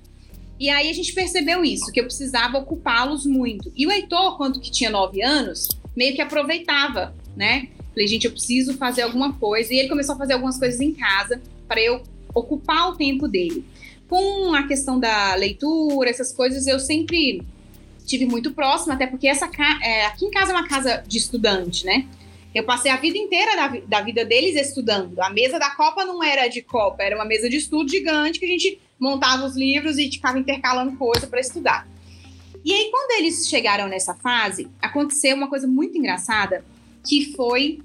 E 0.61 0.69
aí 0.69 0.91
a 0.91 0.93
gente 0.93 1.11
percebeu 1.13 1.65
isso, 1.65 1.91
que 1.91 1.99
eu 1.99 2.03
precisava 2.03 2.59
ocupá-los 2.59 3.25
muito. 3.25 3.71
E 3.75 3.87
o 3.87 3.91
Heitor, 3.91 4.37
quando 4.37 4.59
que 4.59 4.69
tinha 4.69 4.91
nove 4.91 5.19
anos, 5.23 5.67
meio 5.97 6.13
que 6.13 6.21
aproveitava, 6.21 7.15
né? 7.35 7.69
Falei, 7.89 8.07
gente, 8.07 8.25
eu 8.25 8.31
preciso 8.31 8.77
fazer 8.77 9.01
alguma 9.01 9.33
coisa. 9.33 9.73
E 9.73 9.79
ele 9.79 9.89
começou 9.89 10.13
a 10.13 10.17
fazer 10.19 10.33
algumas 10.33 10.59
coisas 10.59 10.79
em 10.79 10.93
casa 10.93 11.41
para 11.67 11.81
eu 11.81 12.03
ocupar 12.31 12.89
o 12.89 12.95
tempo 12.95 13.27
dele. 13.27 13.65
Com 14.07 14.53
a 14.53 14.67
questão 14.67 14.99
da 14.99 15.33
leitura, 15.33 16.11
essas 16.11 16.31
coisas, 16.31 16.67
eu 16.67 16.79
sempre 16.79 17.41
tive 18.05 18.27
muito 18.27 18.51
próximo, 18.51 18.93
até 18.93 19.07
porque 19.07 19.27
essa 19.27 19.49
é, 19.81 20.05
aqui 20.05 20.25
em 20.25 20.31
casa 20.31 20.51
é 20.51 20.55
uma 20.55 20.67
casa 20.67 21.03
de 21.07 21.17
estudante, 21.17 21.87
né? 21.87 22.05
Eu 22.53 22.63
passei 22.65 22.91
a 22.91 22.97
vida 22.97 23.17
inteira 23.17 23.55
da, 23.55 23.67
da 23.87 24.01
vida 24.01 24.25
deles 24.25 24.55
estudando. 24.55 25.19
A 25.21 25.29
mesa 25.29 25.57
da 25.57 25.69
Copa 25.71 26.03
não 26.03 26.21
era 26.21 26.47
de 26.47 26.61
Copa, 26.61 27.01
era 27.01 27.15
uma 27.15 27.25
mesa 27.25 27.49
de 27.49 27.57
estudo 27.57 27.89
gigante 27.89 28.39
que 28.39 28.45
a 28.45 28.49
gente 28.49 28.79
montava 28.99 29.45
os 29.45 29.55
livros 29.55 29.97
e 29.97 30.11
ficava 30.11 30.37
intercalando 30.37 30.97
coisa 30.97 31.27
para 31.27 31.39
estudar. 31.39 31.87
E 32.63 32.73
aí, 32.73 32.89
quando 32.91 33.19
eles 33.19 33.47
chegaram 33.47 33.87
nessa 33.87 34.13
fase, 34.13 34.67
aconteceu 34.81 35.35
uma 35.35 35.49
coisa 35.49 35.65
muito 35.65 35.97
engraçada, 35.97 36.63
que 37.07 37.33
foi 37.35 37.81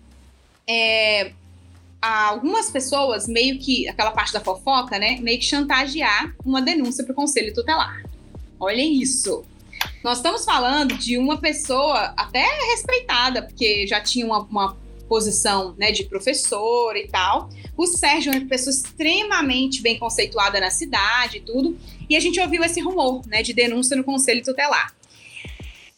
é, 0.68 1.32
algumas 2.02 2.70
pessoas, 2.70 3.26
meio 3.26 3.58
que, 3.58 3.88
aquela 3.88 4.10
parte 4.10 4.32
da 4.32 4.40
fofoca, 4.40 4.98
né, 4.98 5.18
meio 5.20 5.38
que 5.38 5.44
chantagear 5.44 6.34
uma 6.44 6.60
denúncia 6.60 7.04
para 7.04 7.12
o 7.12 7.16
Conselho 7.16 7.54
Tutelar. 7.54 8.02
Olhem 8.60 9.00
isso. 9.00 9.44
Nós 10.02 10.18
estamos 10.18 10.44
falando 10.44 10.96
de 10.96 11.18
uma 11.18 11.38
pessoa 11.38 12.14
até 12.16 12.44
respeitada, 12.70 13.42
porque 13.42 13.86
já 13.86 14.00
tinha 14.00 14.24
uma, 14.24 14.40
uma 14.42 14.76
posição 15.08 15.74
né, 15.78 15.92
de 15.92 16.04
professor 16.04 16.96
e 16.96 17.08
tal. 17.08 17.48
O 17.76 17.86
Sérgio 17.86 18.32
é 18.32 18.38
uma 18.38 18.48
pessoa 18.48 18.72
extremamente 18.72 19.82
bem 19.82 19.98
conceituada 19.98 20.60
na 20.60 20.70
cidade 20.70 21.38
e 21.38 21.40
tudo. 21.40 21.78
E 22.08 22.16
a 22.16 22.20
gente 22.20 22.40
ouviu 22.40 22.62
esse 22.62 22.80
rumor 22.80 23.22
né, 23.26 23.42
de 23.42 23.52
denúncia 23.52 23.96
no 23.96 24.04
Conselho 24.04 24.42
Tutelar. 24.42 24.94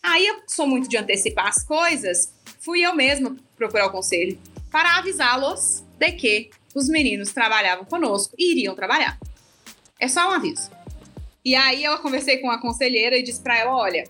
Aí 0.02 0.26
eu 0.26 0.36
sou 0.46 0.66
muito 0.66 0.88
de 0.88 0.96
antecipar 0.96 1.48
as 1.48 1.62
coisas, 1.62 2.32
fui 2.60 2.80
eu 2.80 2.94
mesma 2.94 3.36
procurar 3.56 3.86
o 3.86 3.90
conselho 3.90 4.38
para 4.70 4.98
avisá-los 4.98 5.84
de 5.98 6.12
que 6.12 6.50
os 6.74 6.88
meninos 6.88 7.32
trabalhavam 7.32 7.84
conosco 7.84 8.34
e 8.38 8.52
iriam 8.52 8.74
trabalhar. 8.74 9.18
É 10.00 10.06
só 10.06 10.28
um 10.28 10.32
aviso. 10.32 10.70
E 11.48 11.54
aí 11.54 11.82
eu 11.82 11.96
conversei 12.00 12.37
com 12.37 12.50
a 12.50 12.58
conselheira 12.58 13.16
e 13.16 13.22
disse 13.22 13.40
para 13.40 13.56
ela: 13.56 13.74
olha, 13.74 14.04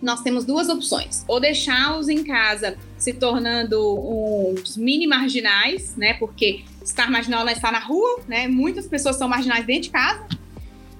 nós 0.00 0.20
temos 0.20 0.44
duas 0.44 0.68
opções: 0.68 1.24
ou 1.26 1.40
deixá-los 1.40 2.08
em 2.08 2.22
casa 2.22 2.78
se 2.96 3.12
tornando 3.12 3.98
uns 3.98 4.76
mini 4.76 5.04
marginais, 5.04 5.96
né? 5.96 6.14
Porque 6.14 6.62
estar 6.80 7.10
marginal 7.10 7.44
não 7.44 7.50
está 7.50 7.72
na 7.72 7.80
rua, 7.80 8.20
né? 8.28 8.46
Muitas 8.46 8.86
pessoas 8.86 9.16
são 9.16 9.28
marginais 9.28 9.66
dentro 9.66 9.82
de 9.82 9.90
casa. 9.90 10.24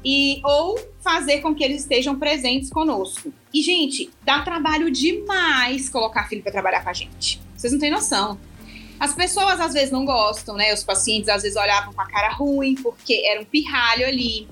E, 0.05 0.41
ou 0.43 0.77
fazer 1.01 1.43
com 1.43 1.55
que 1.55 1.63
eles 1.63 1.83
estejam 1.83 2.19
presentes 2.19 2.71
conosco. 2.71 3.33
E, 3.55 3.63
gente, 3.63 4.11
dá 4.25 4.43
trabalho 4.43 4.91
demais 4.91 5.89
colocar 5.89 6.29
filho 6.29 6.43
para 6.43 6.51
trabalhar 6.51 6.83
com 6.83 6.91
a 6.91 6.93
gente. 6.93 7.41
Vocês 7.57 7.73
não 7.73 7.79
têm 7.79 7.91
noção. 7.91 8.37
As 8.99 9.15
pessoas 9.15 9.61
às 9.61 9.75
vezes 9.75 9.93
não 9.93 10.05
gostam, 10.05 10.57
né? 10.57 10.75
Os 10.75 10.83
pacientes 10.83 11.29
às 11.29 11.43
vezes 11.43 11.57
olhavam 11.57 11.93
com 11.93 12.01
a 12.01 12.07
cara 12.07 12.33
ruim 12.33 12.75
porque 12.75 13.23
era 13.25 13.41
um 13.41 13.45
pirralho 13.45 14.05
ali. 14.05 14.49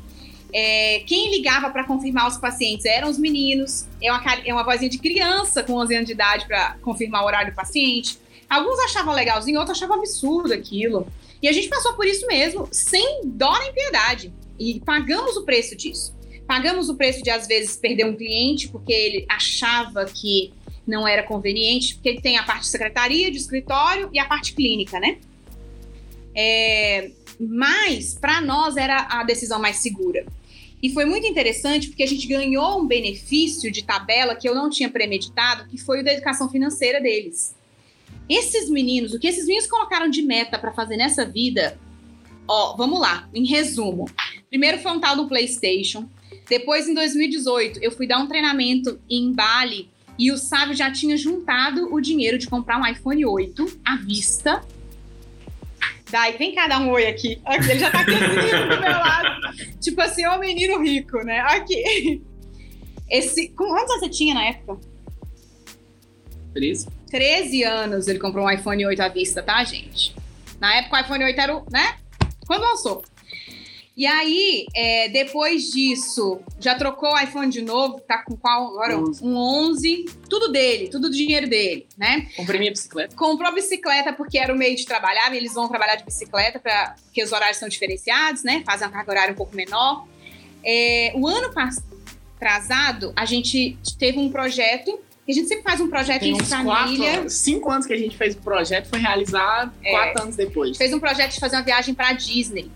É, 0.53 1.01
quem 1.07 1.31
ligava 1.31 1.71
para 1.71 1.85
confirmar 1.85 2.29
os 2.29 2.39
pacientes 2.39 2.87
eram 2.87 3.09
os 3.09 3.19
meninos. 3.19 3.87
É 4.03 4.11
uma, 4.11 4.35
é 4.45 4.53
uma 4.53 4.65
vozinha 4.65 4.89
de 4.89 4.99
criança 4.99 5.63
com 5.63 5.75
11 5.75 5.95
anos 5.95 6.07
de 6.07 6.13
idade 6.13 6.47
para 6.47 6.77
confirmar 6.83 7.23
o 7.23 7.27
horário 7.27 7.53
do 7.53 7.57
paciente. 7.57 8.19
Alguns 8.49 8.79
achavam 8.81 9.15
legalzinho, 9.15 9.59
outros 9.59 9.77
achavam 9.77 9.99
absurdo 9.99 10.53
aquilo. 10.53 11.07
E 11.43 11.49
a 11.49 11.53
gente 11.53 11.69
passou 11.69 11.95
por 11.95 12.07
isso 12.07 12.27
mesmo, 12.27 12.69
sem 12.71 13.23
dó 13.25 13.59
nem 13.59 13.73
piedade. 13.73 14.33
E 14.59 14.81
pagamos 14.81 15.37
o 15.37 15.45
preço 15.45 15.77
disso. 15.77 16.15
Pagamos 16.47 16.89
o 16.89 16.95
preço 16.95 17.23
de, 17.23 17.31
às 17.31 17.47
vezes, 17.47 17.77
perder 17.77 18.07
um 18.07 18.15
cliente 18.15 18.69
porque 18.69 18.93
ele 18.93 19.27
achava 19.29 20.05
que 20.07 20.53
não 20.87 21.07
era 21.07 21.23
conveniente, 21.25 21.95
porque 21.95 22.09
ele 22.09 22.21
tem 22.21 22.39
a 22.39 22.45
parte 22.45 22.63
de 22.63 22.69
secretaria, 22.69 23.31
de 23.31 23.37
escritório 23.37 24.09
e 24.13 24.19
a 24.19 24.25
parte 24.25 24.55
clínica, 24.55 25.01
né? 25.01 25.19
É, 26.35 27.11
mas, 27.39 28.15
para 28.15 28.41
nós, 28.41 28.77
era 28.77 29.07
a 29.11 29.25
decisão 29.25 29.59
mais 29.59 29.77
segura. 29.77 30.27
E 30.83 30.93
foi 30.93 31.05
muito 31.05 31.27
interessante 31.27 31.89
porque 31.89 32.03
a 32.03 32.07
gente 32.07 32.27
ganhou 32.27 32.81
um 32.81 32.87
benefício 32.87 33.73
de 33.73 33.83
tabela 33.83 34.35
que 34.35 34.49
eu 34.49 34.55
não 34.55 34.69
tinha 34.69 34.91
premeditado, 34.91 35.67
que 35.69 35.79
foi 35.79 36.01
o 36.01 36.05
da 36.05 36.13
educação 36.13 36.49
financeira 36.51 37.01
deles. 37.01 37.55
Esses 38.29 38.69
meninos, 38.69 39.15
o 39.15 39.19
que 39.19 39.27
esses 39.27 39.47
meninos 39.47 39.67
colocaram 39.67 40.09
de 40.09 40.23
meta 40.23 40.59
para 40.59 40.73
fazer 40.73 40.97
nessa 40.97 41.25
vida, 41.25 41.79
ó, 42.47 42.77
vamos 42.77 43.01
lá, 43.01 43.29
em 43.33 43.47
resumo. 43.47 44.09
Primeiro 44.49 44.79
foi 44.79 44.93
um 44.93 45.01
tal 45.01 45.17
do 45.17 45.29
PlayStation. 45.29 46.09
Depois, 46.49 46.89
em 46.89 46.95
2018, 46.95 47.81
eu 47.83 47.91
fui 47.91 48.07
dar 48.07 48.19
um 48.19 48.27
treinamento 48.27 49.01
em 49.09 49.33
Bali 49.33 49.91
e 50.19 50.31
o 50.31 50.37
Sábio 50.37 50.75
já 50.75 50.91
tinha 50.91 51.17
juntado 51.17 51.93
o 51.93 52.01
dinheiro 52.01 52.39
de 52.39 52.47
comprar 52.47 52.81
um 52.81 52.87
iPhone 52.87 53.25
8 53.25 53.81
à 53.85 53.97
vista 53.97 54.63
Dai, 56.11 56.37
vem 56.37 56.55
cá 56.55 56.69
dar 56.69 56.81
um 56.81 56.91
oi 56.91 57.07
aqui. 57.07 57.41
aqui 57.45 57.71
ele 57.71 57.79
já 57.79 57.91
tá 57.91 58.01
aqui 58.01 58.13
assim, 58.13 58.69
do 58.69 58.81
meu 58.81 58.91
lado. 58.91 59.29
Tipo 59.81 60.01
assim, 60.03 60.27
ô 60.27 60.39
menino 60.39 60.83
rico, 60.83 61.19
né? 61.25 61.41
Aqui. 61.41 62.23
Esse, 63.11 63.49
quantos 63.51 63.91
anos 63.91 64.01
você 64.01 64.09
tinha 64.09 64.35
na 64.35 64.45
época? 64.47 64.81
13. 66.55 66.89
13 67.11 67.63
anos 67.65 68.09
ele 68.09 68.19
comprou 68.19 68.47
um 68.47 68.51
iPhone 68.51 68.87
8 68.87 69.01
à 69.01 69.09
vista, 69.09 69.43
tá, 69.43 69.63
gente? 69.65 70.15
Na 70.61 70.77
época 70.77 70.97
o 70.97 71.01
iPhone 71.01 71.25
8 71.25 71.41
era 71.41 71.57
o, 71.57 71.65
né? 71.71 71.97
Quando 72.47 72.63
lançou. 72.63 73.05
E 73.97 74.05
aí, 74.05 74.67
é, 74.75 75.09
depois 75.09 75.71
disso, 75.71 76.39
já 76.61 76.75
trocou 76.75 77.15
o 77.15 77.19
iPhone 77.19 77.51
de 77.51 77.63
novo, 77.63 77.99
tá 78.01 78.19
com 78.19 78.37
qual 78.37 78.69
agora? 78.69 78.99
11. 78.99 79.25
Um 79.25 79.35
11, 79.35 80.05
tudo 80.29 80.53
dele, 80.53 80.89
tudo 80.89 81.09
do 81.09 81.17
dinheiro 81.17 81.49
dele, 81.49 81.87
né? 81.97 82.29
Comprei 82.37 82.59
minha 82.59 82.71
bicicleta. 82.71 83.17
Comprou 83.17 83.49
a 83.49 83.53
bicicleta 83.53 84.13
porque 84.13 84.37
era 84.39 84.53
o 84.53 84.57
meio 84.57 84.77
de 84.77 84.85
trabalhar, 84.85 85.35
eles 85.35 85.55
vão 85.55 85.67
trabalhar 85.67 85.97
de 85.97 86.05
bicicleta, 86.05 86.59
pra, 86.59 86.95
porque 87.07 87.23
os 87.23 87.33
horários 87.33 87.57
são 87.57 87.71
diferenciados, 87.71 88.43
né? 88.43 88.63
Fazem 88.67 88.87
uma 88.87 88.93
carga 88.93 89.11
horária 89.13 89.33
um 89.33 89.37
pouco 89.37 89.57
menor. 89.57 90.07
É, 90.63 91.13
o 91.15 91.27
ano 91.27 91.51
passado, 92.39 93.15
a 93.17 93.25
gente 93.25 93.79
teve 93.99 94.19
um 94.19 94.31
projeto 94.31 95.01
a 95.29 95.33
gente 95.33 95.49
sempre 95.49 95.65
faz 95.65 95.81
um 95.81 95.89
projeto 95.89 96.21
Tem 96.21 96.31
em 96.31 96.39
família. 96.39 97.15
Quatro, 97.15 97.31
cinco 97.31 97.69
anos 97.69 97.85
que 97.85 97.93
a 97.93 97.99
gente 97.99 98.17
fez 98.17 98.37
o 98.37 98.39
projeto, 98.39 98.89
foi 98.89 99.01
realizado 99.01 99.73
É. 99.83 99.91
quatro 99.91 100.23
anos 100.23 100.37
depois. 100.37 100.77
Fez 100.77 100.93
um 100.93 101.01
projeto 101.01 101.33
de 101.33 101.41
fazer 101.41 101.57
uma 101.57 101.65
viagem 101.65 101.95
para 101.95 102.13
Disney. 102.13 102.71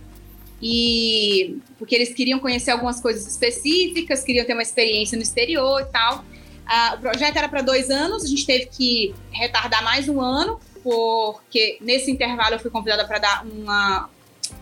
E 0.63 1.59
porque 1.79 1.95
eles 1.95 2.13
queriam 2.13 2.39
conhecer 2.39 2.71
algumas 2.71 3.01
coisas 3.01 3.27
específicas, 3.27 4.23
queriam 4.23 4.45
ter 4.45 4.53
uma 4.53 4.63
experiência 4.63 5.17
no 5.17 5.23
exterior 5.23 5.81
e 5.81 5.87
tal. 5.87 6.25
Ah, 6.67 6.95
o 6.97 7.01
projeto 7.01 7.37
era 7.37 7.49
para 7.49 7.63
dois 7.63 7.91
anos, 7.91 8.25
a 8.25 8.27
gente 8.27 8.47
teve 8.47 8.67
que 8.67 9.15
retardar 9.33 9.83
mais 9.83 10.09
um 10.09 10.21
ano, 10.21 10.61
porque 10.85 11.79
nesse 11.81 12.11
intervalo 12.11 12.55
eu 12.55 12.59
fui 12.61 12.71
convidada 12.71 13.07
para 13.07 13.19
dar 13.19 13.47
uma, 13.47 14.09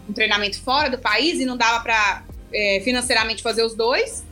um 0.08 0.12
treinamento 0.12 0.60
fora 0.62 0.88
do 0.88 0.98
país 0.98 1.40
e 1.40 1.44
não 1.44 1.56
dava 1.56 1.82
para 1.82 2.24
é, 2.52 2.80
financeiramente 2.84 3.42
fazer 3.42 3.62
os 3.62 3.74
dois. 3.74 4.24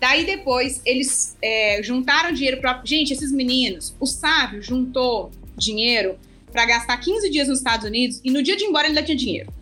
Daí 0.00 0.24
depois 0.24 0.80
eles 0.84 1.36
é, 1.42 1.82
juntaram 1.82 2.32
dinheiro 2.32 2.60
para. 2.60 2.80
Gente, 2.84 3.12
esses 3.12 3.32
meninos, 3.32 3.94
o 3.98 4.06
sábio 4.06 4.62
juntou 4.62 5.30
dinheiro 5.56 6.16
para 6.52 6.64
gastar 6.64 6.96
15 6.96 7.30
dias 7.30 7.48
nos 7.48 7.58
Estados 7.58 7.84
Unidos 7.84 8.20
e 8.24 8.30
no 8.30 8.42
dia 8.42 8.56
de 8.56 8.64
ir 8.64 8.68
embora 8.68 8.86
ele 8.86 8.96
ainda 8.96 9.04
tinha 9.04 9.16
dinheiro. 9.16 9.52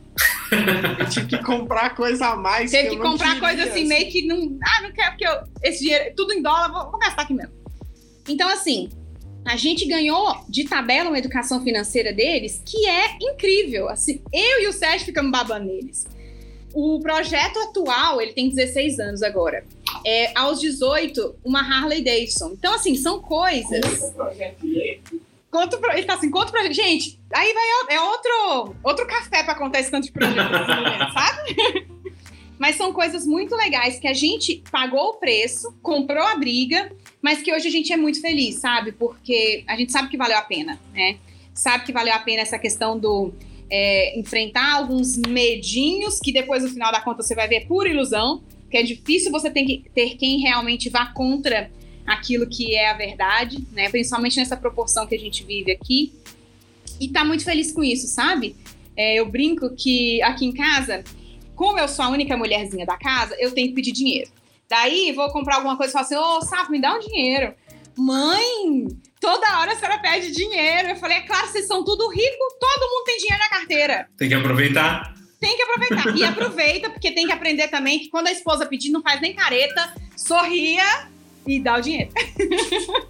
Eu 0.98 1.08
tive 1.08 1.26
que 1.26 1.38
comprar 1.42 1.94
coisa 1.94 2.28
a 2.28 2.36
mais. 2.36 2.70
Teve 2.70 2.90
que 2.90 2.96
que 2.96 3.02
comprar 3.02 3.38
coisa 3.40 3.64
assim, 3.64 3.84
meio 3.84 4.10
que 4.10 4.26
não. 4.26 4.58
Ah, 4.64 4.82
não 4.82 4.92
quero, 4.92 5.10
porque 5.10 5.26
eu, 5.26 5.42
esse 5.62 5.82
dinheiro, 5.82 6.12
tudo 6.16 6.32
em 6.32 6.42
dólar, 6.42 6.68
vou, 6.70 6.90
vou 6.90 7.00
gastar 7.00 7.22
aqui 7.22 7.34
mesmo. 7.34 7.52
Então, 8.28 8.48
assim, 8.48 8.88
a 9.44 9.56
gente 9.56 9.86
ganhou 9.86 10.44
de 10.48 10.64
tabela 10.64 11.08
uma 11.08 11.18
educação 11.18 11.62
financeira 11.62 12.12
deles 12.12 12.60
que 12.64 12.88
é 12.88 13.16
incrível. 13.20 13.88
Assim, 13.88 14.20
eu 14.32 14.62
e 14.62 14.66
o 14.68 14.72
Sérgio 14.72 15.06
ficamos 15.06 15.30
babando 15.30 15.66
neles. 15.66 16.04
O 16.74 17.00
projeto 17.00 17.58
atual, 17.60 18.20
ele 18.20 18.32
tem 18.32 18.50
16 18.50 18.98
anos 18.98 19.22
agora. 19.22 19.64
É, 20.04 20.36
aos 20.38 20.60
18, 20.60 21.36
uma 21.44 21.60
Harley 21.60 22.02
Davidson. 22.02 22.50
Então, 22.52 22.74
assim, 22.74 22.94
são 22.96 23.22
coisas. 23.22 23.80
Conta 25.56 25.78
pra, 25.78 25.96
ele 25.96 26.06
tá 26.06 26.14
assim, 26.14 26.30
conta 26.30 26.52
pra 26.52 26.62
gente. 26.64 26.74
Gente, 26.76 27.18
aí 27.32 27.54
vai, 27.54 27.96
é 27.96 28.00
outro, 28.02 28.76
outro 28.84 29.06
café 29.06 29.42
pra 29.42 29.54
contar 29.54 29.80
esse 29.80 29.90
tanto 29.90 30.04
de 30.04 30.12
projeto 30.12 30.36
sabe? 31.14 31.88
Mas 32.58 32.76
são 32.76 32.92
coisas 32.92 33.26
muito 33.26 33.56
legais 33.56 33.98
que 33.98 34.06
a 34.06 34.12
gente 34.12 34.62
pagou 34.70 35.10
o 35.10 35.14
preço, 35.14 35.74
comprou 35.82 36.22
a 36.22 36.36
briga, 36.36 36.92
mas 37.22 37.40
que 37.40 37.50
hoje 37.54 37.68
a 37.68 37.70
gente 37.70 37.90
é 37.90 37.96
muito 37.96 38.20
feliz, 38.20 38.56
sabe? 38.56 38.92
Porque 38.92 39.64
a 39.66 39.74
gente 39.78 39.92
sabe 39.92 40.08
que 40.10 40.16
valeu 40.18 40.36
a 40.36 40.42
pena, 40.42 40.78
né? 40.92 41.16
Sabe 41.54 41.86
que 41.86 41.92
valeu 41.92 42.12
a 42.12 42.18
pena 42.18 42.42
essa 42.42 42.58
questão 42.58 42.98
do 42.98 43.32
é, 43.70 44.18
enfrentar 44.18 44.74
alguns 44.74 45.16
medinhos 45.16 46.20
que 46.20 46.32
depois, 46.32 46.62
no 46.62 46.68
final 46.68 46.92
da 46.92 47.00
conta, 47.00 47.22
você 47.22 47.34
vai 47.34 47.48
ver 47.48 47.66
pura 47.66 47.88
ilusão, 47.88 48.42
que 48.70 48.76
é 48.76 48.82
difícil 48.82 49.32
você 49.32 49.50
ter, 49.50 49.64
que, 49.64 49.84
ter 49.94 50.16
quem 50.16 50.40
realmente 50.40 50.90
vá 50.90 51.06
contra 51.06 51.70
aquilo 52.06 52.46
que 52.46 52.74
é 52.74 52.90
a 52.90 52.94
verdade, 52.94 53.66
né? 53.72 53.88
Principalmente 53.90 54.36
nessa 54.36 54.56
proporção 54.56 55.06
que 55.06 55.14
a 55.14 55.18
gente 55.18 55.44
vive 55.44 55.72
aqui. 55.72 56.12
E 57.00 57.08
tá 57.08 57.24
muito 57.24 57.44
feliz 57.44 57.72
com 57.72 57.82
isso, 57.82 58.06
sabe? 58.06 58.56
É, 58.96 59.16
eu 59.16 59.26
brinco 59.26 59.74
que 59.74 60.22
aqui 60.22 60.46
em 60.46 60.52
casa, 60.52 61.04
como 61.54 61.78
eu 61.78 61.88
sou 61.88 62.04
a 62.04 62.08
única 62.08 62.36
mulherzinha 62.36 62.86
da 62.86 62.96
casa, 62.96 63.36
eu 63.38 63.52
tenho 63.52 63.68
que 63.68 63.74
pedir 63.74 63.92
dinheiro. 63.92 64.30
Daí 64.68 65.12
vou 65.12 65.30
comprar 65.30 65.56
alguma 65.56 65.76
coisa 65.76 65.90
e 65.90 65.92
falo 65.92 66.04
assim: 66.04 66.16
Ô, 66.16 66.40
Safo, 66.42 66.72
me 66.72 66.80
dá 66.80 66.94
um 66.94 67.00
dinheiro. 67.00 67.54
Mãe, 67.96 68.88
toda 69.20 69.60
hora 69.60 69.72
a 69.72 69.76
senhora 69.76 69.98
pede 69.98 70.32
dinheiro. 70.32 70.88
Eu 70.88 70.96
falei: 70.96 71.18
é 71.18 71.22
claro, 71.22 71.48
vocês 71.48 71.66
são 71.66 71.84
tudo 71.84 72.08
rico, 72.08 72.58
todo 72.58 72.90
mundo 72.90 73.04
tem 73.04 73.18
dinheiro 73.18 73.38
na 73.38 73.48
carteira. 73.48 74.08
Tem 74.16 74.28
que 74.28 74.34
aproveitar. 74.34 75.14
Tem 75.38 75.56
que 75.56 75.62
aproveitar. 75.62 76.16
E 76.16 76.24
aproveita, 76.24 76.90
porque 76.90 77.12
tem 77.12 77.26
que 77.26 77.32
aprender 77.32 77.68
também 77.68 77.98
que 77.98 78.08
quando 78.08 78.28
a 78.28 78.32
esposa 78.32 78.66
pedir, 78.66 78.90
não 78.90 79.02
faz 79.02 79.20
nem 79.20 79.34
careta, 79.34 79.94
sorria 80.16 80.82
e 81.46 81.60
dá 81.60 81.76
o 81.76 81.80
dinheiro. 81.80 82.10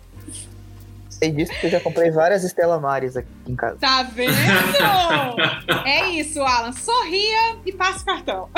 Sei 1.09 1.31
disso 1.31 1.51
porque 1.53 1.67
eu 1.67 1.71
já 1.71 1.81
comprei 1.81 2.11
várias 2.11 2.45
Estela 2.45 2.79
Mares 2.79 3.17
aqui 3.17 3.29
em 3.49 3.57
casa. 3.57 3.79
Tá 3.79 4.03
vendo? 4.03 4.35
é 5.87 6.11
isso, 6.11 6.43
Alan. 6.43 6.73
Sorria 6.73 7.57
e 7.65 7.73
passa 7.73 8.03
o 8.03 8.05
cartão. 8.05 8.51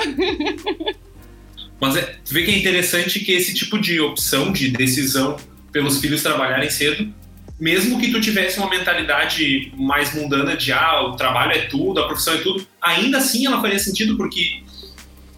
Mas 1.80 1.96
é, 1.96 2.16
tu 2.24 2.34
vê 2.34 2.42
que 2.42 2.50
é 2.50 2.58
interessante 2.58 3.20
que 3.20 3.30
esse 3.30 3.54
tipo 3.54 3.78
de 3.80 4.00
opção, 4.00 4.50
de 4.52 4.70
decisão 4.70 5.36
pelos 5.70 6.00
filhos 6.00 6.20
trabalharem 6.22 6.68
cedo, 6.68 7.14
mesmo 7.60 8.00
que 8.00 8.10
tu 8.10 8.20
tivesse 8.20 8.58
uma 8.58 8.68
mentalidade 8.68 9.72
mais 9.76 10.14
mundana 10.14 10.56
de 10.56 10.72
ah, 10.72 11.02
o 11.02 11.16
trabalho 11.16 11.52
é 11.52 11.66
tudo, 11.66 12.00
a 12.00 12.06
profissão 12.06 12.34
é 12.34 12.38
tudo, 12.38 12.66
ainda 12.80 13.18
assim 13.18 13.46
ela 13.46 13.60
faria 13.60 13.78
sentido 13.78 14.16
porque 14.16 14.62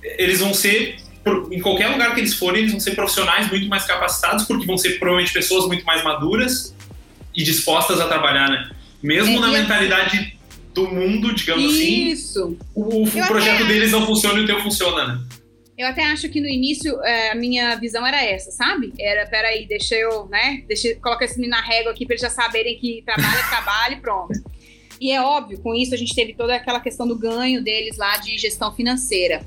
eles 0.03 0.41
vão 0.41 0.53
ser, 0.53 0.97
em 1.51 1.61
qualquer 1.61 1.89
lugar 1.89 2.15
que 2.15 2.21
eles 2.21 2.35
forem, 2.35 2.61
eles 2.61 2.73
vão 2.73 2.81
ser 2.81 2.95
profissionais 2.95 3.49
muito 3.51 3.69
mais 3.69 3.85
capacitados, 3.85 4.45
porque 4.47 4.67
vão 4.67 4.79
ser 4.79 4.99
provavelmente 4.99 5.33
pessoas 5.33 5.67
muito 5.67 5.85
mais 5.85 6.03
maduras 6.03 6.75
e 7.37 7.43
dispostas 7.43 8.01
a 8.01 8.09
trabalhar, 8.09 8.49
né? 8.49 8.71
Mesmo 9.03 9.37
É, 9.37 9.41
na 9.41 9.49
assim- 9.49 9.59
mentalidade 9.61 10.39
do 10.75 10.89
mundo, 10.89 11.35
digamos 11.35 11.65
assim, 11.75 12.09
Isso. 12.09 12.57
o, 12.75 13.05
o 13.05 13.09
Eu 13.19 13.27
projeto 13.27 13.67
deles 13.67 13.91
não 13.93 14.07
funciona 14.07 14.39
e 14.39 14.45
o 14.45 14.47
teu 14.47 14.61
funciona, 14.61 15.07
né? 15.07 15.21
Eu 15.77 15.87
até 15.89 16.05
acho 16.05 16.29
que 16.29 16.41
no 16.41 16.47
início 16.47 17.01
é, 17.03 17.31
a 17.31 17.35
minha 17.35 17.75
visão 17.77 18.07
era 18.07 18.23
essa, 18.23 18.51
sabe? 18.51 18.93
Era, 18.99 19.27
peraí, 19.27 19.67
deixa 19.67 19.95
eu, 19.95 20.27
né? 20.29 20.63
Deixa 20.69 20.89
eu 20.89 21.01
colocar 21.01 21.25
esse 21.25 21.37
menino 21.39 21.57
na 21.57 21.63
régua 21.63 21.91
aqui 21.93 22.05
pra 22.05 22.13
eles 22.15 22.21
já 22.23 22.29
saberem 22.31 22.79
que 22.79 23.03
trabalho 23.05 23.39
é 23.39 23.43
trabalho 23.49 23.95
e 23.95 24.01
pronto. 24.01 24.33
E 25.01 25.11
é 25.11 25.23
óbvio, 25.23 25.59
com 25.61 25.75
isso 25.75 25.95
a 25.95 25.97
gente 25.97 26.15
teve 26.15 26.35
toda 26.35 26.55
aquela 26.55 26.81
questão 26.81 27.09
do 27.09 27.17
ganho 27.19 27.63
deles 27.65 27.97
lá 27.97 28.19
de 28.19 28.37
gestão 28.37 28.75
financeira. 28.75 29.43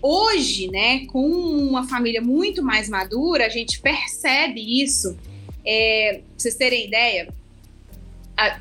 Hoje, 0.00 0.68
né, 0.70 1.06
com 1.06 1.20
uma 1.28 1.86
família 1.88 2.20
muito 2.22 2.62
mais 2.62 2.88
madura, 2.88 3.46
a 3.46 3.48
gente 3.48 3.80
percebe 3.80 4.82
isso. 4.82 5.16
É, 5.66 6.20
pra 6.22 6.22
vocês 6.38 6.54
terem 6.54 6.86
ideia, 6.86 7.28
a- 8.36 8.60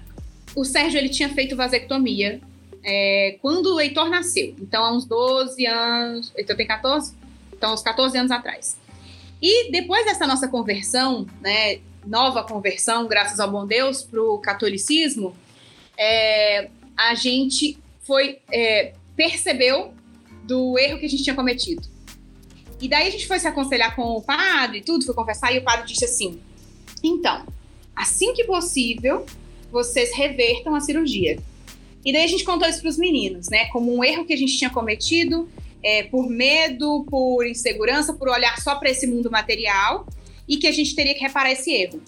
o 0.55 0.63
Sérgio 0.65 0.97
ele 0.97 1.09
tinha 1.09 1.29
feito 1.29 1.55
vasectomia 1.55 2.41
é, 2.83 3.37
quando 3.41 3.75
o 3.75 3.79
Heitor 3.81 4.09
nasceu. 4.09 4.55
Então, 4.61 4.83
há 4.83 4.91
uns 4.93 5.05
12 5.05 5.65
anos. 5.65 6.31
Heitor 6.37 6.55
tem 6.55 6.65
14? 6.65 7.13
Então, 7.53 7.73
uns 7.73 7.81
14 7.81 8.17
anos 8.17 8.31
atrás. 8.31 8.77
E 9.41 9.69
depois 9.71 10.05
dessa 10.05 10.25
nossa 10.25 10.47
conversão, 10.47 11.27
né, 11.41 11.79
nova 12.05 12.43
conversão, 12.43 13.07
graças 13.07 13.39
ao 13.39 13.51
bom 13.51 13.65
Deus, 13.67 14.01
para 14.03 14.21
o 14.21 14.37
catolicismo, 14.39 15.35
é, 15.97 16.69
a 16.95 17.13
gente 17.13 17.77
foi 18.03 18.39
é, 18.51 18.93
percebeu 19.15 19.93
do 20.47 20.77
erro 20.79 20.99
que 20.99 21.05
a 21.05 21.09
gente 21.09 21.23
tinha 21.23 21.35
cometido. 21.35 21.87
E 22.81 22.87
daí 22.87 23.07
a 23.07 23.11
gente 23.11 23.27
foi 23.27 23.39
se 23.39 23.47
aconselhar 23.47 23.95
com 23.95 24.03
o 24.03 24.21
padre 24.21 24.79
e 24.79 24.81
tudo, 24.81 25.05
foi 25.05 25.13
conversar, 25.13 25.51
e 25.53 25.57
o 25.57 25.63
padre 25.63 25.87
disse 25.87 26.05
assim: 26.05 26.39
então, 27.03 27.45
assim 27.95 28.33
que 28.33 28.43
possível, 28.43 29.25
vocês 29.71 30.15
revertam 30.15 30.75
a 30.75 30.79
cirurgia. 30.79 31.39
E 32.05 32.13
daí 32.13 32.23
a 32.23 32.27
gente 32.27 32.43
contou 32.43 32.67
isso 32.67 32.79
para 32.79 32.89
os 32.89 32.97
meninos, 32.97 33.49
né? 33.49 33.65
Como 33.65 33.93
um 33.93 34.03
erro 34.03 34.25
que 34.25 34.33
a 34.33 34.37
gente 34.37 34.57
tinha 34.57 34.69
cometido 34.69 35.49
é, 35.83 36.03
por 36.03 36.29
medo, 36.29 37.05
por 37.09 37.45
insegurança, 37.45 38.13
por 38.13 38.29
olhar 38.29 38.59
só 38.61 38.75
para 38.75 38.89
esse 38.89 39.05
mundo 39.05 39.29
material 39.29 40.07
e 40.47 40.57
que 40.57 40.67
a 40.67 40.71
gente 40.71 40.95
teria 40.95 41.13
que 41.13 41.19
reparar 41.19 41.51
esse 41.51 41.71
erro. 41.71 42.01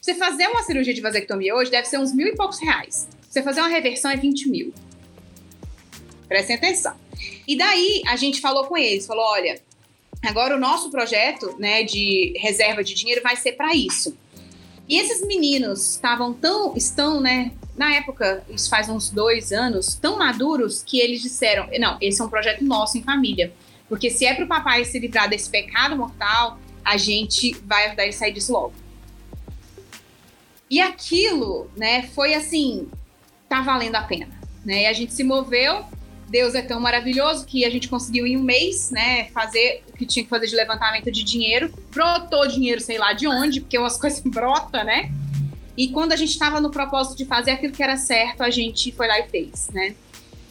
Você 0.00 0.14
fazer 0.14 0.48
uma 0.48 0.62
cirurgia 0.62 0.94
de 0.94 1.00
vasectomia 1.00 1.54
hoje 1.54 1.70
deve 1.70 1.86
ser 1.86 1.98
uns 1.98 2.14
mil 2.14 2.26
e 2.26 2.34
poucos 2.34 2.58
reais. 2.60 3.06
Você 3.28 3.42
fazer 3.42 3.60
uma 3.60 3.68
reversão 3.68 4.10
é 4.10 4.16
20 4.16 4.48
mil. 4.48 4.72
Prestem 6.32 6.56
atenção. 6.56 6.96
E 7.46 7.58
daí 7.58 8.02
a 8.06 8.16
gente 8.16 8.40
falou 8.40 8.64
com 8.64 8.74
eles, 8.74 9.06
falou, 9.06 9.22
olha, 9.22 9.60
agora 10.24 10.56
o 10.56 10.58
nosso 10.58 10.90
projeto, 10.90 11.54
né, 11.58 11.82
de 11.82 12.32
reserva 12.38 12.82
de 12.82 12.94
dinheiro 12.94 13.20
vai 13.22 13.36
ser 13.36 13.52
para 13.52 13.74
isso. 13.74 14.16
E 14.88 14.98
esses 14.98 15.26
meninos 15.26 15.90
estavam 15.90 16.32
tão, 16.32 16.74
estão, 16.74 17.20
né, 17.20 17.52
na 17.76 17.94
época, 17.96 18.42
isso 18.48 18.70
faz 18.70 18.88
uns 18.88 19.10
dois 19.10 19.52
anos, 19.52 19.94
tão 19.94 20.16
maduros 20.16 20.82
que 20.82 21.00
eles 21.00 21.20
disseram: 21.20 21.68
não, 21.78 21.98
esse 22.00 22.22
é 22.22 22.24
um 22.24 22.30
projeto 22.30 22.64
nosso 22.64 22.96
em 22.96 23.02
família. 23.02 23.52
Porque 23.86 24.08
se 24.08 24.24
é 24.24 24.32
para 24.32 24.46
o 24.46 24.48
papai 24.48 24.86
se 24.86 24.98
livrar 24.98 25.28
desse 25.28 25.50
pecado 25.50 25.94
mortal, 25.94 26.58
a 26.82 26.96
gente 26.96 27.52
vai 27.66 27.88
ajudar 27.88 28.04
ele 28.04 28.14
a 28.14 28.16
sair 28.16 28.32
disso 28.32 28.54
logo. 28.54 28.72
E 30.70 30.80
aquilo, 30.80 31.70
né, 31.76 32.04
foi 32.14 32.32
assim, 32.32 32.88
tá 33.50 33.60
valendo 33.60 33.96
a 33.96 34.02
pena. 34.02 34.30
Né? 34.64 34.84
E 34.84 34.86
a 34.86 34.94
gente 34.94 35.12
se 35.12 35.22
moveu. 35.22 35.84
Deus 36.32 36.54
é 36.54 36.62
tão 36.62 36.80
maravilhoso 36.80 37.44
que 37.44 37.62
a 37.62 37.68
gente 37.68 37.88
conseguiu 37.88 38.26
em 38.26 38.38
um 38.38 38.42
mês, 38.42 38.90
né, 38.90 39.26
fazer 39.34 39.82
o 39.92 39.92
que 39.98 40.06
tinha 40.06 40.24
que 40.24 40.30
fazer 40.30 40.46
de 40.46 40.56
levantamento 40.56 41.12
de 41.12 41.22
dinheiro. 41.22 41.70
Brotou 41.90 42.48
dinheiro, 42.48 42.80
sei 42.80 42.96
lá 42.96 43.12
de 43.12 43.28
onde, 43.28 43.60
porque 43.60 43.76
umas 43.76 43.98
coisas 44.00 44.20
brotam, 44.20 44.82
né? 44.82 45.12
E 45.76 45.88
quando 45.88 46.12
a 46.12 46.16
gente 46.16 46.30
estava 46.30 46.58
no 46.58 46.70
propósito 46.70 47.18
de 47.18 47.26
fazer 47.26 47.50
aquilo 47.50 47.74
que 47.74 47.82
era 47.82 47.98
certo, 47.98 48.42
a 48.42 48.48
gente 48.48 48.90
foi 48.92 49.08
lá 49.08 49.20
e 49.20 49.28
fez, 49.28 49.68
né? 49.74 49.94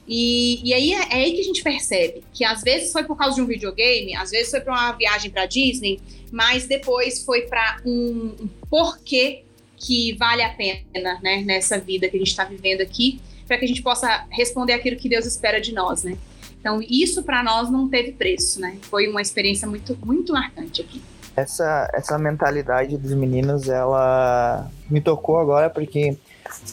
E, 0.08 0.62
e 0.64 0.72
aí 0.72 0.94
é, 0.94 1.00
é 1.00 1.16
aí 1.16 1.34
que 1.34 1.42
a 1.42 1.44
gente 1.44 1.64
percebe 1.64 2.24
que 2.32 2.44
às 2.46 2.62
vezes 2.62 2.92
foi 2.92 3.04
por 3.04 3.18
causa 3.18 3.36
de 3.36 3.42
um 3.42 3.48
videogame, 3.48 4.16
às 4.16 4.30
vezes 4.30 4.52
foi 4.52 4.62
para 4.62 4.74
uma 4.74 4.92
viagem 4.92 5.32
para 5.32 5.48
Disney, 5.48 6.00
mas 6.32 6.68
depois 6.68 7.24
foi 7.24 7.42
para 7.44 7.82
um, 7.84 8.36
um 8.40 8.50
porquê 8.70 9.44
que 9.78 10.14
vale 10.14 10.44
a 10.44 10.50
pena, 10.50 11.20
né, 11.24 11.42
nessa 11.44 11.80
vida 11.80 12.08
que 12.08 12.18
a 12.18 12.20
gente 12.20 12.30
está 12.30 12.44
vivendo 12.44 12.82
aqui, 12.82 13.20
para 13.52 13.58
que 13.58 13.66
a 13.66 13.68
gente 13.68 13.82
possa 13.84 14.24
responder 14.30 14.72
aquilo 14.72 14.96
que 14.96 15.10
Deus 15.10 15.26
espera 15.26 15.60
de 15.60 15.74
nós, 15.74 16.04
né? 16.04 16.18
Então 16.58 16.80
isso 16.82 17.22
para 17.22 17.44
nós 17.44 17.70
não 17.70 17.90
teve 17.90 18.14
preço, 18.14 18.62
né? 18.62 18.78
Foi 18.84 19.10
uma 19.10 19.22
experiência 19.22 19.68
muito 19.68 19.98
muito 20.06 20.32
marcante 20.32 20.80
aqui. 20.82 21.02
Essa, 21.36 21.90
essa 21.94 22.18
mentalidade 22.18 22.98
dos 22.98 23.12
meninos, 23.14 23.68
ela 23.68 24.70
me 24.90 25.02
tocou 25.02 25.38
agora 25.38 25.70
porque 25.70 26.18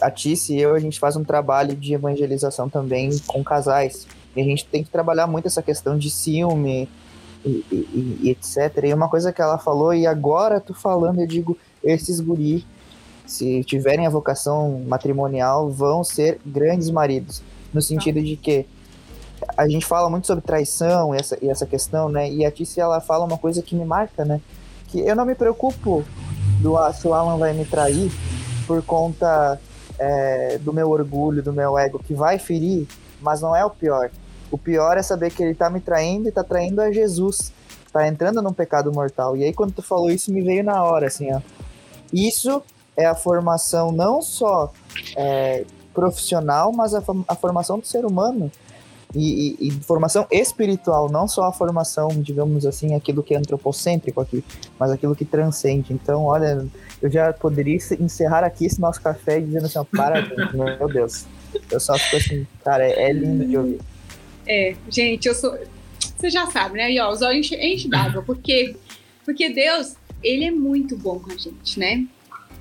a 0.00 0.08
Tice 0.08 0.54
e 0.54 0.60
eu, 0.60 0.74
a 0.76 0.78
gente 0.78 1.00
faz 1.00 1.16
um 1.16 1.24
trabalho 1.24 1.74
de 1.74 1.94
evangelização 1.94 2.68
também 2.68 3.18
com 3.26 3.42
casais. 3.42 4.06
E 4.36 4.40
a 4.40 4.44
gente 4.44 4.64
tem 4.66 4.84
que 4.84 4.90
trabalhar 4.90 5.26
muito 5.26 5.46
essa 5.46 5.62
questão 5.62 5.98
de 5.98 6.08
ciúme 6.10 6.88
e, 7.44 7.64
e- 7.72 8.18
e 8.22 8.30
etc. 8.30 8.84
E 8.84 8.94
uma 8.94 9.08
coisa 9.08 9.32
que 9.32 9.42
ela 9.42 9.58
falou, 9.58 9.92
e 9.92 10.06
agora 10.06 10.60
tu 10.60 10.74
falando, 10.74 11.20
eu 11.20 11.26
digo, 11.26 11.58
esses 11.82 12.20
guri, 12.20 12.64
se 13.28 13.62
tiverem 13.62 14.06
a 14.06 14.10
vocação 14.10 14.82
matrimonial, 14.88 15.68
vão 15.68 16.02
ser 16.02 16.40
grandes 16.46 16.88
maridos. 16.88 17.42
No 17.74 17.82
sentido 17.82 18.22
de 18.22 18.36
que 18.36 18.66
a 19.54 19.68
gente 19.68 19.84
fala 19.84 20.08
muito 20.08 20.26
sobre 20.26 20.42
traição 20.42 21.14
e 21.14 21.18
essa, 21.18 21.38
e 21.42 21.50
essa 21.50 21.66
questão, 21.66 22.08
né? 22.08 22.30
E 22.30 22.46
a 22.46 22.50
Tícia, 22.50 22.82
ela 22.82 23.02
fala 23.02 23.26
uma 23.26 23.36
coisa 23.36 23.60
que 23.60 23.76
me 23.76 23.84
marca, 23.84 24.24
né? 24.24 24.40
Que 24.88 25.00
eu 25.00 25.14
não 25.14 25.26
me 25.26 25.34
preocupo 25.34 26.02
do 26.60 26.74
se 26.94 27.06
o 27.06 27.12
Alan 27.12 27.36
vai 27.36 27.52
me 27.52 27.66
trair 27.66 28.10
por 28.66 28.82
conta 28.82 29.60
é, 29.98 30.56
do 30.58 30.72
meu 30.72 30.88
orgulho, 30.90 31.42
do 31.42 31.52
meu 31.52 31.78
ego, 31.78 31.98
que 31.98 32.14
vai 32.14 32.38
ferir, 32.38 32.88
mas 33.20 33.42
não 33.42 33.54
é 33.54 33.62
o 33.62 33.68
pior. 33.68 34.10
O 34.50 34.56
pior 34.56 34.96
é 34.96 35.02
saber 35.02 35.30
que 35.30 35.42
ele 35.42 35.54
tá 35.54 35.68
me 35.68 35.80
traindo 35.80 36.30
e 36.30 36.32
tá 36.32 36.42
traindo 36.42 36.80
a 36.80 36.90
Jesus. 36.90 37.52
Tá 37.92 38.08
entrando 38.08 38.40
num 38.40 38.54
pecado 38.54 38.90
mortal. 38.90 39.36
E 39.36 39.44
aí, 39.44 39.52
quando 39.52 39.72
tu 39.72 39.82
falou 39.82 40.10
isso, 40.10 40.32
me 40.32 40.40
veio 40.40 40.64
na 40.64 40.82
hora, 40.82 41.08
assim, 41.08 41.30
ó. 41.30 41.40
Isso 42.10 42.62
é 42.98 43.06
a 43.06 43.14
formação 43.14 43.92
não 43.92 44.20
só 44.20 44.72
é, 45.16 45.64
profissional, 45.94 46.72
mas 46.72 46.94
a, 46.94 47.02
a, 47.28 47.34
formação 47.36 47.78
do 47.78 47.86
ser 47.86 48.04
humano. 48.04 48.50
E, 49.14 49.56
e, 49.58 49.68
e, 49.68 49.70
formação 49.70 50.26
espiritual, 50.30 51.10
não 51.10 51.26
só 51.26 51.44
a 51.44 51.52
formação, 51.52 52.08
digamos 52.08 52.66
assim, 52.66 52.94
aquilo 52.94 53.22
que 53.22 53.34
é 53.34 53.38
antropocêntrico 53.38 54.20
aqui, 54.20 54.44
mas 54.78 54.90
aquilo 54.90 55.16
que 55.16 55.24
transcende. 55.24 55.94
Então, 55.94 56.24
olha, 56.24 56.66
eu 57.00 57.10
já 57.10 57.32
poderia 57.32 57.78
encerrar 57.98 58.44
aqui 58.44 58.66
esse 58.66 58.78
nosso 58.78 59.00
café 59.00 59.40
dizendo 59.40 59.64
assim, 59.64 59.78
ó, 59.78 59.84
parabéns, 59.84 60.52
meu 60.52 60.88
Deus. 60.88 61.24
Eu 61.70 61.80
só 61.80 61.96
fico 61.96 62.16
assim, 62.16 62.46
cara, 62.62 62.86
é, 62.86 63.08
é 63.08 63.12
lindo 63.12 63.46
de 63.46 63.56
ouvir. 63.56 63.80
É, 64.46 64.74
gente, 64.90 65.26
eu 65.26 65.34
sou. 65.34 65.56
Você 66.16 66.28
já 66.28 66.46
sabe, 66.50 66.76
né? 66.76 66.92
E 66.92 67.00
ó, 67.00 67.10
os 67.10 67.22
olhos 67.22 67.50
enchem 67.52 67.88
d'água, 67.88 68.22
porque, 68.22 68.76
porque 69.24 69.48
Deus, 69.48 69.94
ele 70.22 70.44
é 70.44 70.50
muito 70.50 70.98
bom 70.98 71.18
com 71.18 71.32
a 71.32 71.36
gente, 71.36 71.78
né? 71.78 72.06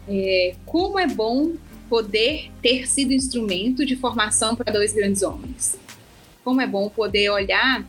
É, 0.08 0.56
como 0.66 0.98
é 1.00 1.08
bom 1.08 1.54
poder 1.90 2.52
ter 2.62 2.88
sido 2.88 3.14
instrumento 3.14 3.86
de 3.86 3.96
formação 3.96 4.56
para 4.56 4.72
dois 4.72 4.94
grandes 4.94 5.22
homens. 5.22 5.78
Como 6.44 6.62
é 6.62 6.68
bom 6.68 6.90
poder 6.90 7.30
olhar 7.30 7.86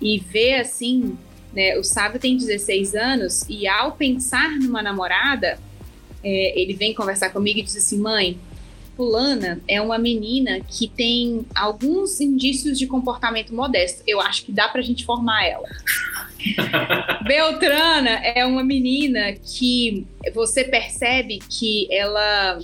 e 0.00 0.18
ver 0.18 0.60
assim, 0.60 1.16
né? 1.52 1.76
O 1.78 1.84
Sábio 1.84 2.20
tem 2.20 2.36
16 2.36 2.94
anos 2.94 3.44
e 3.48 3.66
ao 3.66 3.92
pensar 3.92 4.50
numa 4.58 4.82
namorada, 4.82 5.58
é, 6.22 6.60
ele 6.60 6.74
vem 6.74 6.94
conversar 6.94 7.30
comigo 7.30 7.58
e 7.58 7.62
diz 7.62 7.76
assim, 7.76 7.98
mãe, 7.98 8.38
fulana 8.96 9.60
é 9.66 9.80
uma 9.80 9.98
menina 9.98 10.60
que 10.60 10.86
tem 10.86 11.46
alguns 11.54 12.20
indícios 12.20 12.78
de 12.78 12.86
comportamento 12.86 13.54
modesto. 13.54 14.02
Eu 14.06 14.20
acho 14.20 14.44
que 14.44 14.52
dá 14.52 14.68
pra 14.68 14.82
gente 14.82 15.04
formar 15.04 15.46
ela. 15.46 15.68
Beltrana 17.26 18.10
é 18.24 18.44
uma 18.44 18.64
menina 18.64 19.32
que 19.32 20.06
você 20.34 20.64
percebe 20.64 21.38
que 21.38 21.88
ela 21.92 22.58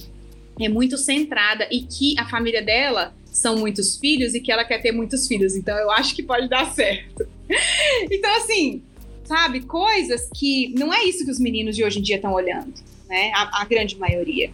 é 0.58 0.68
muito 0.68 0.96
centrada 0.96 1.68
e 1.70 1.82
que 1.82 2.18
a 2.18 2.26
família 2.26 2.62
dela 2.62 3.14
são 3.26 3.56
muitos 3.56 3.96
filhos 3.96 4.34
e 4.34 4.40
que 4.40 4.50
ela 4.50 4.64
quer 4.64 4.80
ter 4.80 4.92
muitos 4.92 5.28
filhos. 5.28 5.54
Então 5.54 5.76
eu 5.76 5.90
acho 5.90 6.14
que 6.14 6.22
pode 6.22 6.48
dar 6.48 6.72
certo. 6.72 7.26
então, 8.10 8.34
assim, 8.36 8.82
sabe, 9.24 9.60
coisas 9.60 10.28
que 10.34 10.72
não 10.76 10.92
é 10.92 11.04
isso 11.04 11.24
que 11.24 11.30
os 11.30 11.38
meninos 11.38 11.76
de 11.76 11.84
hoje 11.84 11.98
em 11.98 12.02
dia 12.02 12.16
estão 12.16 12.32
olhando, 12.32 12.72
né? 13.08 13.30
A, 13.34 13.62
a 13.62 13.64
grande 13.64 13.98
maioria. 13.98 14.50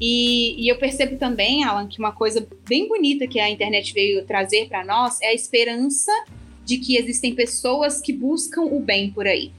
E, 0.00 0.62
e, 0.62 0.68
eu 0.68 0.76
percebo 0.76 1.16
também, 1.16 1.64
Alan, 1.64 1.88
que 1.88 1.98
uma 1.98 2.12
coisa 2.12 2.46
bem 2.68 2.86
bonita 2.86 3.26
que 3.26 3.40
a 3.40 3.48
internet 3.48 3.94
veio 3.94 4.26
trazer 4.26 4.68
para 4.68 4.84
nós 4.84 5.18
é 5.22 5.28
a 5.28 5.34
esperança 5.34 6.12
de 6.66 6.78
que 6.78 6.96
existem 6.96 7.32
pessoas 7.32 8.00
que 8.00 8.12
buscam 8.12 8.62
o 8.62 8.80
bem 8.80 9.10
por 9.10 9.26
aí. 9.26 9.52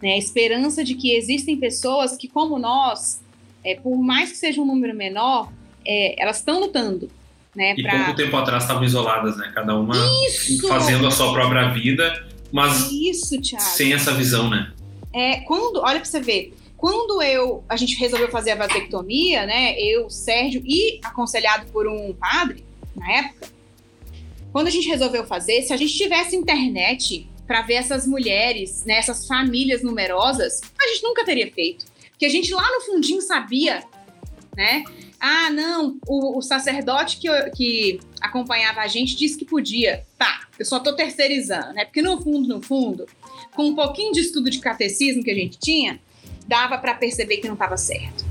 Né? 0.00 0.14
A 0.14 0.18
esperança 0.18 0.84
de 0.84 0.94
que 0.94 1.14
existem 1.14 1.56
pessoas 1.56 2.16
que, 2.16 2.28
como 2.28 2.60
nós, 2.60 3.20
é, 3.64 3.74
por 3.74 3.96
mais 3.96 4.30
que 4.30 4.38
seja 4.38 4.62
um 4.62 4.64
número 4.64 4.96
menor, 4.96 5.52
é, 5.84 6.14
elas 6.22 6.38
estão 6.38 6.60
lutando. 6.60 7.10
Né, 7.54 7.74
e 7.76 7.82
pra... 7.82 8.04
pouco 8.04 8.16
tempo 8.16 8.34
atrás 8.34 8.62
estavam 8.62 8.82
isoladas, 8.82 9.36
né? 9.36 9.52
Cada 9.54 9.76
uma 9.76 9.94
Isso! 10.26 10.66
fazendo 10.68 11.06
a 11.06 11.10
sua 11.10 11.34
própria 11.34 11.68
vida, 11.68 12.26
mas 12.50 12.90
Isso, 12.90 13.38
sem 13.58 13.92
essa 13.92 14.14
visão, 14.14 14.48
né? 14.48 14.72
É, 15.12 15.40
quando, 15.40 15.76
olha 15.80 16.00
para 16.00 16.04
você 16.06 16.18
ver, 16.18 16.54
quando 16.78 17.20
eu 17.20 17.62
a 17.68 17.76
gente 17.76 17.94
resolveu 17.96 18.30
fazer 18.30 18.52
a 18.52 18.56
vasectomia, 18.56 19.44
né? 19.44 19.78
Eu, 19.78 20.08
Sérgio 20.08 20.62
e 20.64 20.98
aconselhado 21.04 21.66
por 21.70 21.86
um 21.86 22.14
padre 22.14 22.64
na 22.96 23.12
época, 23.12 23.48
quando 24.52 24.68
a 24.68 24.70
gente 24.70 24.88
resolveu 24.88 25.24
fazer, 25.24 25.62
se 25.62 25.72
a 25.72 25.76
gente 25.76 25.96
tivesse 25.96 26.36
internet 26.36 27.26
para 27.46 27.62
ver 27.62 27.74
essas 27.74 28.06
mulheres, 28.06 28.84
né, 28.84 28.94
essas 28.94 29.26
famílias 29.26 29.82
numerosas, 29.82 30.60
a 30.78 30.88
gente 30.88 31.02
nunca 31.02 31.24
teria 31.24 31.50
feito. 31.50 31.86
Porque 32.10 32.26
a 32.26 32.28
gente 32.28 32.52
lá 32.52 32.70
no 32.70 32.80
fundinho 32.82 33.20
sabia, 33.20 33.82
né? 34.56 34.84
Ah, 35.18 35.50
não, 35.50 35.98
o, 36.06 36.38
o 36.38 36.42
sacerdote 36.42 37.18
que, 37.18 37.28
que 37.50 38.00
acompanhava 38.20 38.80
a 38.80 38.88
gente 38.88 39.16
disse 39.16 39.38
que 39.38 39.44
podia. 39.44 40.04
Tá, 40.18 40.46
eu 40.58 40.64
só 40.64 40.78
tô 40.78 40.94
terceirizando, 40.94 41.72
né? 41.72 41.84
Porque 41.84 42.02
no 42.02 42.20
fundo, 42.20 42.48
no 42.48 42.62
fundo, 42.62 43.06
com 43.54 43.66
um 43.66 43.74
pouquinho 43.74 44.12
de 44.12 44.20
estudo 44.20 44.50
de 44.50 44.58
catecismo 44.58 45.22
que 45.22 45.30
a 45.30 45.34
gente 45.34 45.58
tinha, 45.58 46.00
dava 46.46 46.78
para 46.78 46.94
perceber 46.94 47.38
que 47.38 47.46
não 47.46 47.54
estava 47.54 47.76
certo. 47.76 48.24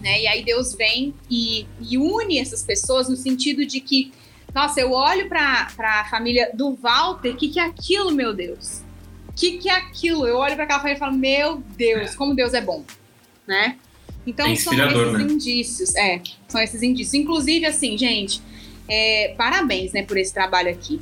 Né? 0.00 0.22
E 0.22 0.26
aí 0.26 0.44
Deus 0.44 0.74
vem 0.74 1.14
e, 1.30 1.66
e, 1.80 1.98
une 1.98 2.38
essas 2.38 2.62
pessoas 2.62 3.08
no 3.08 3.16
sentido 3.16 3.66
de 3.66 3.80
que, 3.80 4.12
nossa, 4.54 4.80
eu 4.80 4.92
olho 4.92 5.28
para 5.28 5.68
a 5.78 6.04
família 6.10 6.50
do 6.54 6.74
Walter, 6.74 7.30
o 7.30 7.36
que, 7.36 7.48
que 7.48 7.60
é 7.60 7.64
aquilo, 7.64 8.10
meu 8.10 8.32
Deus? 8.32 8.82
O 9.28 9.32
que, 9.32 9.58
que 9.58 9.68
é 9.68 9.74
aquilo? 9.74 10.26
Eu 10.26 10.36
olho 10.36 10.54
para 10.54 10.64
aquela 10.64 10.80
família 10.80 10.96
e 10.96 10.98
falo, 10.98 11.16
meu 11.16 11.62
Deus, 11.76 12.14
como 12.14 12.34
Deus 12.34 12.54
é 12.54 12.60
bom, 12.60 12.84
né? 13.46 13.76
Então 14.26 14.46
é 14.46 14.56
são 14.56 14.72
esses 14.74 15.12
né? 15.12 15.22
indícios, 15.22 15.94
é, 15.94 16.20
são 16.48 16.60
esses 16.60 16.82
indícios. 16.82 17.14
Inclusive, 17.14 17.64
assim, 17.66 17.96
gente, 17.96 18.42
é, 18.88 19.34
parabéns, 19.36 19.92
né, 19.92 20.02
por 20.02 20.16
esse 20.16 20.32
trabalho 20.32 20.70
aqui, 20.70 21.00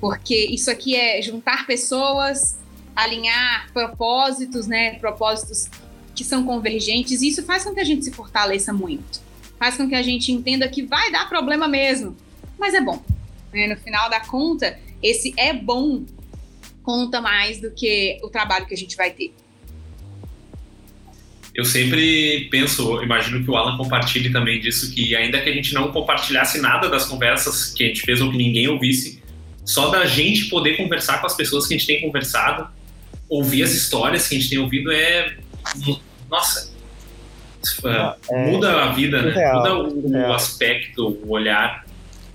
porque 0.00 0.46
isso 0.46 0.70
aqui 0.70 0.94
é 0.94 1.20
juntar 1.20 1.66
pessoas, 1.66 2.58
alinhar 2.94 3.70
propósitos, 3.72 4.66
né, 4.66 4.94
propósitos 4.98 5.68
que 6.14 6.24
são 6.24 6.44
convergentes, 6.44 7.22
e 7.22 7.28
isso 7.28 7.42
faz 7.42 7.64
com 7.64 7.74
que 7.74 7.80
a 7.80 7.84
gente 7.84 8.04
se 8.04 8.12
fortaleça 8.12 8.72
muito. 8.72 9.20
Faz 9.58 9.76
com 9.76 9.88
que 9.88 9.94
a 9.94 10.02
gente 10.02 10.30
entenda 10.32 10.68
que 10.68 10.82
vai 10.82 11.10
dar 11.10 11.28
problema 11.28 11.66
mesmo, 11.66 12.16
mas 12.62 12.74
é 12.74 12.80
bom. 12.80 13.02
Né? 13.52 13.66
No 13.66 13.76
final 13.76 14.08
da 14.08 14.20
conta, 14.20 14.78
esse 15.02 15.34
é 15.36 15.52
bom 15.52 16.04
conta 16.84 17.20
mais 17.20 17.60
do 17.60 17.70
que 17.72 18.18
o 18.22 18.28
trabalho 18.28 18.66
que 18.66 18.74
a 18.74 18.76
gente 18.76 18.96
vai 18.96 19.10
ter. 19.10 19.34
Eu 21.54 21.64
sempre 21.64 22.48
penso, 22.50 23.02
imagino 23.02 23.44
que 23.44 23.50
o 23.50 23.56
Alan 23.56 23.76
compartilhe 23.76 24.32
também 24.32 24.58
disso, 24.60 24.92
que 24.92 25.14
ainda 25.14 25.40
que 25.40 25.50
a 25.50 25.52
gente 25.52 25.74
não 25.74 25.92
compartilhasse 25.92 26.60
nada 26.60 26.88
das 26.88 27.04
conversas 27.04 27.74
que 27.74 27.84
a 27.84 27.88
gente 27.88 28.02
fez 28.02 28.22
ou 28.22 28.30
que 28.30 28.38
ninguém 28.38 28.68
ouvisse, 28.68 29.22
só 29.64 29.90
da 29.90 30.06
gente 30.06 30.46
poder 30.46 30.76
conversar 30.76 31.20
com 31.20 31.26
as 31.26 31.36
pessoas 31.36 31.66
que 31.66 31.74
a 31.74 31.76
gente 31.76 31.86
tem 31.86 32.00
conversado, 32.00 32.68
ouvir 33.28 33.64
as 33.64 33.72
histórias 33.72 34.26
que 34.26 34.36
a 34.36 34.38
gente 34.38 34.48
tem 34.48 34.58
ouvido 34.58 34.90
é 34.90 35.36
nossa, 36.30 36.72
é, 37.84 38.50
muda 38.50 38.84
a 38.84 38.92
vida, 38.92 39.22
né? 39.22 39.32
Real, 39.32 39.56
muda 39.56 40.18
o, 40.18 40.28
o 40.28 40.32
aspecto, 40.32 41.18
o 41.22 41.30
olhar. 41.30 41.84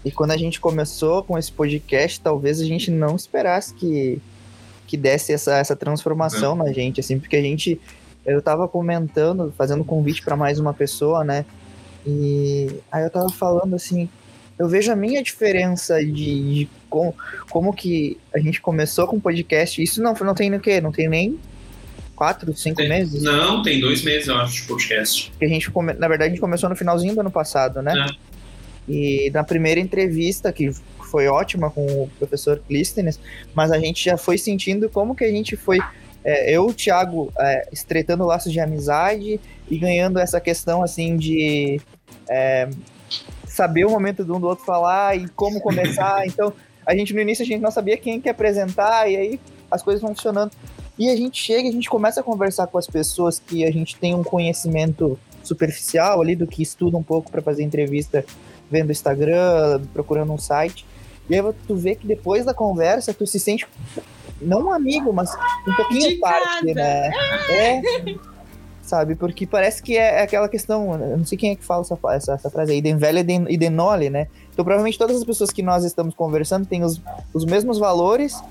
E 0.08 0.12
quando 0.12 0.32
a 0.32 0.38
gente 0.38 0.60
começou 0.62 1.22
com 1.22 1.38
esse 1.38 1.51
podcast, 1.51 2.22
talvez 2.22 2.62
a 2.62 2.66
gente 2.66 2.89
não 2.89 3.18
esperasse 3.18 3.74
que, 3.74 4.22
que 4.88 4.95
desse 4.95 5.34
essa, 5.34 5.58
essa 5.58 5.76
transformação 5.76 6.55
na 6.55 6.72
gente, 6.72 7.01
assim, 7.01 7.20
porque 7.20 7.36
a 7.36 7.41
gente. 7.41 7.80
Eu 8.26 8.41
tava 8.41 8.68
comentando, 8.68 9.53
fazendo 9.58 9.84
convite 9.84 10.22
para 10.22 10.36
mais 10.36 10.60
uma 10.60 10.74
pessoa, 10.74 11.24
né? 11.24 11.45
E 12.05 12.70
aí 12.91 13.03
eu 13.03 13.10
tava 13.10 13.30
falando 13.30 13.74
assim, 13.74 14.10
eu 14.58 14.68
vejo 14.68 14.91
a 14.91 14.95
minha 14.95 15.22
diferença 15.22 16.03
de, 16.03 16.12
de 16.12 16.70
como, 16.89 17.14
como 17.49 17.74
que 17.74 18.18
a 18.34 18.39
gente 18.39 18.62
começou 18.62 19.08
com 19.08 19.18
o 19.18 19.22
podcast. 19.22 19.82
Isso 19.82 20.01
não, 20.01 20.14
não 20.14 20.34
tem 20.34 20.49
no 20.49 20.60
quê? 20.60 20.80
Não 20.82 20.91
tem 20.91 21.08
nem 21.08 21.39
quatro, 22.16 22.55
cinco 22.55 22.78
tem, 22.78 22.89
meses? 22.89 23.24
Não, 23.24 23.62
tem 23.62 23.80
dois 23.80 24.01
meses, 24.03 24.28
eu 24.28 24.36
acho, 24.38 24.62
de 24.62 24.68
podcast. 24.68 25.32
Que 25.38 25.45
a 25.45 25.49
gente 25.49 25.70
come... 25.70 25.93
Na 25.93 26.08
verdade, 26.08 26.30
a 26.30 26.34
gente 26.34 26.41
começou 26.41 26.70
no 26.70 26.76
finalzinho 26.76 27.14
do 27.14 27.22
ano 27.22 27.32
passado, 27.32 27.82
né? 27.82 27.93
É. 28.10 28.36
E 28.88 29.29
na 29.33 29.43
primeira 29.43 29.79
entrevista, 29.79 30.51
que 30.51 30.71
foi 31.09 31.27
ótima 31.27 31.69
com 31.69 31.85
o 31.85 32.09
professor 32.19 32.61
Clístenes, 32.67 33.19
mas 33.53 33.71
a 33.71 33.79
gente 33.79 34.03
já 34.03 34.17
foi 34.17 34.38
sentindo 34.38 34.89
como 34.89 35.15
que 35.15 35.23
a 35.23 35.31
gente 35.31 35.55
foi. 35.55 35.79
É, 36.23 36.51
eu, 36.51 36.65
o 36.65 36.73
Thiago, 36.73 37.31
é, 37.39 37.67
estreitando 37.71 38.25
laços 38.25 38.51
de 38.51 38.59
amizade 38.59 39.39
e 39.69 39.77
ganhando 39.77 40.19
essa 40.19 40.41
questão 40.41 40.83
assim 40.83 41.15
de 41.15 41.79
é, 42.29 42.69
saber 43.45 43.85
o 43.85 43.89
momento 43.89 44.23
de 44.23 44.31
um 44.31 44.39
do 44.39 44.47
outro 44.47 44.65
falar 44.65 45.17
e 45.17 45.27
como 45.29 45.61
começar. 45.61 46.25
então, 46.27 46.53
a 46.85 46.95
gente 46.95 47.13
no 47.13 47.21
início 47.21 47.43
a 47.43 47.45
gente 47.45 47.61
não 47.61 47.71
sabia 47.71 47.97
quem 47.97 48.19
que 48.19 48.29
apresentar, 48.29 49.09
e 49.09 49.15
aí 49.15 49.39
as 49.69 49.81
coisas 49.81 50.01
vão 50.01 50.13
funcionando. 50.13 50.51
E 50.97 51.09
a 51.09 51.15
gente 51.15 51.41
chega, 51.41 51.69
a 51.69 51.71
gente 51.71 51.89
começa 51.89 52.21
a 52.21 52.23
conversar 52.23 52.67
com 52.67 52.77
as 52.77 52.88
pessoas 52.88 53.39
que 53.39 53.63
a 53.65 53.71
gente 53.71 53.95
tem 53.97 54.15
um 54.15 54.23
conhecimento 54.23 55.19
superficial 55.43 56.21
ali, 56.21 56.35
do 56.35 56.47
que 56.47 56.61
estuda 56.61 56.97
um 56.97 57.03
pouco 57.03 57.31
para 57.31 57.41
fazer 57.41 57.63
entrevista 57.63 58.25
vendo 58.70 58.91
Instagram, 58.91 59.82
procurando 59.93 60.32
um 60.34 60.38
site. 60.38 60.86
E 61.30 61.36
aí 61.36 61.53
tu 61.68 61.76
vê 61.76 61.95
que 61.95 62.07
depois 62.07 62.45
da 62.45 62.53
conversa 62.53 63.13
tu 63.13 63.28
se 63.28 63.39
sente 63.39 63.68
não 64.41 64.68
um 64.68 64.72
amigo, 64.72 65.11
mas 65.11 65.34
um 65.68 65.74
pouquinho 65.76 66.09
De 66.09 66.15
parte, 66.15 66.74
né? 66.74 67.11
É. 67.49 67.82
sabe? 68.88 69.15
Porque 69.15 69.45
parece 69.45 69.84
que 69.84 69.97
é, 69.97 70.22
aquela 70.22 70.47
questão, 70.47 70.93
eu 70.93 71.18
não 71.18 71.26
sei 71.26 71.38
quem 71.38 71.51
é 71.51 71.55
que 71.55 71.63
fala 71.63 71.82
essa, 71.82 71.97
essa, 72.11 72.34
essa 72.34 72.49
frase 72.49 72.72
aí, 72.72 72.78
idem 72.78 72.97
velha 72.97 73.20
e 73.49 73.57
denole, 73.57 74.09
né? 74.09 74.28
Então 74.53 74.63
provavelmente 74.63 74.97
todas 74.97 75.18
as 75.18 75.24
pessoas 75.24 75.51
que 75.51 75.61
nós 75.61 75.84
estamos 75.84 76.15
conversando 76.15 76.65
têm 76.65 76.84
os, 76.84 77.01
os 77.34 77.45
mesmos 77.45 77.78
valores, 77.78 78.41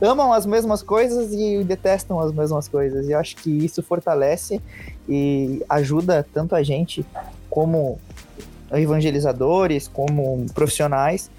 amam 0.00 0.32
as 0.32 0.44
mesmas 0.44 0.82
coisas 0.82 1.32
e 1.32 1.64
detestam 1.64 2.20
as 2.20 2.32
mesmas 2.32 2.68
coisas. 2.68 3.08
E 3.08 3.12
eu 3.12 3.18
acho 3.18 3.36
que 3.36 3.50
isso 3.50 3.82
fortalece 3.82 4.60
e 5.08 5.64
ajuda 5.68 6.26
tanto 6.32 6.54
a 6.54 6.62
gente 6.62 7.04
como 7.48 7.98
evangelizadores, 8.72 9.88
como 9.88 10.46
profissionais, 10.54 11.30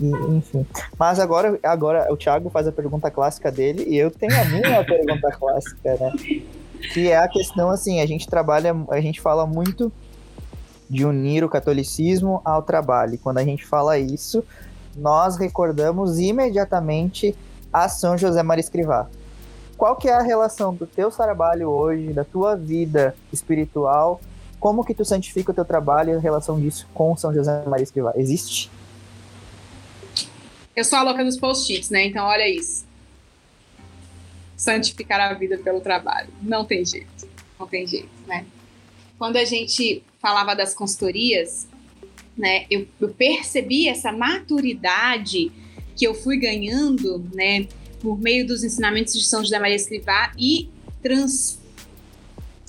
e, 0.00 0.10
enfim. 0.10 0.66
Mas 0.98 1.18
agora, 1.18 1.58
agora 1.62 2.12
o 2.12 2.16
Thiago 2.16 2.50
faz 2.50 2.66
a 2.66 2.72
pergunta 2.72 3.10
clássica 3.10 3.50
dele 3.50 3.84
e 3.88 3.96
eu 3.96 4.10
tenho 4.10 4.34
a 4.38 4.44
minha 4.46 4.82
pergunta 4.84 5.30
clássica, 5.32 5.96
né? 5.96 6.12
Que 6.92 7.10
é 7.10 7.16
a 7.16 7.28
questão 7.28 7.70
assim, 7.70 8.00
a 8.00 8.06
gente 8.06 8.28
trabalha, 8.28 8.74
a 8.90 9.00
gente 9.00 9.20
fala 9.20 9.46
muito 9.46 9.92
de 10.88 11.04
unir 11.04 11.44
o 11.44 11.48
catolicismo 11.48 12.40
ao 12.44 12.62
trabalho. 12.62 13.14
E 13.14 13.18
quando 13.18 13.38
a 13.38 13.44
gente 13.44 13.64
fala 13.64 13.98
isso, 13.98 14.44
nós 14.96 15.36
recordamos 15.36 16.18
imediatamente 16.18 17.34
a 17.72 17.88
São 17.88 18.18
José 18.18 18.42
Maria 18.42 18.60
Escrivá. 18.60 19.08
Qual 19.76 19.96
que 19.96 20.08
é 20.08 20.14
a 20.14 20.22
relação 20.22 20.74
do 20.74 20.86
teu 20.86 21.10
trabalho 21.10 21.68
hoje, 21.68 22.12
da 22.12 22.24
tua 22.24 22.54
vida 22.54 23.14
espiritual? 23.32 24.20
Como 24.64 24.82
que 24.82 24.94
tu 24.94 25.04
santifica 25.04 25.52
o 25.52 25.54
teu 25.54 25.66
trabalho 25.66 26.14
e 26.14 26.16
a 26.16 26.18
relação 26.18 26.58
disso 26.58 26.88
com 26.94 27.14
São 27.18 27.34
José 27.34 27.66
Maria 27.66 27.82
Escrivá? 27.82 28.14
Existe? 28.16 28.70
Eu 30.74 30.82
sou 30.82 30.98
a 30.98 31.02
louca 31.02 31.22
dos 31.22 31.36
post-its, 31.36 31.90
né? 31.90 32.06
Então 32.06 32.24
olha 32.24 32.48
isso. 32.48 32.86
Santificar 34.56 35.20
a 35.20 35.34
vida 35.34 35.58
pelo 35.58 35.82
trabalho. 35.82 36.30
Não 36.40 36.64
tem 36.64 36.82
jeito. 36.82 37.28
Não 37.60 37.66
tem 37.66 37.86
jeito, 37.86 38.08
né? 38.26 38.46
Quando 39.18 39.36
a 39.36 39.44
gente 39.44 40.02
falava 40.18 40.56
das 40.56 40.72
consultorias, 40.72 41.68
né, 42.34 42.64
eu, 42.70 42.88
eu 42.98 43.10
percebi 43.10 43.86
essa 43.86 44.12
maturidade 44.12 45.52
que 45.94 46.06
eu 46.06 46.14
fui 46.14 46.38
ganhando, 46.38 47.18
né, 47.34 47.68
por 48.00 48.18
meio 48.18 48.46
dos 48.46 48.64
ensinamentos 48.64 49.12
de 49.12 49.26
São 49.26 49.42
José 49.42 49.58
Maria 49.58 49.76
Escrivá 49.76 50.32
e 50.38 50.70
trans, 51.02 51.58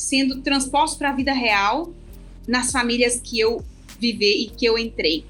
sendo 0.05 0.41
transposto 0.41 0.99
para 0.99 1.09
a 1.09 1.13
vida 1.13 1.33
real 1.33 1.91
nas 2.47 2.71
famílias 2.71 3.19
que 3.19 3.39
eu 3.39 3.63
vivi 3.99 4.43
e 4.43 4.49
que 4.49 4.65
eu 4.65 4.77
entrei. 4.77 5.25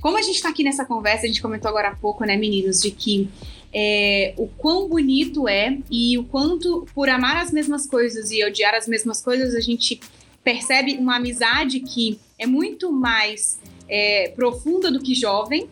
Como 0.00 0.16
a 0.16 0.22
gente 0.22 0.36
está 0.36 0.48
aqui 0.48 0.64
nessa 0.64 0.84
conversa, 0.84 1.24
a 1.24 1.28
gente 1.28 1.40
comentou 1.40 1.68
agora 1.68 1.88
há 1.88 1.94
pouco, 1.94 2.24
né, 2.24 2.36
meninos, 2.36 2.82
de 2.82 2.90
que 2.90 3.28
é, 3.72 4.34
o 4.36 4.48
quão 4.48 4.88
bonito 4.88 5.48
é 5.48 5.78
e 5.90 6.18
o 6.18 6.24
quanto, 6.24 6.86
por 6.94 7.08
amar 7.08 7.36
as 7.36 7.52
mesmas 7.52 7.86
coisas 7.86 8.30
e 8.32 8.44
odiar 8.44 8.74
as 8.74 8.88
mesmas 8.88 9.20
coisas, 9.20 9.54
a 9.54 9.60
gente 9.60 10.00
percebe 10.42 10.94
uma 10.94 11.16
amizade 11.16 11.78
que 11.80 12.18
é 12.38 12.46
muito 12.46 12.90
mais 12.90 13.60
é, 13.88 14.32
profunda 14.34 14.90
do 14.90 15.00
que 15.00 15.14
jovem 15.14 15.68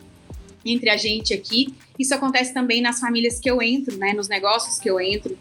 entre 0.65 0.91
a 0.91 0.97
gente 0.97 1.35
aqui. 1.35 1.75
Isso 1.99 2.15
acontece 2.15 2.55
também 2.55 2.81
nas 2.81 3.01
famílias 3.01 3.41
que 3.41 3.51
eu 3.51 3.61
entro, 3.61 3.97
né, 3.97 4.13
nos 4.13 4.29
negócios 4.29 4.79
que 4.79 4.89
eu 4.89 5.01
entro. 5.01 5.37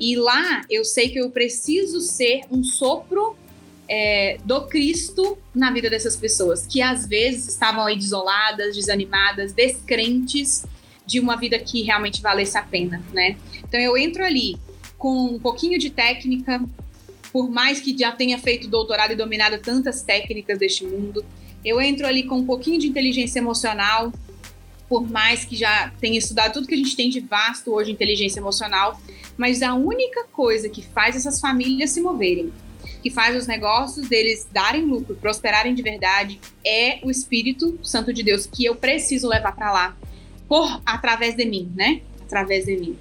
E 0.00 0.16
lá 0.16 0.62
eu 0.70 0.84
sei 0.84 1.10
que 1.10 1.20
eu 1.20 1.30
preciso 1.30 2.00
ser 2.00 2.42
um 2.50 2.64
sopro 2.64 3.36
é, 3.86 4.38
do 4.44 4.66
Cristo 4.66 5.36
na 5.54 5.70
vida 5.70 5.90
dessas 5.90 6.16
pessoas, 6.16 6.66
que 6.66 6.80
às 6.80 7.06
vezes 7.06 7.48
estavam 7.48 7.84
aí 7.84 7.96
desoladas, 7.96 8.76
desanimadas, 8.76 9.52
descrentes 9.52 10.64
de 11.04 11.18
uma 11.18 11.36
vida 11.36 11.58
que 11.58 11.82
realmente 11.82 12.22
valesse 12.22 12.56
a 12.56 12.62
pena, 12.62 13.02
né? 13.12 13.36
Então 13.68 13.80
eu 13.80 13.98
entro 13.98 14.24
ali 14.24 14.56
com 14.96 15.26
um 15.26 15.38
pouquinho 15.40 15.78
de 15.78 15.90
técnica, 15.90 16.62
por 17.32 17.50
mais 17.50 17.80
que 17.80 17.96
já 17.96 18.12
tenha 18.12 18.38
feito 18.38 18.68
doutorado 18.68 19.12
e 19.12 19.16
dominado 19.16 19.58
tantas 19.58 20.02
técnicas 20.02 20.58
deste 20.58 20.84
mundo. 20.84 21.24
Eu 21.64 21.80
entro 21.80 22.06
ali 22.06 22.22
com 22.22 22.36
um 22.36 22.46
pouquinho 22.46 22.78
de 22.78 22.86
inteligência 22.86 23.40
emocional, 23.40 24.12
por 24.90 25.08
mais 25.08 25.44
que 25.44 25.54
já 25.54 25.92
tenha 26.00 26.18
estudado 26.18 26.54
tudo 26.54 26.66
que 26.66 26.74
a 26.74 26.76
gente 26.76 26.96
tem 26.96 27.08
de 27.08 27.20
vasto 27.20 27.72
hoje 27.72 27.92
inteligência 27.92 28.40
emocional, 28.40 29.00
mas 29.38 29.62
a 29.62 29.72
única 29.72 30.24
coisa 30.24 30.68
que 30.68 30.82
faz 30.82 31.14
essas 31.14 31.40
famílias 31.40 31.90
se 31.90 32.00
moverem, 32.00 32.52
que 33.00 33.08
faz 33.08 33.36
os 33.36 33.46
negócios 33.46 34.08
deles 34.08 34.48
darem 34.52 34.84
lucro, 34.84 35.14
prosperarem 35.14 35.76
de 35.76 35.80
verdade, 35.80 36.40
é 36.66 36.98
o 37.04 37.10
Espírito 37.10 37.78
Santo 37.84 38.12
de 38.12 38.24
Deus 38.24 38.46
que 38.46 38.64
eu 38.64 38.74
preciso 38.74 39.28
levar 39.28 39.52
para 39.54 39.72
lá, 39.72 39.96
por 40.48 40.82
através 40.84 41.36
de 41.36 41.44
mim, 41.44 41.70
né? 41.76 42.00
Através 42.22 42.66
de 42.66 42.76
mim. 42.76 42.98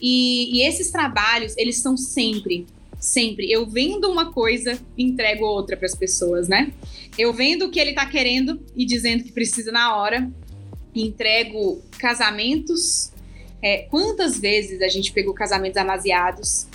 E, 0.00 0.56
e 0.56 0.66
esses 0.66 0.90
trabalhos, 0.90 1.54
eles 1.58 1.76
são 1.80 1.98
sempre 1.98 2.66
sempre. 2.98 3.50
Eu 3.50 3.66
vendo 3.66 4.10
uma 4.10 4.30
coisa 4.30 4.78
entrego 4.96 5.44
outra 5.44 5.74
para 5.74 5.86
as 5.86 5.94
pessoas, 5.94 6.48
né? 6.48 6.70
Eu 7.16 7.32
vendo 7.32 7.64
o 7.64 7.70
que 7.70 7.80
ele 7.80 7.90
está 7.90 8.04
querendo 8.04 8.60
e 8.76 8.84
dizendo 8.84 9.24
que 9.24 9.32
precisa 9.32 9.72
na 9.72 9.96
hora, 9.96 10.30
entrego 10.94 11.82
casamentos. 11.98 13.12
É, 13.62 13.86
quantas 13.90 14.38
vezes 14.38 14.80
a 14.82 14.88
gente 14.88 15.12
pegou 15.12 15.34
casamentos 15.34 15.76
amaziados 15.76 16.66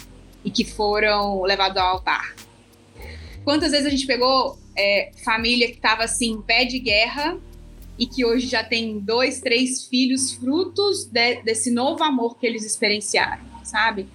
e 0.43 0.51
que 0.51 0.63
foram 0.63 1.41
levados 1.43 1.77
ao 1.77 1.87
altar? 1.87 2.35
Quantas 3.43 3.71
vezes 3.71 3.87
a 3.87 3.89
gente 3.89 4.05
pegou 4.05 4.57
é, 4.75 5.11
família 5.23 5.67
que 5.67 5.75
estava 5.75 6.03
assim, 6.03 6.31
em 6.31 6.41
pé 6.41 6.65
de 6.65 6.79
guerra 6.79 7.37
e 7.97 8.05
que 8.05 8.25
hoje 8.25 8.47
já 8.47 8.63
tem 8.63 8.99
dois, 8.99 9.39
três 9.39 9.85
filhos 9.85 10.33
frutos 10.33 11.05
de, 11.05 11.41
desse 11.43 11.71
novo 11.71 12.03
amor 12.03 12.37
que 12.37 12.45
eles 12.45 12.65
experienciaram, 12.65 13.43
sabe? 13.63 14.07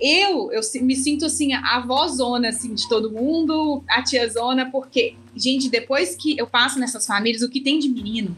eu, 0.00 0.52
eu 0.52 0.60
me 0.82 0.96
sinto 0.96 1.24
assim, 1.24 1.52
a 1.52 1.76
avózona 1.76 2.48
assim, 2.48 2.74
de 2.74 2.88
todo 2.88 3.10
mundo, 3.10 3.82
a 3.88 4.02
tiazona, 4.02 4.70
porque, 4.70 5.14
gente, 5.36 5.68
depois 5.68 6.16
que 6.16 6.38
eu 6.38 6.46
passo 6.46 6.78
nessas 6.78 7.06
famílias, 7.06 7.42
o 7.42 7.48
que 7.48 7.60
tem 7.60 7.78
de 7.78 7.88
menino, 7.88 8.36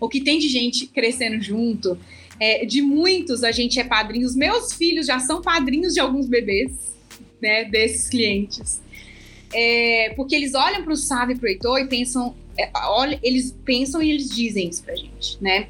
o 0.00 0.08
que 0.08 0.20
tem 0.20 0.38
de 0.38 0.48
gente 0.48 0.86
crescendo 0.86 1.42
junto, 1.42 1.98
é, 2.40 2.64
de 2.64 2.80
muitos 2.82 3.42
a 3.42 3.50
gente 3.50 3.80
é 3.80 3.84
padrinho, 3.84 4.26
os 4.26 4.36
meus 4.36 4.72
filhos 4.72 5.06
já 5.06 5.18
são 5.18 5.42
padrinhos 5.42 5.94
de 5.94 6.00
alguns 6.00 6.26
bebês, 6.26 6.72
né, 7.40 7.64
desses 7.64 8.08
clientes. 8.08 8.80
É, 9.52 10.12
porque 10.14 10.34
eles 10.34 10.54
olham 10.54 10.82
para 10.82 10.92
o 10.92 10.96
Sávio 10.96 11.34
e 11.34 11.38
para 11.38 11.46
o 11.46 11.48
Heitor 11.48 11.78
e 11.80 11.86
pensam, 11.86 12.34
é, 12.56 12.70
olha, 12.74 13.18
eles 13.22 13.54
pensam 13.64 14.02
e 14.02 14.10
eles 14.10 14.28
dizem 14.28 14.68
isso 14.68 14.82
para 14.82 14.94
gente, 14.94 15.38
né? 15.40 15.68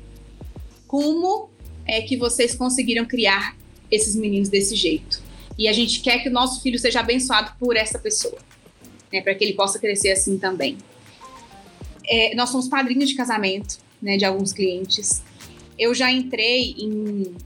Como 0.87 1.49
é 1.87 2.03
que 2.03 2.17
vocês 2.17 2.55
conseguiram 2.55 3.05
criar 3.05 3.57
esses 3.91 4.15
meninos 4.15 4.49
desse 4.49 4.75
jeito. 4.75 5.23
E 5.57 5.67
a 5.67 5.73
gente 5.73 6.01
quer 6.01 6.23
que 6.23 6.29
o 6.29 6.33
nosso 6.33 6.63
filho 6.63 6.79
seja 6.79 7.01
abençoado 7.01 7.53
por 7.59 7.77
essa 7.77 7.99
pessoa, 7.99 8.39
né, 9.13 9.21
para 9.21 9.35
que 9.35 9.45
ele 9.45 9.55
possa 9.55 9.79
crescer 9.79 10.13
assim 10.13 10.39
também. 10.39 10.79
É, 12.07 12.35
nós 12.35 12.51
somos 12.51 12.69
padrinhos 12.69 13.09
de 13.09 13.17
casamento, 13.17 13.79
né, 14.01 14.17
de 14.17 14.25
alguns 14.25 14.53
clientes. 14.53 15.23
Eu 15.79 15.95
já 15.95 16.11
entrei 16.11 16.75
em. 16.79 17.37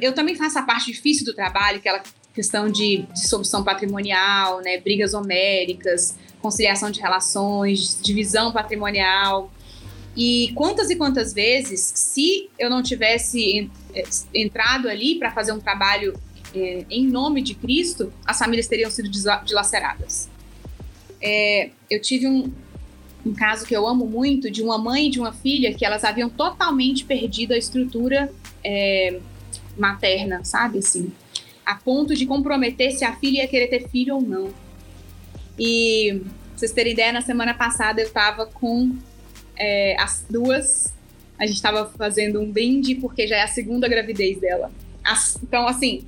Eu 0.00 0.14
também 0.14 0.34
faço 0.34 0.58
a 0.58 0.62
parte 0.62 0.92
difícil 0.92 1.24
do 1.24 1.34
trabalho, 1.34 1.78
aquela 1.78 2.02
questão 2.34 2.70
de, 2.70 3.02
de 3.12 3.28
solução 3.28 3.62
patrimonial, 3.62 4.60
né, 4.60 4.78
brigas 4.78 5.12
homéricas, 5.12 6.16
conciliação 6.40 6.90
de 6.90 7.00
relações, 7.00 7.98
divisão 8.02 8.52
patrimonial. 8.52 9.52
E 10.16 10.52
quantas 10.54 10.90
e 10.90 10.96
quantas 10.96 11.32
vezes, 11.32 11.80
se 11.80 12.50
eu 12.58 12.68
não 12.68 12.82
tivesse 12.82 13.70
é, 13.94 14.04
entrado 14.34 14.88
ali 14.88 15.18
para 15.18 15.30
fazer 15.32 15.52
um 15.52 15.60
trabalho 15.60 16.18
é, 16.54 16.84
em 16.90 17.06
nome 17.06 17.42
de 17.42 17.54
Cristo, 17.54 18.12
as 18.26 18.38
famílias 18.38 18.66
teriam 18.66 18.90
sido 18.90 19.08
dilaceradas. 19.08 20.28
É, 21.20 21.70
eu 21.90 22.00
tive 22.00 22.26
um, 22.26 22.52
um 23.24 23.32
caso 23.32 23.64
que 23.64 23.74
eu 23.74 23.86
amo 23.86 24.06
muito 24.06 24.50
de 24.50 24.62
uma 24.62 24.78
mãe 24.78 25.06
e 25.06 25.10
de 25.10 25.20
uma 25.20 25.32
filha 25.32 25.72
que 25.72 25.84
elas 25.84 26.04
haviam 26.04 26.28
totalmente 26.28 27.04
perdido 27.04 27.52
a 27.52 27.58
estrutura 27.58 28.32
é, 28.64 29.20
materna, 29.76 30.44
sabe 30.44 30.78
assim, 30.78 31.12
a 31.64 31.74
ponto 31.76 32.14
de 32.14 32.26
comprometer 32.26 32.92
se 32.92 33.04
a 33.04 33.14
filha 33.16 33.42
ia 33.42 33.48
querer 33.48 33.68
ter 33.68 33.88
filho 33.88 34.16
ou 34.16 34.22
não. 34.22 34.52
E 35.58 36.20
pra 36.24 36.32
vocês 36.56 36.72
terem 36.72 36.92
ideia, 36.92 37.12
na 37.12 37.22
semana 37.22 37.54
passada 37.54 38.00
eu 38.00 38.06
estava 38.06 38.46
com 38.46 38.96
é, 39.56 39.96
as 40.00 40.24
duas, 40.28 40.92
a 41.38 41.46
gente 41.46 41.56
estava 41.56 41.86
fazendo 41.96 42.40
um 42.40 42.50
brinde 42.50 42.96
porque 42.96 43.26
já 43.26 43.36
é 43.36 43.42
a 43.42 43.48
segunda 43.48 43.88
gravidez 43.88 44.40
dela. 44.40 44.70
As, 45.04 45.38
então, 45.42 45.66
assim, 45.68 46.04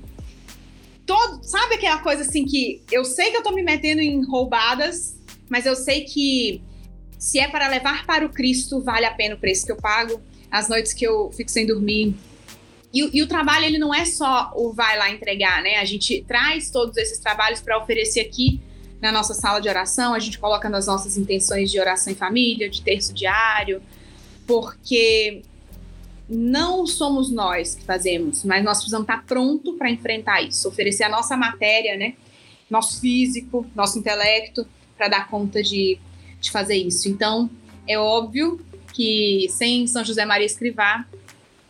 todo, 1.05 1.43
sabe 1.43 1.75
aquela 1.75 1.99
coisa 1.99 2.21
assim 2.21 2.45
que 2.45 2.81
eu 2.91 3.05
sei 3.05 3.31
que 3.31 3.37
eu 3.37 3.43
tô 3.43 3.51
me 3.51 3.63
metendo 3.63 4.01
em 4.01 4.25
roubadas, 4.25 5.15
mas 5.49 5.65
eu 5.65 5.75
sei 5.75 6.01
que 6.01 6.61
se 7.17 7.39
é 7.39 7.47
para 7.47 7.67
levar 7.67 8.05
para 8.05 8.25
o 8.25 8.29
Cristo, 8.29 8.81
vale 8.81 9.05
a 9.05 9.11
pena 9.11 9.35
o 9.35 9.37
preço 9.37 9.65
que 9.65 9.71
eu 9.71 9.77
pago, 9.77 10.21
as 10.51 10.69
noites 10.69 10.93
que 10.93 11.05
eu 11.05 11.31
fico 11.31 11.49
sem 11.49 11.65
dormir. 11.65 12.15
E, 12.93 13.17
e 13.17 13.21
o 13.21 13.27
trabalho, 13.27 13.65
ele 13.65 13.77
não 13.77 13.93
é 13.93 14.05
só 14.05 14.51
o 14.55 14.71
vai 14.71 14.97
lá 14.97 15.09
entregar, 15.09 15.61
né? 15.61 15.77
A 15.77 15.85
gente 15.85 16.23
traz 16.27 16.69
todos 16.69 16.95
esses 16.97 17.19
trabalhos 17.19 17.61
para 17.61 17.77
oferecer 17.77 18.21
aqui 18.21 18.61
na 19.01 19.11
nossa 19.11 19.33
sala 19.33 19.59
de 19.59 19.67
oração, 19.67 20.13
a 20.13 20.19
gente 20.19 20.39
coloca 20.39 20.69
nas 20.69 20.87
nossas 20.87 21.17
intenções 21.17 21.69
de 21.69 21.79
oração 21.79 22.11
em 22.13 22.15
família, 22.15 22.69
de 22.69 22.81
terço 22.81 23.13
diário, 23.13 23.81
porque 24.47 25.41
não 26.27 26.87
somos 26.87 27.29
nós 27.29 27.75
que 27.75 27.83
fazemos, 27.83 28.43
mas 28.43 28.63
nós 28.63 28.77
precisamos 28.77 29.03
estar 29.03 29.23
pronto 29.25 29.73
para 29.73 29.91
enfrentar 29.91 30.41
isso, 30.41 30.67
oferecer 30.67 31.03
a 31.03 31.09
nossa 31.09 31.35
matéria, 31.37 31.97
né? 31.97 32.15
nosso 32.69 32.99
físico, 32.99 33.65
nosso 33.75 33.99
intelecto, 33.99 34.67
para 34.97 35.07
dar 35.07 35.29
conta 35.29 35.61
de, 35.61 35.99
de 36.45 36.51
fazer 36.51 36.75
isso. 36.75 37.09
Então, 37.09 37.49
é 37.87 37.97
óbvio 37.97 38.59
que 38.93 39.47
sem 39.49 39.85
São 39.87 40.03
José 40.03 40.25
Maria 40.25 40.45
Escrivá, 40.45 41.05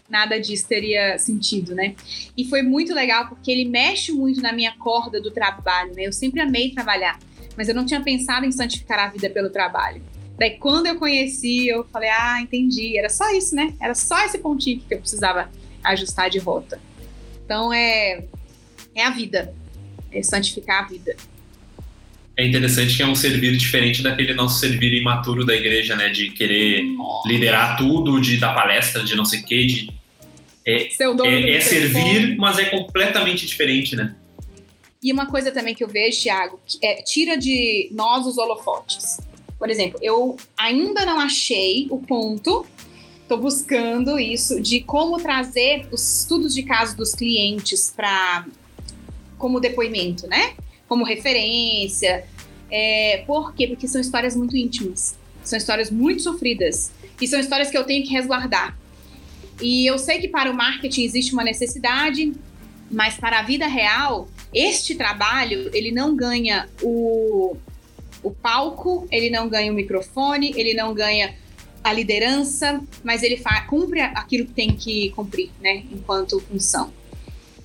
nada 0.07 0.39
disso 0.39 0.67
teria 0.67 1.17
sentido, 1.17 1.73
né? 1.73 1.95
E 2.38 2.45
foi 2.45 2.61
muito 2.61 2.93
legal 2.93 3.28
porque 3.28 3.51
ele 3.51 3.65
mexe 3.65 4.11
muito 4.11 4.41
na 4.41 4.53
minha 4.53 4.73
corda 4.78 5.19
do 5.19 5.32
trabalho, 5.32 5.93
né? 5.95 6.03
Eu 6.05 6.13
sempre 6.13 6.41
amei 6.41 6.71
trabalhar, 6.71 7.19
mas 7.57 7.67
eu 7.67 7.76
não 7.76 7.86
tinha 7.86 8.01
pensado 8.01 8.45
em 8.45 8.51
santificar 8.51 8.99
a 8.99 9.07
vida 9.09 9.30
pelo 9.30 9.49
trabalho. 9.49 10.01
Daí, 10.38 10.57
quando 10.57 10.88
eu 10.88 10.97
conheci, 10.97 11.67
eu 11.67 11.86
falei, 11.86 12.09
ah, 12.09 12.41
entendi, 12.41 12.97
era 12.97 13.09
só 13.09 13.32
isso, 13.32 13.55
né? 13.55 13.73
Era 13.80 13.95
só 13.95 14.23
esse 14.26 14.38
pontinho 14.38 14.82
que 14.82 14.93
eu 14.93 14.99
precisava 14.99 15.49
ajustar 15.84 16.30
de 16.30 16.39
rota. 16.39 16.80
Então, 17.43 17.71
é, 17.71 18.26
é 18.93 19.03
a 19.03 19.09
vida, 19.09 19.53
é 20.11 20.21
santificar 20.21 20.84
a 20.84 20.88
vida. 20.88 21.15
É 22.38 22.45
interessante 22.45 22.97
que 22.97 23.01
é 23.01 23.07
um 23.07 23.15
servir 23.15 23.55
diferente 23.55 24.03
daquele 24.03 24.33
nosso 24.33 24.59
servir 24.59 24.93
imaturo 24.93 25.45
da 25.45 25.55
igreja, 25.55 25.95
né? 25.95 26.09
De 26.09 26.29
querer 26.31 26.83
liderar 27.25 27.77
tudo, 27.77 28.19
de 28.19 28.38
dar 28.38 28.53
palestra, 28.53 29.03
de 29.03 29.15
não 29.15 29.25
sei 29.25 29.39
o 29.39 29.45
quê, 29.45 29.65
de... 29.65 29.89
É, 30.67 30.89
é, 31.25 31.51
é 31.51 31.61
servir, 31.61 32.36
mas 32.38 32.57
é 32.57 32.65
completamente 32.65 33.45
diferente, 33.45 33.95
né? 33.95 34.15
E 35.01 35.13
uma 35.13 35.27
coisa 35.27 35.51
também 35.51 35.75
que 35.75 35.83
eu 35.83 35.88
vejo, 35.88 36.23
Thiago, 36.23 36.59
é 36.81 36.95
tira 37.03 37.38
de 37.38 37.88
nós 37.91 38.25
os 38.25 38.39
holofotes. 38.39 39.19
Por 39.59 39.69
exemplo, 39.69 39.99
eu 40.01 40.36
ainda 40.57 41.05
não 41.05 41.19
achei 41.19 41.88
o 41.91 41.99
ponto, 41.99 42.65
estou 43.21 43.38
buscando 43.38 44.19
isso, 44.19 44.59
de 44.59 44.81
como 44.81 45.17
trazer 45.17 45.88
os 45.91 46.21
estudos 46.21 46.53
de 46.53 46.63
caso 46.63 46.97
dos 46.97 47.13
clientes 47.13 47.93
para 47.95 48.45
como 49.38 49.59
depoimento, 49.59 50.27
né? 50.27 50.55
Como 50.88 51.03
referência. 51.03 52.25
É, 52.69 53.23
por 53.25 53.53
quê? 53.53 53.67
Porque 53.67 53.88
são 53.88 54.01
histórias 54.01 54.36
muito 54.36 54.55
íntimas. 54.55 55.17
São 55.43 55.57
histórias 55.57 55.89
muito 55.91 56.21
sofridas. 56.21 56.91
E 57.19 57.27
são 57.27 57.39
histórias 57.39 57.69
que 57.69 57.77
eu 57.77 57.83
tenho 57.83 58.03
que 58.03 58.11
resguardar. 58.11 58.77
E 59.61 59.86
eu 59.86 59.97
sei 59.97 60.19
que 60.19 60.27
para 60.27 60.51
o 60.51 60.53
marketing 60.53 61.03
existe 61.03 61.33
uma 61.33 61.43
necessidade, 61.43 62.33
mas 62.91 63.15
para 63.15 63.39
a 63.39 63.43
vida 63.43 63.67
real, 63.67 64.27
este 64.53 64.95
trabalho, 64.95 65.69
ele 65.73 65.91
não 65.91 66.15
ganha 66.15 66.67
o, 66.81 67.55
o 68.21 68.31
palco, 68.31 69.07
ele 69.11 69.29
não 69.29 69.47
ganha 69.47 69.71
o 69.71 69.75
microfone, 69.75 70.53
ele 70.55 70.73
não 70.73 70.93
ganha 70.93 71.36
a 71.83 71.93
liderança, 71.93 72.81
mas 73.03 73.21
ele 73.21 73.41
cumpre 73.69 74.01
aquilo 74.01 74.45
que 74.45 74.53
tem 74.53 74.75
que 74.75 75.11
cumprir, 75.11 75.51
né, 75.61 75.83
enquanto 75.91 76.39
função. 76.39 76.91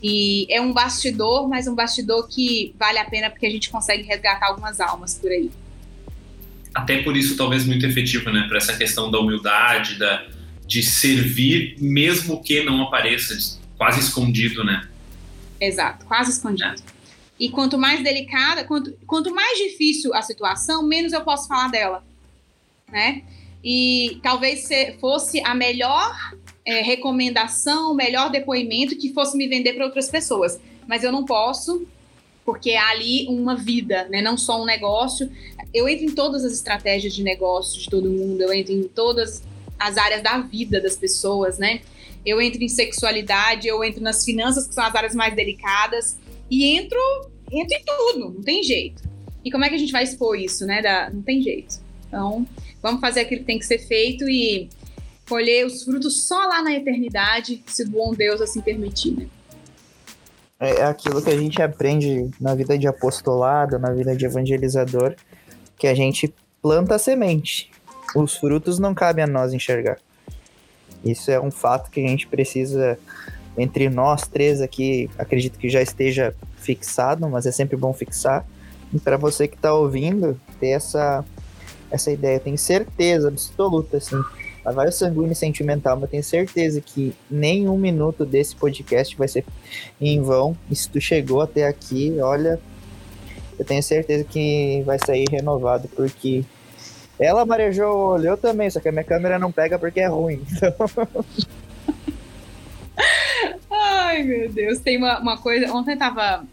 E 0.03 0.47
é 0.51 0.61
um 0.61 0.73
bastidor, 0.73 1.49
mas 1.49 1.67
um 1.67 1.75
bastidor 1.75 2.27
que 2.29 2.75
vale 2.79 2.99
a 2.99 3.05
pena 3.05 3.29
porque 3.31 3.47
a 3.47 3.51
gente 3.51 3.69
consegue 3.69 4.03
resgatar 4.03 4.47
algumas 4.47 4.81
almas 4.81 5.15
por 5.15 5.31
aí. 5.31 5.51
Até 6.75 7.03
por 7.03 7.17
isso, 7.17 7.37
talvez, 7.37 7.67
muito 7.67 7.85
efetivo, 7.85 8.31
né? 8.31 8.47
Para 8.49 8.59
essa 8.59 8.77
questão 8.77 9.11
da 9.11 9.19
humildade, 9.19 9.99
da, 9.99 10.27
de 10.67 10.83
servir, 10.83 11.77
mesmo 11.79 12.43
que 12.43 12.63
não 12.63 12.83
apareça, 12.83 13.37
quase 13.77 14.01
escondido, 14.01 14.65
né? 14.65 14.89
Exato, 15.61 16.07
quase 16.07 16.31
escondido. 16.31 16.83
E 17.39 17.51
quanto 17.51 17.77
mais 17.77 18.03
delicada, 18.03 18.65
quanto, 18.65 18.93
quanto 19.07 19.35
mais 19.35 19.59
difícil 19.59 20.15
a 20.15 20.23
situação, 20.23 20.83
menos 20.83 21.13
eu 21.13 21.23
posso 21.23 21.49
falar 21.49 21.69
dela, 21.71 22.05
né? 22.89 23.23
E 23.63 24.19
talvez 24.23 24.61
se- 24.61 24.97
fosse 25.01 25.41
a 25.41 25.55
melhor 25.55 26.15
é, 26.71 26.83
recomendação, 26.83 27.93
melhor 27.95 28.31
depoimento 28.31 28.97
que 28.97 29.13
fosse 29.13 29.37
me 29.37 29.49
vender 29.49 29.73
para 29.73 29.85
outras 29.85 30.09
pessoas. 30.09 30.61
Mas 30.87 31.03
eu 31.03 31.11
não 31.11 31.25
posso, 31.25 31.85
porque 32.45 32.73
há 32.75 32.91
ali 32.91 33.27
uma 33.29 33.57
vida, 33.57 34.07
né? 34.09 34.23
Não 34.23 34.39
só 34.39 34.63
um 34.63 34.65
negócio. 34.65 35.29
Eu 35.75 35.89
entro 35.89 36.05
em 36.05 36.15
todas 36.15 36.45
as 36.45 36.53
estratégias 36.53 37.13
de 37.13 37.25
negócio 37.25 37.81
de 37.81 37.91
todo 37.91 38.09
mundo, 38.09 38.41
eu 38.41 38.53
entro 38.53 38.73
em 38.73 38.85
todas 38.85 39.43
as 39.77 39.97
áreas 39.97 40.23
da 40.23 40.39
vida 40.39 40.81
das 40.81 40.97
pessoas, 40.97 41.59
né? 41.59 41.81
Eu 42.25 42.41
entro 42.41 42.63
em 42.63 42.69
sexualidade, 42.69 43.67
eu 43.67 43.83
entro 43.83 44.01
nas 44.01 44.25
finanças, 44.25 44.67
que 44.69 44.75
são 44.75 44.85
as 44.85 44.95
áreas 44.95 45.15
mais 45.15 45.35
delicadas, 45.35 46.17
e 46.49 46.77
entro, 46.77 47.01
entro 47.51 47.77
em 47.77 47.83
tudo, 47.85 48.31
não 48.37 48.43
tem 48.43 48.63
jeito. 48.63 49.03
E 49.45 49.51
como 49.51 49.65
é 49.65 49.69
que 49.69 49.75
a 49.75 49.79
gente 49.79 49.91
vai 49.91 50.05
expor 50.05 50.39
isso, 50.39 50.65
né? 50.67 50.83
Da- 50.83 51.11
não 51.11 51.23
tem 51.23 51.43
jeito. 51.43 51.81
Então, 52.07 52.47
vamos 52.81 53.01
fazer 53.01 53.21
aquilo 53.21 53.41
que 53.41 53.47
tem 53.47 53.59
que 53.59 53.67
ser 53.67 53.79
feito 53.79 54.29
e 54.29 54.69
colher 55.31 55.65
os 55.65 55.85
frutos 55.85 56.27
só 56.27 56.45
lá 56.49 56.61
na 56.61 56.75
eternidade, 56.75 57.63
se 57.65 57.85
o 57.85 57.89
bom 57.89 58.13
Deus 58.13 58.41
assim 58.41 58.61
permitir, 58.61 59.13
né? 59.13 59.29
É 60.59 60.83
aquilo 60.83 61.23
que 61.23 61.31
a 61.31 61.39
gente 61.39 61.63
aprende 61.63 62.29
na 62.39 62.55
vida 62.55 62.77
de 62.77 62.87
apostolado, 62.87 63.79
na 63.79 63.93
vida 63.93 64.15
de 64.15 64.27
evangelizador, 64.27 65.15
que 65.79 65.87
a 65.87 65.95
gente 65.95 66.35
planta 66.61 66.97
a 66.97 66.99
semente. 66.99 67.71
Os 68.15 68.37
frutos 68.37 68.79
não 68.79 68.93
cabem 68.93 69.25
a 69.25 69.27
nós 69.27 69.55
enxergar. 69.55 69.99
Isso 71.03 71.31
é 71.31 71.41
um 71.41 71.51
fato 71.51 71.91
que 71.91 72.05
a 72.05 72.07
gente 72.07 72.27
precisa, 72.27 72.99
entre 73.57 73.89
nós 73.89 74.27
três 74.27 74.61
aqui, 74.61 75.09
acredito 75.17 75.59
que 75.59 75.71
já 75.71 75.81
esteja 75.81 76.35
fixado, 76.57 77.27
mas 77.31 77.47
é 77.47 77.53
sempre 77.53 77.77
bom 77.77 77.95
fixar. 77.95 78.45
E 78.93 78.99
para 78.99 79.17
você 79.17 79.49
que 79.49 79.57
está 79.57 79.73
ouvindo, 79.73 80.39
ter 80.59 80.71
essa, 80.71 81.25
essa 81.91 82.11
ideia, 82.11 82.39
tenho 82.39 82.59
certeza 82.59 83.29
absoluta, 83.29 83.97
assim, 83.97 84.21
sanguíneo 84.93 85.33
e 85.33 85.35
sentimental, 85.35 85.97
mas 85.97 86.05
eu 86.05 86.09
tenho 86.09 86.25
certeza 86.25 86.81
que 86.81 87.15
nenhum 87.31 87.79
minuto 87.79 88.25
desse 88.25 88.55
podcast 88.55 89.17
vai 89.17 89.29
ser 89.29 89.45
em 90.01 90.21
vão. 90.21 90.57
E 90.71 90.77
se 90.77 90.89
tu 90.89 91.01
chegou 91.01 91.41
até 91.41 91.67
aqui, 91.67 92.17
olha, 92.21 92.61
eu 93.59 93.65
tenho 93.65 93.83
certeza 93.83 94.25
que 94.25 94.83
vai 94.85 94.99
sair 94.99 95.27
renovado, 95.31 95.89
porque 95.89 96.45
ela 97.19 97.45
marejou 97.45 97.93
o 97.93 98.13
olho, 98.13 98.29
eu 98.29 98.37
também, 98.37 98.71
só 98.71 98.81
que 98.81 98.89
a 98.89 98.93
minha 98.93 99.05
câmera 99.05 99.39
não 99.39 99.53
pega 99.53 99.79
porque 99.79 100.01
é 100.01 100.07
ruim. 100.07 100.43
Ai, 103.71 104.23
meu 104.23 104.51
Deus. 104.51 104.81
Tem 104.81 104.97
uma, 104.97 105.21
uma 105.21 105.37
coisa. 105.39 105.73
Ontem 105.73 105.97
tava. 105.97 106.45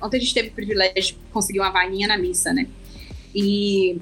Ontem 0.00 0.16
a 0.16 0.20
gente 0.20 0.32
teve 0.32 0.48
o 0.48 0.52
privilégio 0.52 0.94
de 0.94 1.16
conseguir 1.32 1.60
uma 1.60 1.70
vaguinha 1.70 2.08
na 2.08 2.16
missa, 2.16 2.52
né? 2.52 2.66
E, 3.34 4.00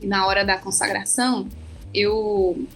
e 0.00 0.06
na 0.06 0.26
hora 0.26 0.44
da 0.44 0.56
consagração, 0.56 1.46
eu. 1.94 2.66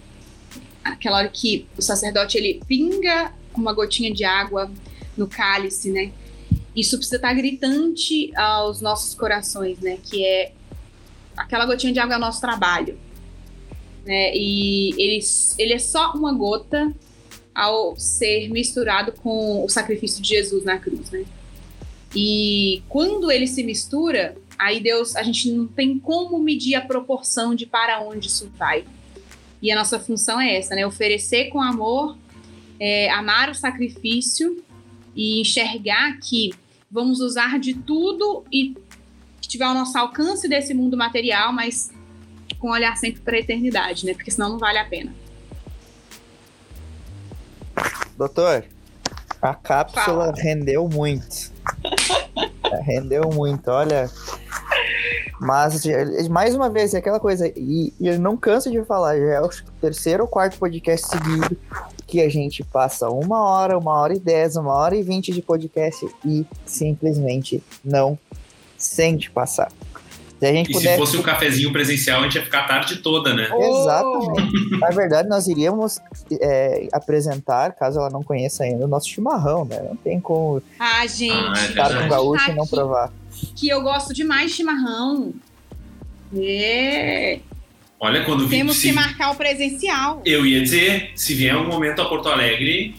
Aquela 0.83 1.17
hora 1.17 1.29
que 1.29 1.67
o 1.77 1.81
sacerdote 1.81 2.37
ele 2.37 2.61
pinga 2.67 3.33
uma 3.55 3.73
gotinha 3.73 4.13
de 4.13 4.23
água 4.23 4.71
no 5.17 5.27
cálice, 5.27 5.91
né? 5.91 6.11
Isso 6.75 6.97
precisa 6.97 7.15
estar 7.15 7.33
gritante 7.33 8.31
aos 8.35 8.81
nossos 8.81 9.15
corações, 9.15 9.79
né? 9.79 9.97
Que 10.03 10.23
é 10.23 10.51
aquela 11.35 11.65
gotinha 11.65 11.91
de 11.91 11.99
água 11.99 12.15
é 12.15 12.17
o 12.17 12.21
nosso 12.21 12.41
trabalho. 12.41 12.97
Né? 14.05 14.35
E 14.35 14.91
ele, 15.01 15.19
ele 15.57 15.73
é 15.73 15.79
só 15.79 16.11
uma 16.13 16.31
gota 16.33 16.93
ao 17.53 17.97
ser 17.97 18.49
misturado 18.49 19.13
com 19.13 19.63
o 19.63 19.69
sacrifício 19.69 20.21
de 20.21 20.29
Jesus 20.29 20.63
na 20.63 20.77
cruz, 20.77 21.09
né? 21.09 21.25
E 22.13 22.83
quando 22.87 23.31
ele 23.31 23.47
se 23.47 23.63
mistura, 23.63 24.37
aí 24.57 24.79
Deus, 24.79 25.15
a 25.15 25.23
gente 25.23 25.51
não 25.51 25.67
tem 25.67 25.97
como 25.97 26.37
medir 26.37 26.75
a 26.75 26.81
proporção 26.81 27.55
de 27.55 27.65
para 27.65 28.01
onde 28.01 28.27
isso 28.27 28.49
vai. 28.57 28.85
E 29.61 29.71
a 29.71 29.75
nossa 29.75 29.99
função 29.99 30.39
é 30.39 30.57
essa, 30.57 30.75
né? 30.75 30.85
Oferecer 30.85 31.49
com 31.49 31.61
amor, 31.61 32.17
é, 32.79 33.09
amar 33.11 33.49
o 33.49 33.55
sacrifício 33.55 34.63
e 35.15 35.41
enxergar 35.41 36.17
que 36.19 36.51
vamos 36.91 37.19
usar 37.19 37.59
de 37.59 37.73
tudo 37.73 38.43
e 38.51 38.75
que 39.41 39.47
tiver 39.47 39.65
ao 39.65 39.73
nosso 39.73 39.97
alcance 39.97 40.47
desse 40.47 40.73
mundo 40.73 40.97
material, 40.97 41.53
mas 41.53 41.91
com 42.59 42.69
olhar 42.69 42.95
sempre 42.97 43.21
para 43.21 43.35
a 43.35 43.39
eternidade, 43.39 44.05
né? 44.05 44.13
Porque 44.13 44.31
senão 44.31 44.49
não 44.49 44.57
vale 44.57 44.77
a 44.77 44.85
pena. 44.85 45.13
Doutor, 48.17 48.65
a 49.41 49.53
cápsula 49.53 50.25
Fala. 50.25 50.33
rendeu 50.35 50.87
muito. 50.87 51.53
Rendeu 52.83 53.29
muito, 53.29 53.69
olha. 53.69 54.09
Mas, 55.39 55.83
mais 56.29 56.55
uma 56.55 56.69
vez, 56.69 56.93
é 56.93 56.97
aquela 56.97 57.19
coisa, 57.19 57.47
e, 57.55 57.93
e 57.99 58.07
eu 58.07 58.19
não 58.19 58.37
canso 58.37 58.71
de 58.71 58.83
falar, 58.85 59.17
já 59.17 59.25
é 59.33 59.41
o 59.41 59.49
terceiro 59.81 60.23
ou 60.23 60.29
quarto 60.29 60.57
podcast 60.57 61.07
seguido 61.07 61.57
que 62.07 62.21
a 62.21 62.29
gente 62.29 62.63
passa 62.63 63.09
uma 63.09 63.43
hora, 63.43 63.77
uma 63.77 63.93
hora 63.93 64.13
e 64.15 64.19
dez, 64.19 64.55
uma 64.55 64.73
hora 64.73 64.95
e 64.95 65.01
vinte 65.03 65.31
de 65.31 65.41
podcast 65.41 66.07
e 66.23 66.45
simplesmente 66.65 67.61
não 67.83 68.17
sente 68.77 69.29
passar. 69.31 69.71
Se 70.37 70.45
a 70.45 70.51
gente 70.51 70.69
E 70.69 70.73
puder. 70.73 70.91
se 70.91 70.97
fosse 70.97 71.17
um 71.17 71.21
cafezinho 71.21 71.71
presencial, 71.71 72.19
a 72.19 72.23
gente 72.23 72.35
ia 72.35 72.43
ficar 72.43 72.59
a 72.65 72.67
tarde 72.67 72.97
toda, 72.97 73.33
né? 73.33 73.47
Exatamente. 73.57 74.77
Na 74.79 74.89
verdade, 74.89 75.29
nós 75.29 75.47
iríamos 75.47 75.97
é, 76.41 76.87
apresentar, 76.91 77.71
caso 77.71 77.99
ela 77.99 78.09
não 78.09 78.21
conheça 78.21 78.65
ainda, 78.65 78.83
o 78.83 78.87
nosso 78.87 79.07
chimarrão, 79.07 79.63
né? 79.63 79.81
Não 79.87 79.95
tem 79.95 80.19
como 80.19 80.61
Ah, 80.77 81.07
gente. 81.07 81.31
Ah, 81.31 81.53
é 81.57 81.65
estar 81.69 82.01
com 82.03 82.09
gaúcho 82.09 82.51
e 82.51 82.53
não 82.53 82.63
Aqui. 82.63 82.75
provar. 82.75 83.11
Que 83.55 83.67
eu 83.69 83.81
gosto 83.81 84.13
demais 84.13 84.51
de 84.51 84.57
chimarrão. 84.57 85.33
É, 86.35 87.39
Olha, 87.99 88.23
quando 88.25 88.47
vi, 88.47 88.57
temos 88.57 88.77
se, 88.77 88.87
que 88.87 88.93
marcar 88.93 89.31
o 89.31 89.35
presencial. 89.35 90.21
eu 90.25 90.45
ia 90.45 90.61
dizer, 90.61 91.11
se 91.15 91.33
vier 91.33 91.55
um 91.55 91.67
momento 91.67 92.01
a 92.01 92.05
Porto 92.05 92.27
Alegre, 92.29 92.95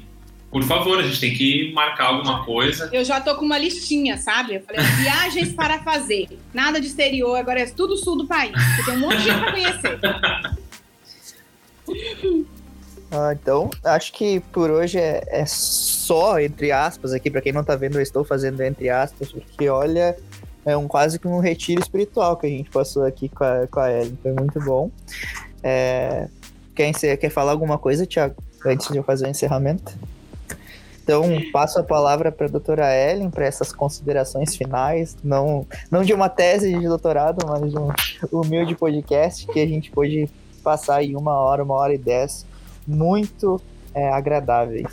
Por 0.51 0.63
favor, 0.63 0.99
a 0.99 1.03
gente 1.03 1.21
tem 1.21 1.35
que 1.35 1.71
marcar 1.75 2.07
alguma 2.07 2.43
coisa. 2.45 2.89
Eu 2.93 3.05
já 3.05 3.21
tô 3.21 3.35
com 3.35 3.45
uma 3.45 3.59
listinha, 3.59 4.17
sabe? 4.17 4.55
Eu 4.55 4.63
falei, 4.63 4.81
viagens 5.03 5.53
para 5.59 5.81
fazer. 5.81 6.29
Nada 6.55 6.81
de 6.81 6.87
exterior, 6.87 7.37
agora 7.37 7.61
é 7.61 7.67
tudo 7.67 7.97
sul 7.97 8.17
do 8.17 8.27
país. 8.27 8.55
Tem 8.87 8.95
um 8.95 9.01
monte 9.01 9.19
de 9.19 9.25
gente 9.25 9.39
pra 9.41 9.53
conhecer. 9.53 9.99
Ah, 13.11 13.33
então, 13.33 13.71
acho 13.85 14.13
que 14.13 14.41
por 14.53 14.71
hoje 14.71 14.99
é, 14.99 15.23
é 15.29 15.47
só, 15.47 16.41
entre 16.41 16.73
aspas, 16.73 17.13
aqui, 17.13 17.31
para 17.31 17.41
quem 17.41 17.53
não 17.53 17.63
tá 17.63 17.77
vendo, 17.77 17.97
eu 17.99 18.03
estou 18.03 18.25
fazendo 18.25 18.61
entre 18.63 18.91
aspas, 18.91 19.31
porque 19.31 19.69
olha, 19.69 20.17
é 20.65 20.77
um 20.77 20.89
quase 20.89 21.19
que 21.19 21.29
um 21.29 21.39
retiro 21.39 21.81
espiritual 21.81 22.37
que 22.37 22.47
a 22.47 22.51
gente 22.51 22.69
passou 22.69 23.05
aqui 23.05 23.29
com 23.29 23.45
a, 23.45 23.67
com 23.69 23.79
a 23.81 23.93
Ellen. 23.93 24.19
Foi 24.21 24.33
muito 24.33 24.61
bom. 24.61 24.91
É, 25.63 26.29
quer, 26.75 26.89
encer- 26.89 27.17
quer 27.17 27.31
falar 27.31 27.53
alguma 27.53 27.79
coisa, 27.79 28.05
Thiago, 28.05 28.35
antes 28.65 28.89
de 28.89 28.97
eu 28.97 29.05
fazer 29.05 29.27
o 29.27 29.31
encerramento? 29.31 29.95
Então, 31.05 31.23
passo 31.53 31.79
a 31.79 31.85
palavra 31.85 32.33
para 32.33 32.47
a 32.47 32.51
doutora 32.51 32.93
Ellen 32.93 33.31
para 33.31 33.47
essas 33.47 33.71
considerações 33.71 34.57
finais, 34.57 35.17
não, 35.23 35.65
não 35.89 36.03
de 36.03 36.13
uma 36.13 36.29
tese 36.29 36.77
de 36.77 36.85
doutorado, 36.89 37.47
mas 37.47 37.71
de 37.71 37.79
um 37.79 37.93
humilde 38.33 38.75
podcast 38.75 39.47
que 39.47 39.61
a 39.61 39.67
gente 39.67 39.93
pôde 39.93 40.29
passar 40.65 41.05
em 41.05 41.15
uma 41.15 41.35
hora, 41.39 41.63
uma 41.63 41.77
hora 41.77 41.95
e 41.95 41.99
dez, 41.99 42.45
muito 42.87 43.61
é, 43.95 44.09
agradáveis. 44.09 44.93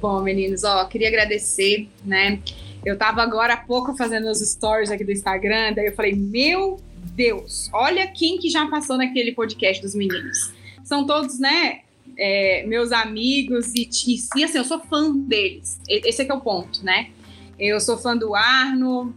Bom, 0.00 0.20
meninos, 0.22 0.64
ó, 0.64 0.84
queria 0.84 1.08
agradecer, 1.08 1.88
né? 2.04 2.40
Eu 2.84 2.96
tava 2.96 3.22
agora 3.22 3.54
há 3.54 3.56
pouco 3.56 3.96
fazendo 3.96 4.28
os 4.28 4.40
stories 4.40 4.90
aqui 4.90 5.04
do 5.04 5.12
Instagram, 5.12 5.72
daí 5.74 5.86
eu 5.86 5.94
falei, 5.94 6.14
meu 6.14 6.80
Deus, 7.14 7.70
olha 7.72 8.06
quem 8.06 8.38
que 8.38 8.48
já 8.48 8.66
passou 8.68 8.96
naquele 8.96 9.32
podcast 9.32 9.82
dos 9.82 9.94
meninos. 9.94 10.52
São 10.84 11.06
todos, 11.06 11.38
né, 11.38 11.80
é, 12.16 12.64
meus 12.66 12.92
amigos 12.92 13.72
e, 13.74 13.88
e, 14.36 14.44
assim, 14.44 14.58
eu 14.58 14.64
sou 14.64 14.80
fã 14.80 15.12
deles. 15.16 15.80
Esse 15.88 16.22
é 16.22 16.24
que 16.24 16.32
é 16.32 16.34
o 16.34 16.40
ponto, 16.40 16.84
né? 16.84 17.10
Eu 17.58 17.80
sou 17.80 17.96
fã 17.96 18.16
do 18.16 18.34
Arno, 18.34 19.14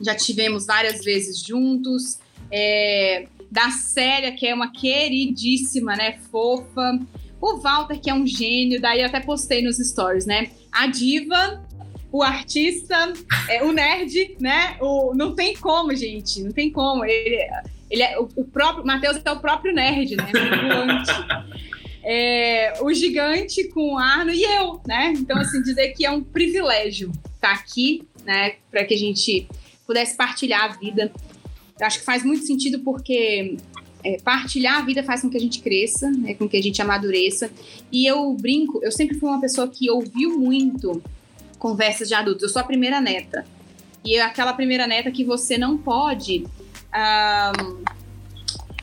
já 0.00 0.14
tivemos 0.14 0.66
várias 0.66 1.04
vezes 1.04 1.40
juntos. 1.42 2.18
É, 2.50 3.26
da 3.50 3.70
Célia, 3.70 4.32
que 4.32 4.46
é 4.46 4.54
uma 4.54 4.70
queridíssima, 4.70 5.96
né, 5.96 6.18
fofa. 6.30 6.98
O 7.40 7.58
Walter, 7.58 8.00
que 8.00 8.10
é 8.10 8.14
um 8.14 8.26
gênio, 8.26 8.80
daí 8.80 9.00
eu 9.00 9.06
até 9.06 9.20
postei 9.20 9.62
nos 9.62 9.76
stories, 9.76 10.26
né? 10.26 10.50
A 10.72 10.86
diva, 10.88 11.64
o 12.10 12.22
artista, 12.22 13.12
é, 13.48 13.62
o 13.62 13.72
nerd, 13.72 14.36
né? 14.40 14.76
O, 14.80 15.14
não 15.14 15.34
tem 15.34 15.54
como, 15.54 15.94
gente, 15.94 16.42
não 16.42 16.52
tem 16.52 16.70
como. 16.70 17.04
Ele, 17.04 17.38
ele 17.90 18.02
é 18.02 18.18
o, 18.18 18.28
o 18.36 18.44
próprio. 18.44 18.84
Matheus 18.84 19.20
é 19.24 19.30
o 19.30 19.40
próprio 19.40 19.72
nerd, 19.72 20.16
né? 20.16 20.32
É, 22.02 22.72
o 22.80 22.92
gigante 22.92 23.68
com 23.68 23.94
o 23.94 23.98
Arno 23.98 24.32
e 24.32 24.42
eu, 24.42 24.80
né? 24.86 25.12
Então, 25.16 25.38
assim, 25.38 25.60
dizer 25.62 25.88
que 25.88 26.06
é 26.06 26.10
um 26.10 26.22
privilégio 26.22 27.12
estar 27.34 27.52
aqui, 27.52 28.02
né? 28.24 28.54
Para 28.70 28.84
que 28.84 28.94
a 28.94 28.98
gente 28.98 29.46
pudesse 29.86 30.16
partilhar 30.16 30.64
a 30.64 30.68
vida. 30.68 31.12
Eu 31.78 31.86
acho 31.86 32.00
que 32.00 32.04
faz 32.04 32.24
muito 32.24 32.44
sentido 32.44 32.80
porque 32.80 33.56
é, 34.04 34.18
partilhar 34.20 34.78
a 34.78 34.82
vida 34.82 35.02
faz 35.02 35.22
com 35.22 35.30
que 35.30 35.36
a 35.36 35.40
gente 35.40 35.60
cresça, 35.60 36.10
né, 36.10 36.34
com 36.34 36.48
que 36.48 36.56
a 36.56 36.62
gente 36.62 36.80
amadureça. 36.80 37.50
E 37.90 38.06
eu 38.06 38.32
brinco, 38.34 38.80
eu 38.82 38.92
sempre 38.92 39.18
fui 39.18 39.28
uma 39.28 39.40
pessoa 39.40 39.68
que 39.68 39.90
ouviu 39.90 40.38
muito 40.38 41.02
conversas 41.58 42.08
de 42.08 42.14
adultos. 42.14 42.44
Eu 42.44 42.48
sou 42.48 42.60
a 42.60 42.64
primeira 42.64 43.00
neta. 43.00 43.44
E 44.04 44.14
é 44.16 44.22
aquela 44.22 44.52
primeira 44.52 44.86
neta 44.86 45.10
que 45.10 45.24
você 45.24 45.58
não 45.58 45.76
pode 45.76 46.44
ahm, 46.92 47.82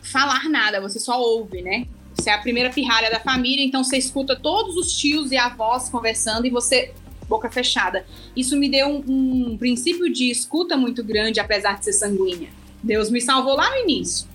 falar 0.02 0.50
nada, 0.50 0.82
você 0.82 1.00
só 1.00 1.20
ouve, 1.20 1.62
né? 1.62 1.88
Você 2.14 2.30
é 2.30 2.34
a 2.34 2.38
primeira 2.38 2.70
pirralha 2.70 3.10
da 3.10 3.20
família, 3.20 3.64
então 3.66 3.84
você 3.84 3.98
escuta 3.98 4.36
todos 4.36 4.76
os 4.78 4.94
tios 4.94 5.32
e 5.32 5.38
avós 5.38 5.90
conversando 5.90 6.46
e 6.46 6.50
você 6.50 6.94
boca 7.28 7.50
fechada. 7.50 8.06
Isso 8.36 8.56
me 8.58 8.70
deu 8.70 8.88
um, 8.88 9.52
um 9.52 9.58
princípio 9.58 10.12
de 10.12 10.30
escuta 10.30 10.78
muito 10.78 11.04
grande, 11.04 11.40
apesar 11.40 11.78
de 11.80 11.86
ser 11.86 11.94
sanguínea. 11.94 12.50
Deus 12.84 13.10
me 13.10 13.22
salvou 13.22 13.56
lá 13.56 13.70
no 13.70 13.78
início. 13.78 14.28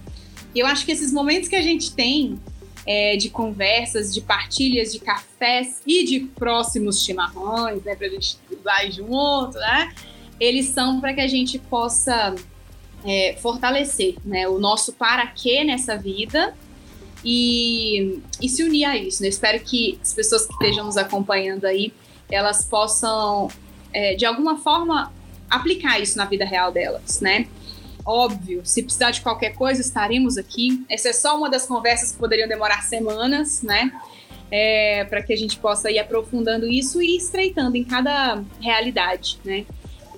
E 0.55 0.59
eu 0.59 0.67
acho 0.67 0.85
que 0.85 0.93
esses 0.93 1.13
momentos 1.13 1.49
que 1.49 1.57
a 1.57 1.63
gente 1.63 1.93
tem 1.95 2.39
é, 2.87 3.17
de 3.17 3.31
conversas, 3.31 4.13
de 4.13 4.21
partilhas 4.21 4.93
de 4.93 4.99
cafés 4.99 5.81
e 5.87 6.05
de 6.05 6.21
próximos 6.21 7.05
chimarrões, 7.05 7.83
né, 7.85 7.95
pra 7.95 8.09
gente 8.09 8.37
usar 8.51 8.91
junto, 8.91 9.59
né? 9.59 9.95
Eles 10.39 10.67
são 10.67 11.01
para 11.01 11.13
que 11.15 11.21
a 11.21 11.29
gente 11.29 11.59
possa 11.59 12.35
é, 13.05 13.37
fortalecer, 13.41 14.17
né, 14.25 14.49
o 14.49 14.59
nosso 14.59 14.93
para 14.93 15.27
quê 15.27 15.63
nessa 15.65 15.97
vida 15.97 16.55
e, 17.25 18.21
e 18.41 18.49
se 18.49 18.63
unir 18.63 18.85
a 18.85 18.97
isso. 18.97 19.23
Né? 19.23 19.29
Espero 19.29 19.61
que 19.61 19.99
as 20.03 20.13
pessoas 20.13 20.47
que 20.47 20.53
estejam 20.53 20.85
nos 20.85 20.97
acompanhando 20.97 21.67
aí, 21.67 21.93
elas 22.31 22.65
possam, 22.65 23.49
é, 23.93 24.15
de 24.15 24.25
alguma 24.25 24.59
forma, 24.59 25.13
aplicar 25.49 26.01
isso 26.01 26.17
na 26.17 26.25
vida 26.25 26.45
real 26.45 26.73
delas, 26.73 27.21
né? 27.21 27.47
Óbvio, 28.13 28.63
se 28.65 28.83
precisar 28.83 29.13
de 29.13 29.21
qualquer 29.21 29.55
coisa, 29.55 29.81
estaremos 29.81 30.37
aqui. 30.37 30.85
Essa 30.91 31.11
é 31.11 31.13
só 31.13 31.39
uma 31.39 31.49
das 31.49 31.65
conversas 31.65 32.11
que 32.11 32.19
poderiam 32.19 32.49
demorar 32.49 32.83
semanas, 32.83 33.63
né? 33.63 33.93
É, 34.51 35.05
para 35.05 35.23
que 35.23 35.33
a 35.33 35.37
gente 35.37 35.57
possa 35.61 35.93
ir 35.93 36.01
aprofundando 36.01 36.67
isso 36.67 37.01
e 37.01 37.17
estreitando 37.17 37.77
em 37.77 37.85
cada 37.85 38.43
realidade, 38.61 39.39
né? 39.45 39.65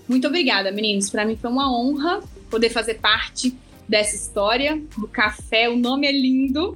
Muito 0.08 0.26
obrigada, 0.26 0.72
meninos. 0.72 1.10
Para 1.10 1.26
mim 1.26 1.36
foi 1.36 1.50
uma 1.50 1.70
honra 1.70 2.22
poder 2.48 2.70
fazer 2.70 2.94
parte 2.94 3.54
dessa 3.86 4.16
história 4.16 4.80
do 4.96 5.06
café. 5.06 5.68
O 5.68 5.76
nome 5.76 6.06
é 6.06 6.12
lindo. 6.12 6.74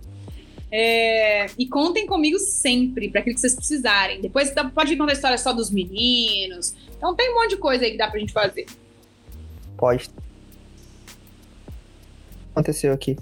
É, 0.70 1.46
e 1.56 1.66
contem 1.66 2.06
comigo 2.06 2.38
sempre 2.38 3.08
para 3.08 3.22
aquilo 3.22 3.36
que 3.36 3.40
vocês 3.40 3.54
precisarem. 3.54 4.20
Depois 4.20 4.52
pode 4.74 4.94
contar 4.94 5.12
a 5.12 5.14
história 5.14 5.38
só 5.38 5.54
dos 5.54 5.70
meninos. 5.70 6.74
Então 6.94 7.14
tem 7.14 7.30
um 7.32 7.36
monte 7.36 7.50
de 7.50 7.56
coisa 7.56 7.86
aí 7.86 7.92
que 7.92 7.96
dá 7.96 8.06
pra 8.06 8.20
gente 8.20 8.34
fazer. 8.34 8.66
Pode. 9.78 10.10
Aconteceu 12.56 12.94
aqui. 12.94 13.18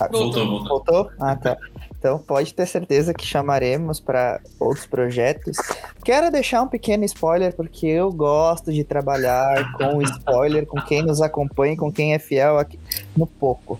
Ah, 0.00 0.08
Voltou, 0.10 0.46
voltou. 0.46 0.68
Voltou? 0.68 1.10
Ah, 1.20 1.36
tá. 1.36 1.58
Então 1.98 2.18
pode 2.18 2.54
ter 2.54 2.66
certeza 2.66 3.12
que 3.12 3.26
chamaremos 3.26 4.00
para 4.00 4.40
outros 4.58 4.86
projetos. 4.86 5.58
Quero 6.02 6.30
deixar 6.30 6.62
um 6.62 6.66
pequeno 6.66 7.04
spoiler, 7.04 7.54
porque 7.54 7.86
eu 7.86 8.10
gosto 8.10 8.72
de 8.72 8.82
trabalhar 8.82 9.74
com 9.76 10.00
spoiler, 10.00 10.64
com 10.66 10.80
quem 10.80 11.02
nos 11.02 11.20
acompanha, 11.20 11.76
com 11.76 11.92
quem 11.92 12.14
é 12.14 12.18
fiel 12.18 12.58
aqui 12.58 12.78
no 13.14 13.26
pouco. 13.26 13.78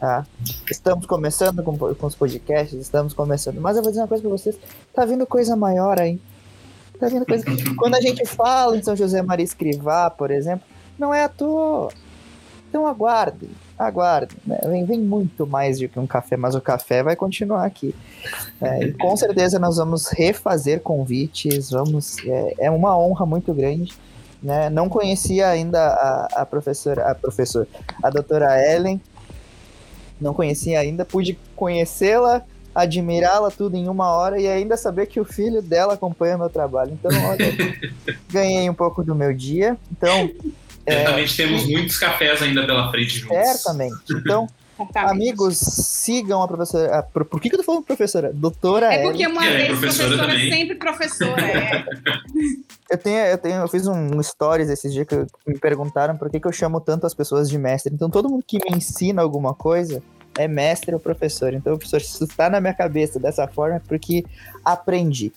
Tá? 0.00 0.26
Estamos 0.68 1.06
começando 1.06 1.62
com, 1.62 1.78
com 1.78 2.06
os 2.06 2.16
podcasts, 2.16 2.76
estamos 2.80 3.14
começando. 3.14 3.60
Mas 3.60 3.76
eu 3.76 3.82
vou 3.82 3.92
dizer 3.92 4.02
uma 4.02 4.08
coisa 4.08 4.22
para 4.22 4.30
vocês: 4.32 4.58
tá 4.92 5.04
vindo 5.04 5.24
coisa 5.24 5.54
maior 5.54 6.00
aí. 6.00 6.20
Tá 6.98 7.06
vindo 7.06 7.24
coisa. 7.24 7.44
Quando 7.76 7.94
a 7.94 8.00
gente 8.00 8.26
fala 8.26 8.76
em 8.76 8.82
São 8.82 8.96
José 8.96 9.22
Maria 9.22 9.44
Escrivá, 9.44 10.10
por 10.10 10.32
exemplo, 10.32 10.66
não 10.98 11.14
é 11.14 11.22
à 11.22 11.28
toa. 11.28 11.92
Então 12.68 12.86
aguardem, 12.86 13.50
aguardem. 13.78 14.36
Né? 14.46 14.58
Vem, 14.66 14.84
vem 14.84 15.00
muito 15.00 15.46
mais 15.46 15.78
do 15.78 15.88
que 15.88 15.98
um 15.98 16.06
café, 16.06 16.36
mas 16.36 16.54
o 16.54 16.60
café 16.60 17.02
vai 17.02 17.16
continuar 17.16 17.64
aqui. 17.64 17.94
É, 18.60 18.84
e 18.84 18.92
com 18.92 19.16
certeza 19.16 19.58
nós 19.58 19.76
vamos 19.76 20.08
refazer 20.08 20.80
convites, 20.80 21.70
vamos. 21.70 22.18
É, 22.24 22.66
é 22.66 22.70
uma 22.70 22.96
honra 22.98 23.24
muito 23.24 23.54
grande. 23.54 23.94
Né? 24.42 24.70
Não 24.70 24.88
conhecia 24.88 25.48
ainda 25.48 25.80
a, 25.80 26.42
a 26.42 26.46
professora, 26.46 27.10
a 27.10 27.14
professora, 27.14 27.66
a 28.02 28.10
doutora 28.10 28.60
Ellen. 28.72 29.00
Não 30.20 30.34
conhecia 30.34 30.80
ainda, 30.80 31.04
pude 31.04 31.38
conhecê-la, 31.54 32.42
admirá-la 32.74 33.50
tudo 33.50 33.76
em 33.76 33.88
uma 33.88 34.10
hora 34.10 34.40
e 34.40 34.48
ainda 34.48 34.76
saber 34.76 35.06
que 35.06 35.20
o 35.20 35.24
filho 35.24 35.62
dela 35.62 35.94
acompanha 35.94 36.36
meu 36.36 36.50
trabalho. 36.50 36.92
Então, 36.92 37.10
olha, 37.24 37.46
ganhei 38.28 38.68
um 38.68 38.74
pouco 38.74 39.02
do 39.02 39.14
meu 39.14 39.32
dia. 39.32 39.76
Então, 39.92 40.30
é, 40.88 40.94
Certamente 41.04 41.36
temos 41.36 41.66
muitos 41.66 41.96
cafés 41.98 42.42
ainda 42.42 42.64
pela 42.66 42.90
frente 42.90 43.18
juntos. 43.18 43.36
certamente. 43.36 43.94
Então, 44.10 44.46
amigos, 44.94 45.56
sigam 45.58 46.42
a 46.42 46.48
professora. 46.48 46.98
a- 46.98 47.02
por, 47.02 47.24
por 47.24 47.40
que, 47.40 47.48
que 47.48 47.54
eu 47.56 47.58
tô 47.60 47.64
falando 47.64 47.82
professora? 47.84 48.30
Doutora 48.32 48.92
É 48.94 49.02
porque 49.02 49.26
uma 49.26 49.44
É, 49.46 49.56
vez 49.56 49.68
professora 49.78 50.08
professora, 50.08 50.32
também. 50.32 50.52
sempre 50.52 50.74
professora. 50.76 51.42
É. 51.46 51.84
Eu, 52.90 52.96
tenho, 52.96 53.18
eu, 53.18 53.36
tenho, 53.36 53.56
eu 53.56 53.68
fiz 53.68 53.86
um 53.86 54.22
stories 54.22 54.70
esses 54.70 54.90
dias 54.94 55.06
que 55.06 55.14
me 55.46 55.58
perguntaram 55.58 56.16
por 56.16 56.30
que, 56.30 56.40
que 56.40 56.46
eu 56.48 56.52
chamo 56.52 56.80
tanto 56.80 57.06
as 57.06 57.12
pessoas 57.12 57.46
de 57.46 57.58
mestre. 57.58 57.92
Então, 57.94 58.08
todo 58.08 58.30
mundo 58.30 58.42
que 58.46 58.56
me 58.56 58.78
ensina 58.78 59.20
alguma 59.20 59.52
coisa 59.52 60.02
é 60.38 60.48
mestre 60.48 60.94
ou 60.94 61.00
professor. 61.00 61.52
Então, 61.52 61.76
professor, 61.76 62.00
se 62.00 62.14
isso 62.14 62.26
tá 62.28 62.48
na 62.48 62.60
minha 62.60 62.72
cabeça 62.72 63.18
dessa 63.18 63.46
forma 63.46 63.76
é 63.76 63.80
porque 63.80 64.24
aprendi. 64.64 65.32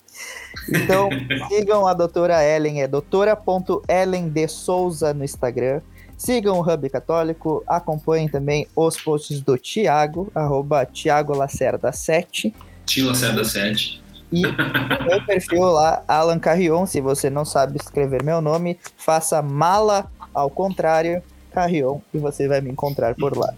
Então, 0.68 1.10
sigam 1.48 1.86
a 1.86 1.92
doutora 1.92 2.42
Ellen, 2.44 2.82
é 2.82 2.88
doutora.ellen 2.88 4.28
de 4.28 4.48
Souza 4.48 5.12
no 5.12 5.24
Instagram. 5.24 5.80
Sigam 6.16 6.60
o 6.60 6.62
Hub 6.62 6.88
Católico, 6.88 7.64
acompanhem 7.66 8.28
também 8.28 8.68
os 8.76 8.96
posts 8.96 9.40
do 9.40 9.58
Tiago, 9.58 10.30
arroba 10.34 10.86
Tiago 10.86 11.36
Lacerda 11.36 11.90
7. 11.90 12.54
Tila 12.86 13.12
Seda 13.12 13.44
7. 13.44 14.00
E 14.30 14.46
o 14.46 15.04
meu 15.04 15.26
perfil 15.26 15.62
lá, 15.62 16.02
Alan 16.06 16.38
Carrion, 16.38 16.86
se 16.86 17.00
você 17.00 17.28
não 17.28 17.44
sabe 17.44 17.76
escrever 17.76 18.22
meu 18.22 18.40
nome, 18.40 18.78
faça 18.96 19.42
mala 19.42 20.10
ao 20.32 20.48
contrário, 20.48 21.22
Carrion, 21.52 22.00
e 22.14 22.18
você 22.18 22.46
vai 22.46 22.60
me 22.60 22.70
encontrar 22.70 23.14
por 23.14 23.36
lá. 23.36 23.52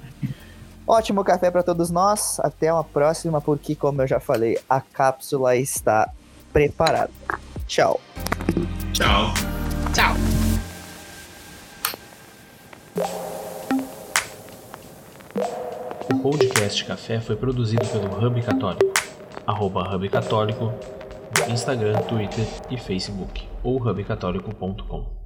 Ótimo 0.87 1.25
café 1.25 1.51
para 1.51 1.63
todos 1.63 1.91
nós. 1.91 2.39
Até 2.41 2.73
uma 2.73 2.85
próxima, 2.85 3.41
porque, 3.41 3.75
como 3.75 4.03
eu 4.03 4.07
já 4.07 4.21
falei, 4.21 4.59
a 4.69 4.81
cápsula 4.81 5.57
está 5.57 6.11
preparada. 6.53 7.11
Tchau. 7.67 8.01
Tchau. 8.93 9.33
Tchau. 9.95 10.15
O 16.13 16.19
podcast 16.19 16.85
Café 16.85 17.21
foi 17.21 17.37
produzido 17.37 17.87
pelo 17.87 18.27
Hub 18.27 18.43
Católico. 18.43 18.93
Arroba 19.47 19.95
Hub 19.95 20.09
Católico 20.09 20.73
no 21.41 21.53
Instagram, 21.53 22.01
Twitter 22.03 22.47
e 22.71 22.79
Facebook 22.79 23.49
ou 23.63 23.77
hubcatólico.com. 23.77 25.24